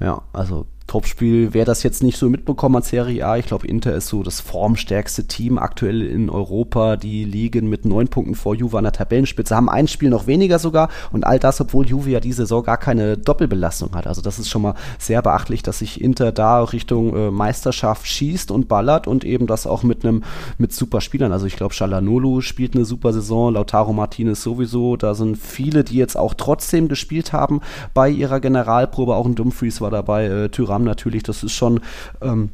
[0.00, 3.94] Ja, also Topspiel, wer das jetzt nicht so mitbekommen hat, Serie A, ich glaube, Inter
[3.94, 6.98] ist so das formstärkste Team aktuell in Europa.
[6.98, 10.58] Die liegen mit neun Punkten vor Juve an der Tabellenspitze, haben ein Spiel noch weniger
[10.58, 14.06] sogar und all das, obwohl Juve ja diese Saison gar keine Doppelbelastung hat.
[14.06, 18.50] Also das ist schon mal sehr beachtlich, dass sich Inter da Richtung äh, Meisterschaft schießt
[18.50, 20.24] und ballert und eben das auch mit einem
[20.58, 21.32] mit super Spielern.
[21.32, 24.98] Also ich glaube, Shalanolu spielt eine super Saison, Lautaro Martinez sowieso.
[24.98, 27.62] Da sind viele, die jetzt auch trotzdem gespielt haben
[27.94, 29.16] bei ihrer Generalprobe.
[29.16, 31.80] Auch ein Dumfries war dabei, äh, Tyram Namen natürlich, das ist schon
[32.20, 32.50] ähm,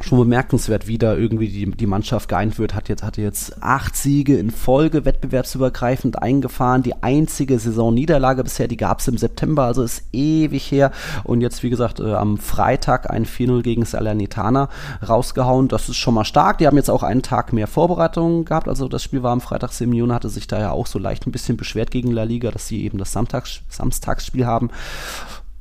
[0.00, 2.74] schon bemerkenswert, wie da irgendwie die, die Mannschaft geeint wird.
[2.74, 6.82] Hat jetzt, hatte jetzt acht Siege in Folge wettbewerbsübergreifend eingefahren.
[6.82, 10.92] Die einzige Saisonniederlage bisher, die gab es im September, also ist ewig her.
[11.24, 14.68] Und jetzt, wie gesagt, äh, am Freitag ein 4-0 gegen Salernitana
[15.06, 15.68] rausgehauen.
[15.68, 16.58] Das ist schon mal stark.
[16.58, 18.68] Die haben jetzt auch einen Tag mehr Vorbereitung gehabt.
[18.68, 19.72] Also das Spiel war am Freitag.
[19.72, 22.68] Simeone hatte sich da ja auch so leicht ein bisschen beschwert gegen La Liga, dass
[22.68, 24.70] sie eben das Samstags Samstagsspiel haben.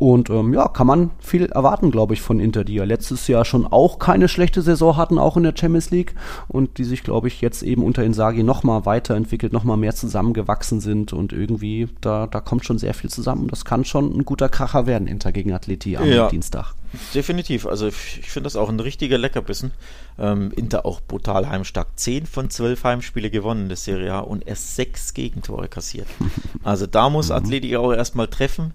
[0.06, 3.44] Und ähm, ja, kann man viel erwarten, glaube ich, von Inter, die ja letztes Jahr
[3.44, 6.14] schon auch keine schlechte Saison hatten, auch in der Champions League.
[6.48, 11.12] Und die sich, glaube ich, jetzt eben unter Insagi nochmal weiterentwickelt, nochmal mehr zusammengewachsen sind.
[11.12, 13.48] Und irgendwie, da, da kommt schon sehr viel zusammen.
[13.48, 16.76] Das kann schon ein guter Kracher werden, Inter gegen Atleti am ja, Dienstag.
[17.16, 17.66] Definitiv.
[17.66, 19.72] Also ich, finde das auch ein richtiger Leckerbissen.
[20.20, 21.88] Ähm, Inter auch brutal heimstark.
[21.96, 26.08] Zehn von zwölf Heimspiele gewonnen in der Serie A und erst sechs Gegentore kassiert.
[26.64, 27.36] Also da muss mhm.
[27.36, 28.74] Atleti auch erstmal treffen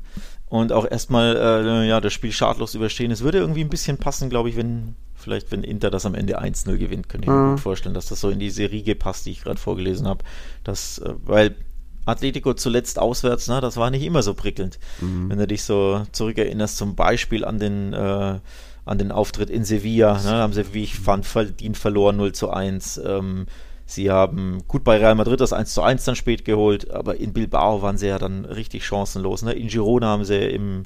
[0.51, 3.12] und auch erstmal äh, ja, das Spiel schadlos überstehen.
[3.12, 6.40] Es würde irgendwie ein bisschen passen, glaube ich, wenn vielleicht wenn Inter das am Ende
[6.40, 7.51] 1-0 gewinnt, könnte ich mir mhm.
[7.53, 10.24] gut vorstellen, dass das so in diese Riege passt, die ich gerade vorgelesen habe.
[10.64, 11.55] Das, äh, weil
[12.05, 14.80] Atletico zuletzt auswärts, ne, das war nicht immer so prickelnd.
[15.01, 15.30] Mhm.
[15.30, 18.40] Wenn du dich so zurückerinnerst, zum Beispiel an den äh,
[18.86, 22.51] an den Auftritt in Sevilla, ne, haben sie, wie ich fand, verdient verloren 0 zu
[22.51, 23.01] 1.
[23.05, 23.46] Ähm,
[23.91, 27.32] Sie haben gut bei Real Madrid das 1 zu 1 dann spät geholt, aber in
[27.32, 29.43] Bilbao waren sie ja dann richtig chancenlos.
[29.43, 29.53] Ne?
[29.53, 30.84] In Girona haben sie im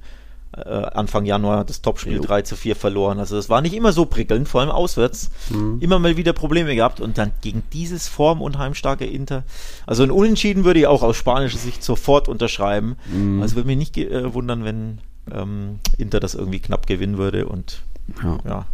[0.56, 2.22] äh, Anfang Januar das Topspiel jo.
[2.22, 3.18] 3 zu 4 verloren.
[3.18, 5.30] Also das war nicht immer so prickelnd, vor allem auswärts.
[5.50, 5.78] Mhm.
[5.80, 9.42] Immer mal wieder Probleme gehabt und dann gegen dieses form- und heimstarke Inter.
[9.86, 12.96] Also ein Unentschieden würde ich auch aus spanischer Sicht sofort unterschreiben.
[13.12, 13.42] Mhm.
[13.42, 14.98] Also würde mich nicht äh, wundern, wenn
[15.30, 17.82] ähm, Inter das irgendwie knapp gewinnen würde und
[18.22, 18.38] ja.
[18.46, 18.66] ja.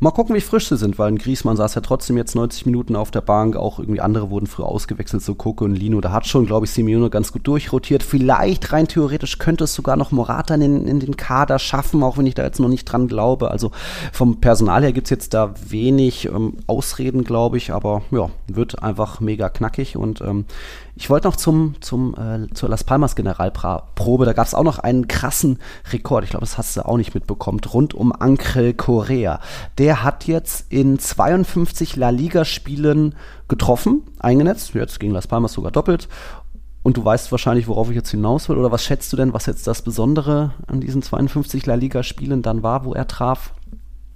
[0.00, 2.96] Mal gucken, wie frisch sie sind, weil ein Griesmann saß ja trotzdem jetzt 90 Minuten
[2.96, 3.56] auf der Bank.
[3.56, 6.00] Auch irgendwie andere wurden früh ausgewechselt, so Coco und Lino.
[6.00, 8.02] Da hat schon, glaube ich, Simeone ganz gut durchrotiert.
[8.02, 12.26] Vielleicht rein theoretisch könnte es sogar noch Morata in, in den Kader schaffen, auch wenn
[12.26, 13.50] ich da jetzt noch nicht dran glaube.
[13.50, 13.70] Also
[14.12, 17.72] vom Personal her gibt es jetzt da wenig ähm, Ausreden, glaube ich.
[17.72, 20.46] Aber ja, wird einfach mega knackig und ähm,
[20.94, 24.78] ich wollte noch zum, zum, äh, zur Las Palmas Generalprobe, da gab es auch noch
[24.78, 25.58] einen krassen
[25.90, 29.40] Rekord, ich glaube, das hast du auch nicht mitbekommen, rund um Ankrel Correa.
[29.78, 33.14] Der hat jetzt in 52 La Liga-Spielen
[33.48, 36.08] getroffen, eingenetzt, jetzt gegen Las Palmas sogar doppelt.
[36.82, 39.46] Und du weißt wahrscheinlich, worauf ich jetzt hinaus will, oder was schätzt du denn, was
[39.46, 43.54] jetzt das Besondere an diesen 52 La Liga-Spielen dann war, wo er traf?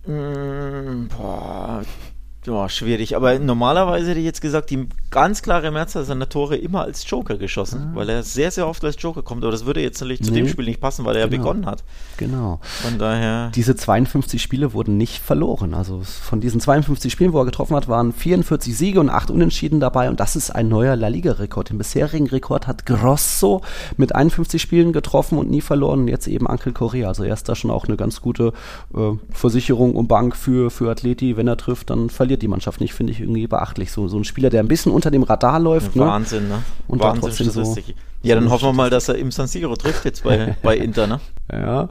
[0.04, 1.82] Mm, boah,
[2.46, 3.16] ja, schwierig.
[3.16, 7.36] Aber normalerweise hätte ich jetzt gesagt, die ganz klare Mehrzahl seiner Tore immer als Joker
[7.36, 7.96] geschossen, ah.
[7.96, 9.42] weil er sehr, sehr oft als Joker kommt.
[9.42, 10.40] Aber das würde jetzt natürlich zu nee.
[10.40, 11.36] dem Spiel nicht passen, weil er genau.
[11.36, 11.82] ja begonnen hat.
[12.18, 12.60] Genau.
[12.62, 13.50] Von daher.
[13.54, 15.74] Diese 52 Spiele wurden nicht verloren.
[15.74, 19.80] Also von diesen 52 Spielen, wo er getroffen hat, waren 44 Siege und 8 Unentschieden
[19.80, 20.08] dabei.
[20.08, 21.70] Und das ist ein neuer La Liga-Rekord.
[21.70, 23.62] Den bisherigen Rekord hat Grosso
[23.96, 26.00] mit 51 Spielen getroffen und nie verloren.
[26.00, 27.08] Und jetzt eben Ankel Correa.
[27.08, 28.52] Also er ist da schon auch eine ganz gute
[28.94, 31.36] äh, Versicherung und Bank für, für Atleti.
[31.36, 33.90] Wenn er trifft, dann verliert verliert die Mannschaft nicht, finde ich irgendwie beachtlich.
[33.90, 35.96] So, so ein Spieler, der ein bisschen unter dem Radar läuft.
[35.96, 36.02] Ne?
[36.02, 36.62] Wahnsinn, ne?
[36.88, 37.76] Und Wahnsinn so
[38.22, 41.06] Ja, dann hoffen wir mal, dass er im San Siro trifft jetzt bei, bei Inter,
[41.06, 41.20] ne?
[41.50, 41.88] Ja.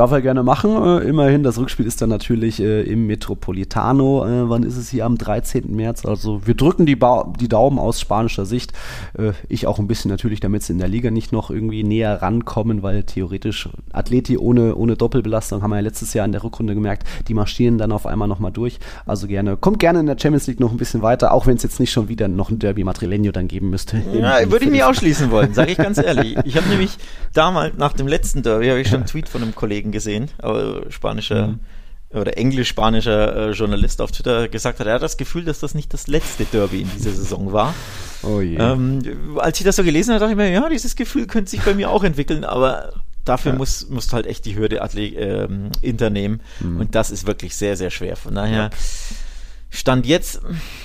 [0.00, 0.82] Darf er gerne machen.
[0.82, 4.24] Äh, immerhin, das Rückspiel ist dann natürlich äh, im Metropolitano.
[4.24, 5.04] Äh, wann ist es hier?
[5.04, 5.76] Am 13.
[5.76, 6.06] März.
[6.06, 8.72] Also wir drücken die, ba die Daumen aus spanischer Sicht.
[9.18, 12.22] Äh, ich auch ein bisschen natürlich, damit sie in der Liga nicht noch irgendwie näher
[12.22, 16.74] rankommen, weil theoretisch Athleti ohne, ohne Doppelbelastung haben wir ja letztes Jahr in der Rückrunde
[16.74, 18.78] gemerkt, die marschieren dann auf einmal nochmal durch.
[19.04, 21.62] Also gerne, kommt gerne in der Champions League noch ein bisschen weiter, auch wenn es
[21.62, 24.00] jetzt nicht schon wieder noch ein Derby Madrileño dann geben müsste.
[24.14, 26.38] Ja, würde ich nicht ausschließen wollen, sage ich ganz ehrlich.
[26.44, 26.96] Ich habe nämlich
[27.34, 30.90] damals nach dem letzten Derby, habe ich schon einen Tweet von einem Kollegen gesehen, aber
[30.90, 31.60] spanischer mhm.
[32.12, 35.92] oder englisch-spanischer äh, Journalist auf Twitter gesagt hat, er hat das Gefühl, dass das nicht
[35.92, 37.74] das letzte Derby in dieser Saison war.
[38.22, 38.56] Oh je.
[38.56, 41.62] Ähm, als ich das so gelesen habe, dachte ich mir, ja, dieses Gefühl könnte sich
[41.62, 42.92] bei mir auch entwickeln, aber
[43.24, 43.58] dafür ja.
[43.58, 46.40] muss, musst halt echt die Hürde Atle ähm, Inter nehmen.
[46.60, 46.80] Mhm.
[46.80, 48.16] Und das ist wirklich sehr, sehr schwer.
[48.16, 48.56] Von daher.
[48.56, 48.70] Ja.
[49.72, 50.40] Stand jetzt,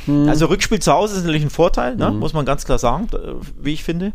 [0.06, 0.30] mhm.
[0.30, 2.12] also Rückspiel zu Hause ist natürlich ein Vorteil, ne?
[2.12, 2.20] mhm.
[2.20, 3.08] muss man ganz klar sagen,
[3.60, 4.12] wie ich finde.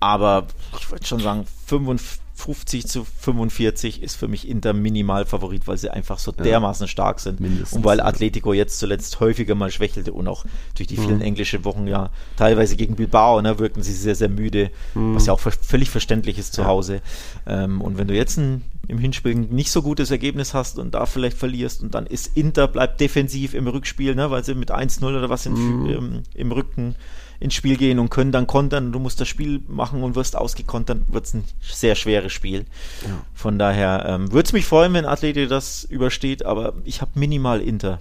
[0.00, 0.46] Aber
[0.78, 5.78] ich würde schon sagen, 55, 50 zu 45 ist für mich Inter minimal Favorit, weil
[5.78, 7.38] sie einfach so dermaßen stark sind.
[7.38, 10.44] Mindestens, und weil Atletico jetzt zuletzt häufiger mal schwächelte und auch
[10.76, 11.22] durch die vielen mhm.
[11.22, 15.14] englischen Wochen ja teilweise gegen Bilbao, ne, wirken sie sehr, sehr müde, mhm.
[15.14, 16.66] was ja auch völlig verständlich ist zu ja.
[16.66, 17.02] Hause.
[17.46, 21.06] Ähm, und wenn du jetzt ein, im Hinspiel nicht so gutes Ergebnis hast und da
[21.06, 25.04] vielleicht verlierst und dann ist Inter, bleibt defensiv im Rückspiel, ne, weil sie mit 1-0
[25.04, 25.88] oder was in, mhm.
[25.88, 26.96] im, im Rücken
[27.40, 28.92] ins Spiel gehen und können dann kontern.
[28.92, 32.66] Du musst das Spiel machen und wirst ausgekontert, wird es ein sehr schweres Spiel.
[33.06, 33.24] Ja.
[33.34, 37.60] Von daher ähm, würde es mich freuen, wenn Atleti das übersteht, aber ich habe minimal
[37.60, 38.00] Inter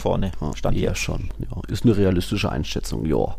[0.00, 0.32] vorne.
[0.54, 1.28] Stand ja, schon.
[1.38, 3.36] Ja, ist eine realistische Einschätzung, ja.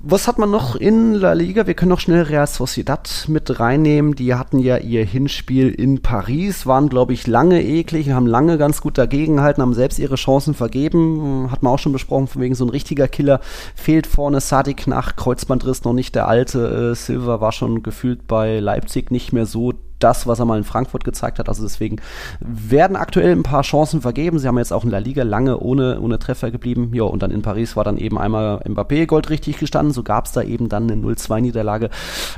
[0.00, 1.66] Was hat man noch in La Liga?
[1.66, 4.14] Wir können noch schnell Real Sociedad mit reinnehmen.
[4.14, 8.80] Die hatten ja ihr Hinspiel in Paris, waren, glaube ich, lange eklig, haben lange ganz
[8.80, 11.50] gut dagegengehalten, haben selbst ihre Chancen vergeben.
[11.50, 13.40] Hat man auch schon besprochen, von wegen so ein richtiger Killer
[13.74, 14.40] fehlt vorne.
[14.40, 16.92] Sadik nach Kreuzbandriss noch nicht der alte.
[16.92, 19.72] Äh, Silva war schon gefühlt bei Leipzig nicht mehr so
[20.02, 21.48] das, was er mal in Frankfurt gezeigt hat.
[21.48, 21.96] Also deswegen
[22.40, 24.38] werden aktuell ein paar Chancen vergeben.
[24.38, 26.90] Sie haben jetzt auch in La Liga lange ohne, ohne Treffer geblieben.
[26.94, 29.92] Ja, und dann in Paris war dann eben einmal Mbappé Gold richtig gestanden.
[29.92, 31.90] So gab es da eben dann eine 0-2-Niederlage.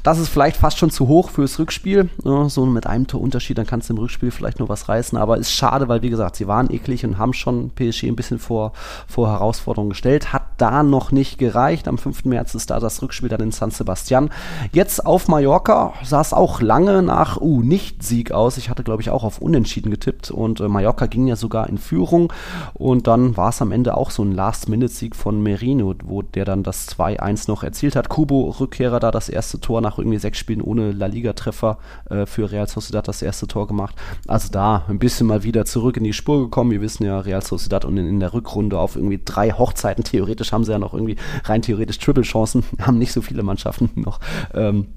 [0.02, 2.08] Das ist vielleicht fast schon zu hoch fürs Rückspiel.
[2.24, 5.16] Ja, so mit einem Torunterschied, dann kannst du im Rückspiel vielleicht nur was reißen.
[5.18, 8.38] Aber ist schade, weil wie gesagt, sie waren eklig und haben schon PSG ein bisschen
[8.38, 8.72] vor,
[9.06, 10.32] vor Herausforderungen gestellt.
[10.32, 11.88] Hat da noch nicht gereicht.
[11.88, 12.24] Am 5.
[12.24, 14.30] März ist da das Rückspiel dann in San Sebastian.
[14.72, 18.56] Jetzt auf Mallorca es auch lange nach uh, Nicht-Sieg aus.
[18.56, 21.78] Ich hatte, glaube ich, auch auf Unentschieden getippt und äh, Mallorca ging ja sogar in
[21.78, 22.32] Führung
[22.74, 26.62] und dann war es am Ende auch so ein Last-Minute-Sieg von Merino, wo der dann
[26.62, 28.08] das 2-1 noch erzielt hat.
[28.08, 31.78] Kubo Rückkehrer da das erste Tor nach irgendwie sechs Spielen ohne La Liga-Treffer
[32.10, 33.94] äh, für Real Sociedad das erste Tor gemacht.
[34.26, 36.70] Also da ein bisschen mal wieder zurück in die Spur gekommen.
[36.70, 40.52] Wir wissen ja, Real Sociedad und in, in der Rückrunde auf irgendwie drei Hochzeiten theoretisch
[40.52, 44.20] haben sie ja noch irgendwie rein theoretisch Triple-Chancen, haben nicht so viele Mannschaften noch.
[44.52, 44.88] Ähm,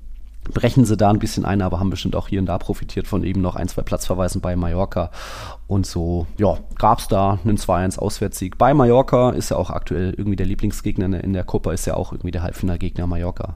[0.53, 3.23] brechen sie da ein bisschen ein, aber haben bestimmt auch hier und da profitiert von
[3.23, 5.11] eben noch ein, zwei Platzverweisen bei Mallorca.
[5.67, 8.57] Und so, ja, gab es da einen 2-1 Auswärtssieg.
[8.57, 12.11] Bei Mallorca ist ja auch aktuell irgendwie der Lieblingsgegner in der Copa, ist ja auch
[12.11, 13.55] irgendwie der Halbfinalgegner Mallorca.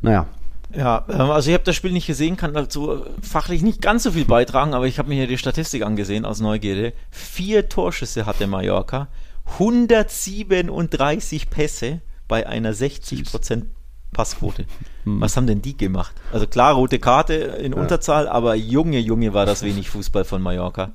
[0.00, 0.26] Naja.
[0.74, 4.12] Ja, ähm, also ich habe das Spiel nicht gesehen, kann dazu fachlich nicht ganz so
[4.12, 6.92] viel beitragen, aber ich habe mir hier die Statistik angesehen aus Neugierde.
[7.10, 9.08] Vier Torschüsse hatte Mallorca,
[9.54, 13.64] 137 Pässe bei einer 60%
[14.12, 14.66] Passquote.
[15.08, 15.20] Hm.
[15.20, 16.12] Was haben denn die gemacht?
[16.32, 17.78] Also klar, rote Karte in ja.
[17.78, 20.90] Unterzahl, aber Junge, Junge war das wenig Fußball von Mallorca.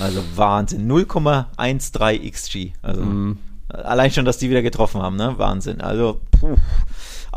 [0.00, 0.90] Also Wahnsinn.
[0.90, 2.72] 0,13 XG.
[2.82, 3.38] Also hm.
[3.68, 5.34] allein schon, dass die wieder getroffen haben, ne?
[5.38, 5.80] Wahnsinn.
[5.80, 6.56] Also, puh.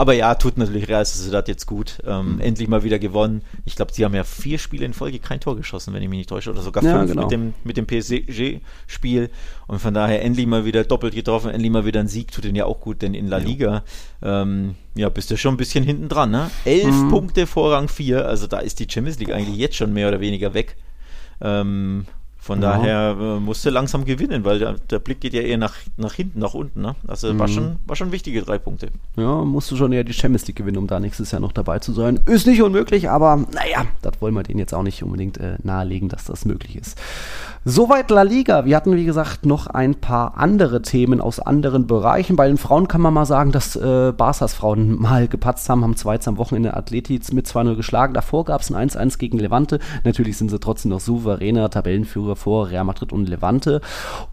[0.02, 2.00] Aber ja, tut natürlich Real Sociedad jetzt gut.
[2.08, 2.42] Ähm, mhm.
[2.42, 3.44] Endlich mal wieder gewonnen.
[3.66, 6.18] Ich glaube, sie haben ja vier Spiele in Folge kein Tor geschossen, wenn ich mich
[6.18, 6.50] nicht täusche.
[6.50, 7.22] Oder sogar ja, fünf genau.
[7.22, 9.30] mit dem, mit dem PSG-Spiel.
[9.68, 12.32] Und von daher endlich mal wieder doppelt getroffen, endlich mal wieder ein Sieg.
[12.32, 13.84] Tut ihnen ja auch gut, denn in La Liga
[14.24, 16.32] ähm, ja, bist du schon ein bisschen hinten dran.
[16.32, 16.50] Ne?
[16.66, 17.10] Elf mhm.
[17.10, 18.26] Punkte vor Rang 4.
[18.26, 20.78] Also da ist die Champions League eigentlich jetzt schon mehr oder weniger weg.
[21.42, 22.08] Ähm,
[22.42, 22.72] von ja.
[22.72, 26.40] daher äh, musste langsam gewinnen, weil der, der, Blick geht ja eher nach, nach hinten,
[26.40, 26.82] nach unten.
[26.82, 26.96] Ne?
[27.08, 27.38] Also mhm.
[27.38, 28.88] war, schon, war schon wichtige drei Punkte.
[29.16, 31.78] Ja, musst du schon eher die Champions League gewinnen, um da nächstes Jahr noch dabei
[31.78, 32.20] zu sein.
[32.26, 36.10] Ist nicht unmöglich, aber naja, das wollen wir denen jetzt auch nicht unbedingt äh, nahelegen,
[36.10, 37.00] dass das möglich ist.
[37.64, 38.66] Soweit La Liga.
[38.66, 42.36] Wir hatten, wie gesagt, noch ein paar andere Themen aus anderen Bereichen.
[42.36, 45.96] Bei den Frauen kann man mal sagen, dass äh, Barca's Frauen mal gepatzt haben, haben
[45.96, 48.16] 2 am Wochenende Athletics mit 2-0 geschlagen.
[48.16, 49.78] Davor gab es ein 1-1 gegen Levante.
[50.04, 53.82] Natürlich sind sie trotzdem noch souveräner Tabellenführer vor Real Madrid und Levante.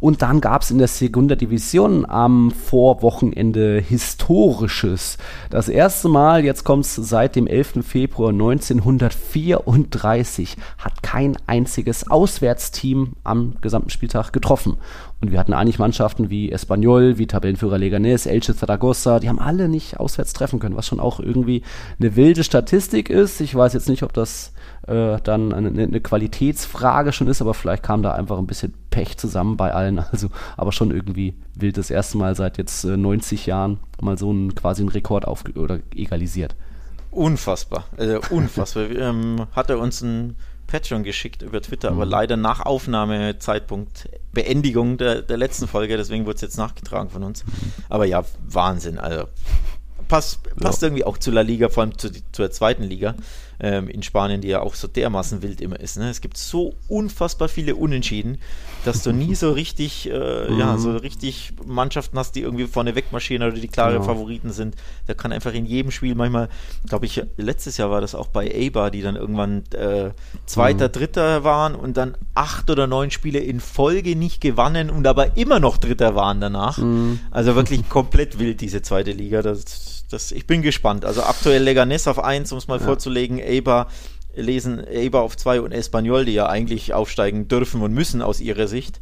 [0.01, 5.19] Und dann gab es in der Segunda Division am Vorwochenende Historisches.
[5.51, 7.87] Das erste Mal, jetzt kommt es seit dem 11.
[7.87, 14.77] Februar 1934, hat kein einziges Auswärtsteam am gesamten Spieltag getroffen.
[15.21, 19.69] Und wir hatten eigentlich Mannschaften wie Espanyol, wie Tabellenführer Leganés, Elche Zaragoza, die haben alle
[19.69, 21.63] nicht auswärts treffen können, was schon auch irgendwie
[22.01, 23.41] eine wilde Statistik ist.
[23.41, 24.53] Ich weiß jetzt nicht, ob das
[24.87, 29.17] äh, dann eine, eine, Qualitätsfrage schon ist, aber vielleicht kam da einfach ein bisschen Pech
[29.19, 30.03] zusammen bei allen.
[30.13, 34.31] Also, aber schon irgendwie wild das erste Mal seit jetzt äh, 90 Jahren mal so
[34.31, 36.57] einen quasi einen Rekord auf oder egalisiert.
[37.11, 38.91] Unfassbar, also unfassbar.
[38.97, 40.37] ähm, hat er uns ein
[40.69, 41.97] Patreon geschickt über Twitter, mhm.
[41.97, 47.25] aber leider nach Aufnahmezeitpunkt Beendigung der, der letzten Folge, deswegen wurde es jetzt nachgetragen von
[47.25, 47.45] uns.
[47.89, 49.25] Aber ja, Wahnsinn, also
[50.07, 50.89] passt, passt ja.
[50.89, 53.15] irgendwie auch zu La Liga, vor allem zu, zur zweiten Liga
[53.61, 55.99] ähm, in Spanien, die ja auch so dermaßen wild immer ist.
[55.99, 56.09] Ne?
[56.11, 58.39] Es gibt so unfassbar viele Unentschieden,
[58.85, 60.59] dass du nie so richtig, äh, mhm.
[60.59, 64.05] ja, so richtig Mannschaften hast, die irgendwie vorne wegmarschieren oder die klare genau.
[64.05, 64.77] Favoriten sind.
[65.07, 66.49] Da kann einfach in jedem Spiel manchmal,
[66.87, 70.11] glaube ich, letztes Jahr war das auch bei Eibar, die dann irgendwann äh,
[70.47, 70.93] Zweiter, mhm.
[70.93, 75.59] Dritter waren und dann acht oder neun Spiele in Folge nicht gewannen und aber immer
[75.59, 76.79] noch Dritter waren danach.
[76.79, 77.21] Mhm.
[77.31, 79.43] Also wirklich komplett wild, diese zweite Liga.
[79.43, 81.05] Das das, ich bin gespannt.
[81.05, 82.85] Also aktuell Leganes auf 1, um es mal ja.
[82.85, 83.89] vorzulegen, Eibar
[84.35, 88.69] lesen Eibar auf 2 und Espanyol, die ja eigentlich aufsteigen dürfen und müssen aus ihrer
[88.69, 89.01] Sicht.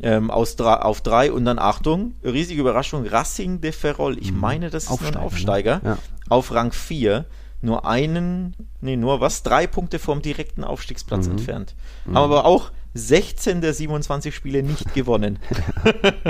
[0.00, 4.18] Ähm, aus auf 3 und dann Achtung, riesige Überraschung, Racing de Ferrol.
[4.18, 4.40] Ich mhm.
[4.40, 5.74] meine, das ist Aufsteiger, ein Aufsteiger.
[5.76, 5.82] Ne?
[5.84, 5.98] Ja.
[6.28, 7.26] Auf Rang 4
[7.60, 11.32] nur einen, nee, nur was, drei Punkte vom direkten Aufstiegsplatz mhm.
[11.32, 11.74] entfernt.
[12.04, 12.16] Mhm.
[12.16, 15.38] Aber auch 16 der 27 Spiele nicht gewonnen.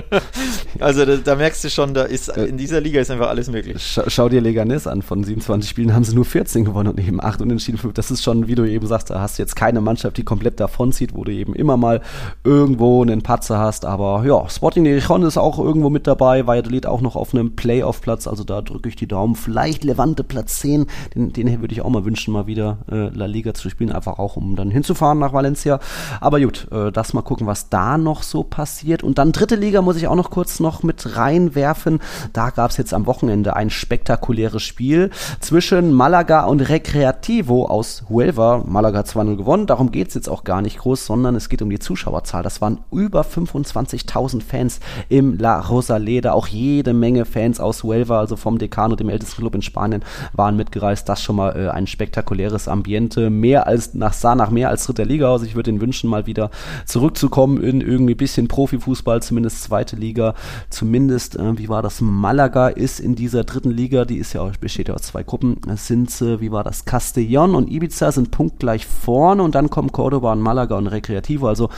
[0.80, 3.82] also da, da, merkst du schon, da ist in dieser Liga ist einfach alles möglich.
[3.84, 7.22] Schau, schau dir Leganes an, von 27 Spielen haben sie nur 14 gewonnen und eben
[7.22, 7.80] 8 unentschieden.
[7.94, 10.60] Das ist schon, wie du eben sagst, da hast du jetzt keine Mannschaft, die komplett
[10.60, 12.00] davonzieht, wo du eben immer mal
[12.44, 13.84] irgendwo einen Patzer hast.
[13.84, 18.26] Aber ja, Sporting Gijón ist auch irgendwo mit dabei, Valladolid auch noch auf einem Playoff-Platz,
[18.26, 19.34] also da drücke ich die Daumen.
[19.34, 23.26] Vielleicht Levante Platz 10, den, den würde ich auch mal wünschen, mal wieder äh, La
[23.26, 25.80] Liga zu spielen, einfach auch um dann hinzufahren nach Valencia.
[26.20, 29.02] Aber gut, gut, äh, das mal gucken, was da noch so passiert.
[29.02, 32.00] Und dann dritte Liga muss ich auch noch kurz noch mit reinwerfen.
[32.32, 38.64] Da gab es jetzt am Wochenende ein spektakuläres Spiel zwischen Malaga und Recreativo aus Huelva.
[38.66, 41.70] Malaga 2-0 gewonnen, darum geht es jetzt auch gar nicht groß, sondern es geht um
[41.70, 42.42] die Zuschauerzahl.
[42.42, 46.32] Das waren über 25.000 Fans im La Rosaleda.
[46.32, 50.56] Auch jede Menge Fans aus Huelva, also vom Decano, dem ältesten Club in Spanien, waren
[50.56, 51.08] mitgereist.
[51.08, 53.30] Das schon mal äh, ein spektakuläres Ambiente.
[53.30, 55.42] Mehr als nach sah nach mehr als dritter Liga aus.
[55.42, 56.41] Ich würde den wünschen, mal wieder
[56.86, 60.34] zurückzukommen in irgendwie ein bisschen Profifußball, zumindest zweite Liga.
[60.70, 62.00] Zumindest, äh, wie war das?
[62.00, 65.56] Malaga ist in dieser dritten Liga, die ist ja auch, besteht ja aus zwei Gruppen.
[65.76, 66.86] Sind, äh, wie war das?
[66.86, 71.48] Castellón und Ibiza sind punktgleich vorne und dann kommen Cordoba und Malaga und Recreativo.
[71.48, 71.68] Also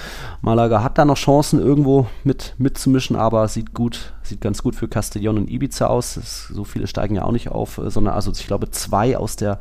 [0.40, 4.86] Malaga hat da noch Chancen irgendwo mit mitzumischen, aber sieht gut, sieht ganz gut für
[4.86, 6.14] Castellón und Ibiza aus.
[6.14, 9.36] Das, so viele steigen ja auch nicht auf, äh, sondern also ich glaube zwei aus
[9.36, 9.58] der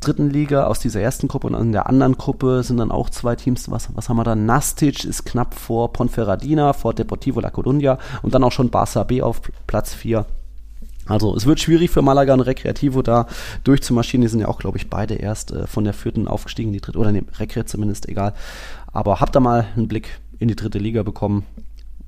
[0.00, 3.36] dritten Liga, aus dieser ersten Gruppe und in der anderen Gruppe sind dann auch zwei
[3.36, 3.70] Teams.
[3.70, 4.34] Was, was haben wir da?
[4.34, 9.22] Nastic ist knapp vor Ponferradina, vor Deportivo La Coruña und dann auch schon Barça B
[9.22, 10.26] auf Platz 4.
[11.06, 13.26] Also es wird schwierig für Malaga und Recreativo da
[13.64, 14.22] durchzumarschieren.
[14.22, 16.98] Die sind ja auch, glaube ich, beide erst äh, von der vierten aufgestiegen, die dritte,
[16.98, 18.32] oder ne, Recre zumindest, egal.
[18.92, 21.44] Aber habt da mal einen Blick in die dritte Liga bekommen.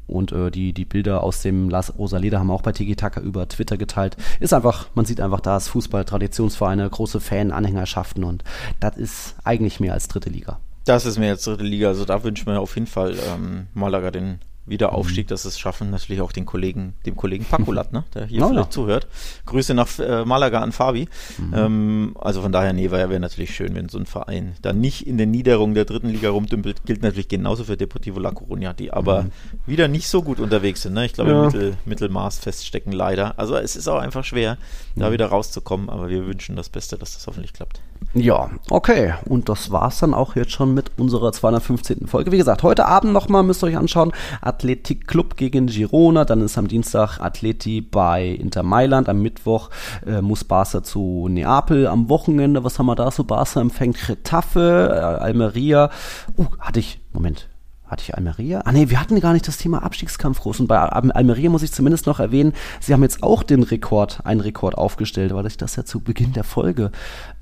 [0.07, 3.21] Und äh, die, die Bilder aus dem Las Rosaleda haben wir auch bei Tiki Taka
[3.21, 4.17] über Twitter geteilt.
[4.41, 8.45] Ist einfach, man sieht einfach, da ist Fußball, Traditionsvereine, große Fan-Anhängerschaften und
[8.81, 10.59] das ist eigentlich mehr als dritte Liga.
[10.85, 11.89] Das ist mehr als dritte Liga.
[11.89, 15.29] Also da wünschen wir auf jeden Fall ähm, Malaga den Wiederaufstieg, mhm.
[15.29, 18.71] dass es schaffen, natürlich auch den Kollegen, dem Kollegen Pakulat, ne, der hier vielleicht ja.
[18.71, 19.09] zuhört.
[19.47, 21.09] Grüße nach äh, Malaga an Fabi.
[21.39, 21.55] Mhm.
[21.55, 25.07] Ähm, also von daher, nee, wäre wär natürlich schön, wenn so ein Verein dann nicht
[25.07, 26.85] in den Niederungen der dritten Liga rumdümpelt.
[26.85, 29.31] Gilt natürlich genauso für Deportivo La Coruña, die aber mhm.
[29.67, 30.95] wieder nicht so gut unterwegs sind.
[30.95, 31.07] Ne?
[31.07, 31.43] Ich glaube, ja.
[31.43, 33.39] Mittel, Mittelmaß feststecken leider.
[33.39, 34.59] Also es ist auch einfach schwer,
[34.95, 35.15] da mhm.
[35.15, 37.81] wieder rauszukommen, aber wir wünschen das Beste, dass das hoffentlich klappt.
[38.15, 39.15] Ja, okay.
[39.29, 42.07] Und das war's dann auch jetzt schon mit unserer 215.
[42.07, 42.33] Folge.
[42.33, 44.13] Wie gesagt, heute Abend nochmal müsst ihr euch anschauen.
[44.41, 46.25] Athletic Club gegen Girona.
[46.25, 49.09] Dann ist am Dienstag Atleti bei Inter Mailand.
[49.09, 49.71] Am Mittwoch
[50.07, 51.87] äh, muss Barca zu Neapel.
[51.87, 53.25] Am Wochenende, was haben wir da so?
[53.25, 55.91] Barca empfängt Retafe, äh, Almeria.
[56.37, 57.49] Uh, hatte ich, Moment,
[57.93, 58.63] hatte ich Almeria?
[58.65, 60.61] Ah nee, wir hatten gar nicht das Thema Abstiegskampf groß.
[60.61, 64.41] Und bei Almeria muss ich zumindest noch erwähnen, sie haben jetzt auch den Rekord, einen
[64.41, 66.91] Rekord aufgestellt, weil ich das ja zu Beginn der Folge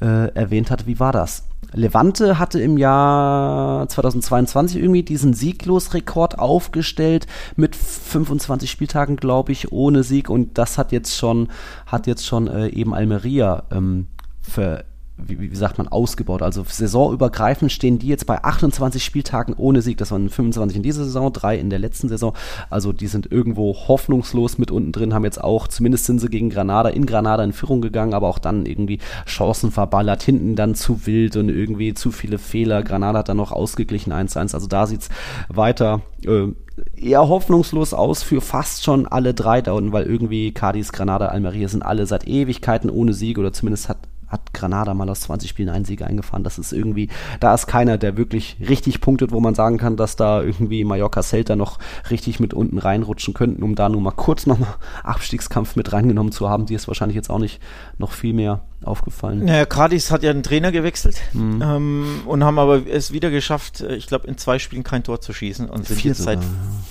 [0.00, 0.86] äh, erwähnt hatte.
[0.86, 1.44] Wie war das?
[1.72, 7.26] Levante hatte im Jahr 2022 irgendwie diesen Sieglosrekord aufgestellt
[7.56, 11.48] mit 25 Spieltagen, glaube ich, ohne Sieg und das hat jetzt schon
[11.86, 14.08] hat jetzt schon äh, eben Almeria ähm,
[14.40, 14.84] ver
[15.26, 16.42] wie, wie, sagt man, ausgebaut.
[16.42, 19.98] Also saisonübergreifend stehen die jetzt bei 28 Spieltagen ohne Sieg.
[19.98, 22.34] Das waren 25 in dieser Saison, drei in der letzten Saison.
[22.68, 26.50] Also die sind irgendwo hoffnungslos mit unten drin, haben jetzt auch, zumindest sind sie gegen
[26.50, 31.06] Granada, in Granada in Führung gegangen, aber auch dann irgendwie Chancen verballert, hinten dann zu
[31.06, 32.82] wild und irgendwie zu viele Fehler.
[32.82, 34.54] Granada hat dann noch ausgeglichen 1-1.
[34.54, 35.08] Also da sieht es
[35.48, 36.48] weiter äh,
[36.96, 41.68] eher hoffnungslos aus für fast schon alle drei da unten, weil irgendwie Cadiz, Granada, Almeria
[41.68, 43.98] sind alle seit Ewigkeiten ohne Sieg oder zumindest hat
[44.30, 46.44] hat Granada mal aus 20 Spielen einen Sieg eingefahren.
[46.44, 47.08] Das ist irgendwie,
[47.40, 51.22] da ist keiner, der wirklich richtig punktet, wo man sagen kann, dass da irgendwie Mallorca
[51.22, 51.78] Celta noch
[52.10, 56.48] richtig mit unten reinrutschen könnten, um da nur mal kurz nochmal Abstiegskampf mit reingenommen zu
[56.48, 56.66] haben.
[56.66, 57.60] Die ist wahrscheinlich jetzt auch nicht
[57.98, 59.44] noch viel mehr aufgefallen.
[59.44, 61.60] Naja, Cadiz hat ja den Trainer gewechselt mhm.
[61.62, 65.20] ähm, und haben aber es wieder geschafft, äh, ich glaube, in zwei Spielen kein Tor
[65.20, 66.36] zu schießen und sind vier jetzt sogar.
[66.36, 66.44] seit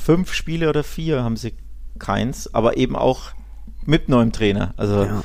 [0.04, 1.54] fünf Spiele oder vier haben sie
[1.98, 3.32] keins, aber eben auch
[3.86, 4.74] mit neuem Trainer.
[4.78, 5.24] Also ja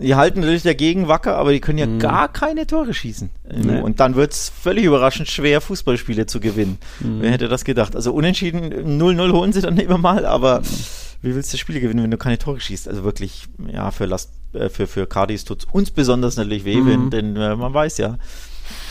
[0.00, 1.98] die halten natürlich dagegen wacker, aber die können ja mhm.
[1.98, 3.30] gar keine Tore schießen.
[3.54, 3.80] Nee.
[3.80, 6.78] Und dann wird es völlig überraschend schwer, Fußballspiele zu gewinnen.
[7.00, 7.22] Mhm.
[7.22, 7.96] Wer hätte das gedacht?
[7.96, 10.62] Also unentschieden 0-0 holen sie dann immer mal, aber
[11.22, 12.88] wie willst du Spiele gewinnen, wenn du keine Tore schießt?
[12.88, 16.76] Also wirklich, ja, für Last, äh, für, für Cardis tut es uns besonders natürlich weh,
[16.76, 17.10] mhm.
[17.10, 18.18] denn äh, man weiß ja,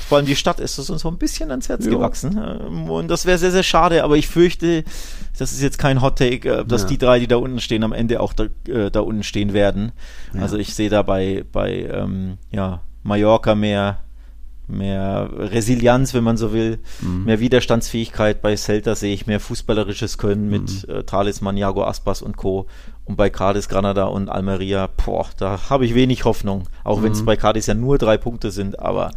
[0.07, 1.91] vor allem die Stadt ist uns so ein bisschen ans Herz jo.
[1.91, 2.37] gewachsen.
[2.37, 4.83] Ähm, und das wäre sehr, sehr schade, aber ich fürchte,
[5.37, 6.89] das ist jetzt kein Hot Take, äh, dass ja.
[6.89, 9.93] die drei, die da unten stehen, am Ende auch da, äh, da unten stehen werden.
[10.33, 10.41] Ja.
[10.41, 13.99] Also ich sehe da bei, bei ähm, ja, Mallorca mehr,
[14.67, 17.25] mehr Resilienz, wenn man so will, mhm.
[17.25, 18.43] mehr Widerstandsfähigkeit.
[18.43, 20.93] Bei Celta sehe ich mehr fußballerisches Können mit mhm.
[20.93, 22.67] äh, Talisman, Jago Aspas und Co.
[23.05, 26.67] Und bei Cadiz, Granada und Almeria, boah, da habe ich wenig Hoffnung.
[26.83, 27.03] Auch mhm.
[27.03, 29.11] wenn es bei Cadiz ja nur drei Punkte sind, aber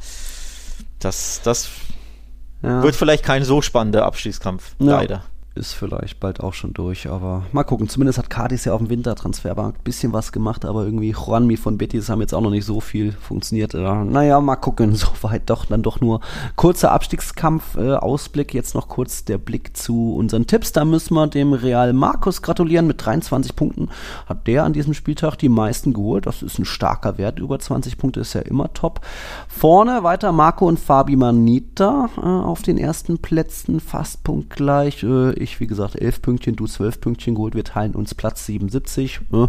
[0.99, 1.69] das, das
[2.63, 2.83] ja.
[2.83, 4.93] wird vielleicht kein so spannender Abstiegskampf, ja.
[4.93, 5.25] leider
[5.59, 7.89] ist vielleicht bald auch schon durch, aber mal gucken.
[7.89, 11.77] Zumindest hat Cardis ja auf dem Wintertransfermarkt ein bisschen was gemacht, aber irgendwie Juanmi von
[11.77, 13.75] Betis haben jetzt auch noch nicht so viel funktioniert.
[13.75, 14.95] Naja, mal gucken.
[14.95, 16.21] Soweit doch dann doch nur
[16.57, 17.77] kurzer Abstiegskampf.
[17.77, 18.55] Äh, Ausblick.
[18.55, 20.73] Jetzt noch kurz der Blick zu unseren Tipps.
[20.73, 22.87] Da müssen wir dem Real Markus gratulieren.
[22.87, 23.89] Mit 23 Punkten
[24.27, 26.27] hat der an diesem Spieltag die meisten geholt.
[26.27, 27.39] Das ist ein starker Wert.
[27.39, 29.01] Über 20 Punkte ist ja immer top.
[29.49, 33.81] Vorne weiter Marco und Fabi Manita äh, auf den ersten Plätzen.
[33.81, 35.03] Fast punktgleich.
[35.03, 37.55] Äh, ich, wie gesagt, 11 Pünktchen, du 12 Pünktchen geholt.
[37.55, 39.21] Wir teilen uns Platz 77.
[39.31, 39.49] Ne?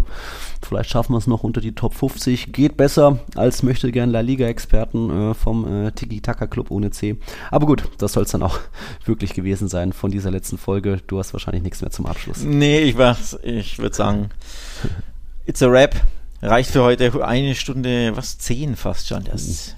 [0.66, 2.52] Vielleicht schaffen wir es noch unter die Top 50.
[2.54, 7.18] Geht besser als möchte gern La Liga-Experten äh, vom äh, Tiki-Taka-Club ohne C.
[7.52, 8.60] Aber gut, das soll es dann auch
[9.06, 11.02] wirklich gewesen sein von dieser letzten Folge.
[11.08, 12.44] Du hast wahrscheinlich nichts mehr zum Abschluss.
[12.44, 12.96] Nee, ich,
[13.44, 14.30] ich würde sagen,
[15.46, 15.96] it's a rap.
[16.42, 19.26] Reicht für heute eine Stunde, was, zehn fast schon.
[19.26, 19.76] Das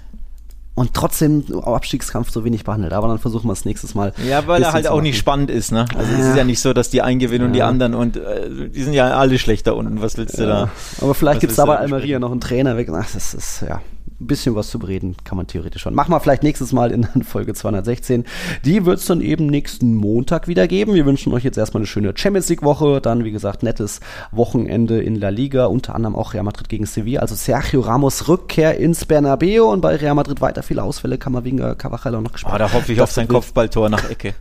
[0.74, 2.92] und trotzdem Abstiegskampf so wenig behandelt.
[2.92, 4.12] Aber dann versuchen wir es nächstes Mal.
[4.26, 5.84] Ja, weil er halt auch nicht spannend ist, ne?
[5.94, 7.46] Also es ist ja nicht so, dass die einen gewinnen ja.
[7.46, 10.00] und die anderen und äh, die sind ja alle schlecht da unten.
[10.00, 10.48] Was willst du ja.
[10.48, 10.70] da?
[11.00, 12.88] Aber vielleicht gibt es da bei Almeria noch einen Trainer weg.
[12.90, 13.80] Ach, das ist, ja
[14.22, 15.94] ein bisschen was zu bereden kann man theoretisch schon.
[15.94, 18.24] Machen wir vielleicht nächstes Mal in Folge 216.
[18.64, 20.94] Die wird es dann eben nächsten Montag wieder geben.
[20.94, 23.00] Wir wünschen euch jetzt erstmal eine schöne Champions League Woche.
[23.00, 24.00] Dann, wie gesagt, nettes
[24.30, 25.66] Wochenende in La Liga.
[25.66, 27.20] Unter anderem auch Real Madrid gegen Sevilla.
[27.20, 31.18] Also Sergio Ramos Rückkehr ins Bernabeu und bei Real Madrid weiter viele Ausfälle.
[31.18, 32.54] Kann man wegen Cavachella noch gespielt.
[32.54, 34.34] Oh, da hoffe ich das auf sein Kopfballtor nach Ecke.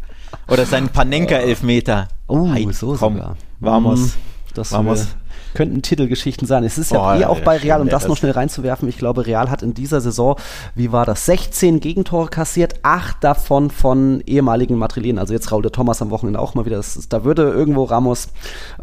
[0.47, 2.07] Oder sein Panenka-Elfmeter.
[2.27, 3.37] Oh, Heim, so komm, sogar.
[3.59, 3.99] Vamos.
[3.99, 5.07] Mm, das Vamos
[5.53, 6.63] könnten Titelgeschichten sein.
[6.63, 9.25] Es ist ja oh, eh auch bei Real, um das noch schnell reinzuwerfen, ich glaube,
[9.25, 10.35] Real hat in dieser Saison,
[10.75, 15.19] wie war das, 16 Gegentore kassiert, acht davon von ehemaligen Madrilen.
[15.19, 16.79] Also jetzt Raul de Thomas am Wochenende auch mal wieder.
[16.79, 18.29] Ist, da würde irgendwo Ramos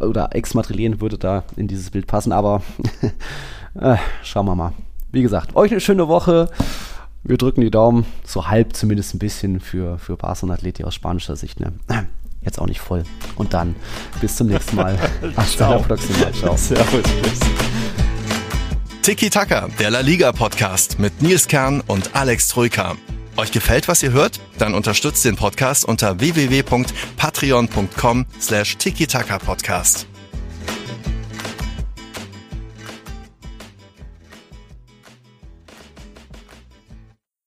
[0.01, 2.63] oder Ex-Madrilen würde da in dieses Bild passen, aber
[3.81, 4.73] äh, schauen wir mal.
[5.11, 6.49] Wie gesagt, euch eine schöne Woche.
[7.25, 10.95] Wir drücken die Daumen, so halb zumindest ein bisschen für, für Barca und Atleti aus
[10.95, 11.61] spanischer Sicht.
[11.61, 11.73] Ne?
[12.49, 13.05] Jetzt auch nicht voll.
[13.37, 13.75] Und dann
[14.21, 14.99] bis zum nächsten Mal.
[15.37, 16.33] Hasta la próxima.
[16.33, 16.57] Ciao.
[16.57, 17.05] Servus.
[19.03, 22.97] Tiki Taka, der La Liga Podcast mit Nils Kern und Alex Troika.
[23.37, 24.41] Euch gefällt, was ihr hört?
[24.59, 30.07] Dann unterstützt den Podcast unter www.patreon.com slash tiki-taka-podcast.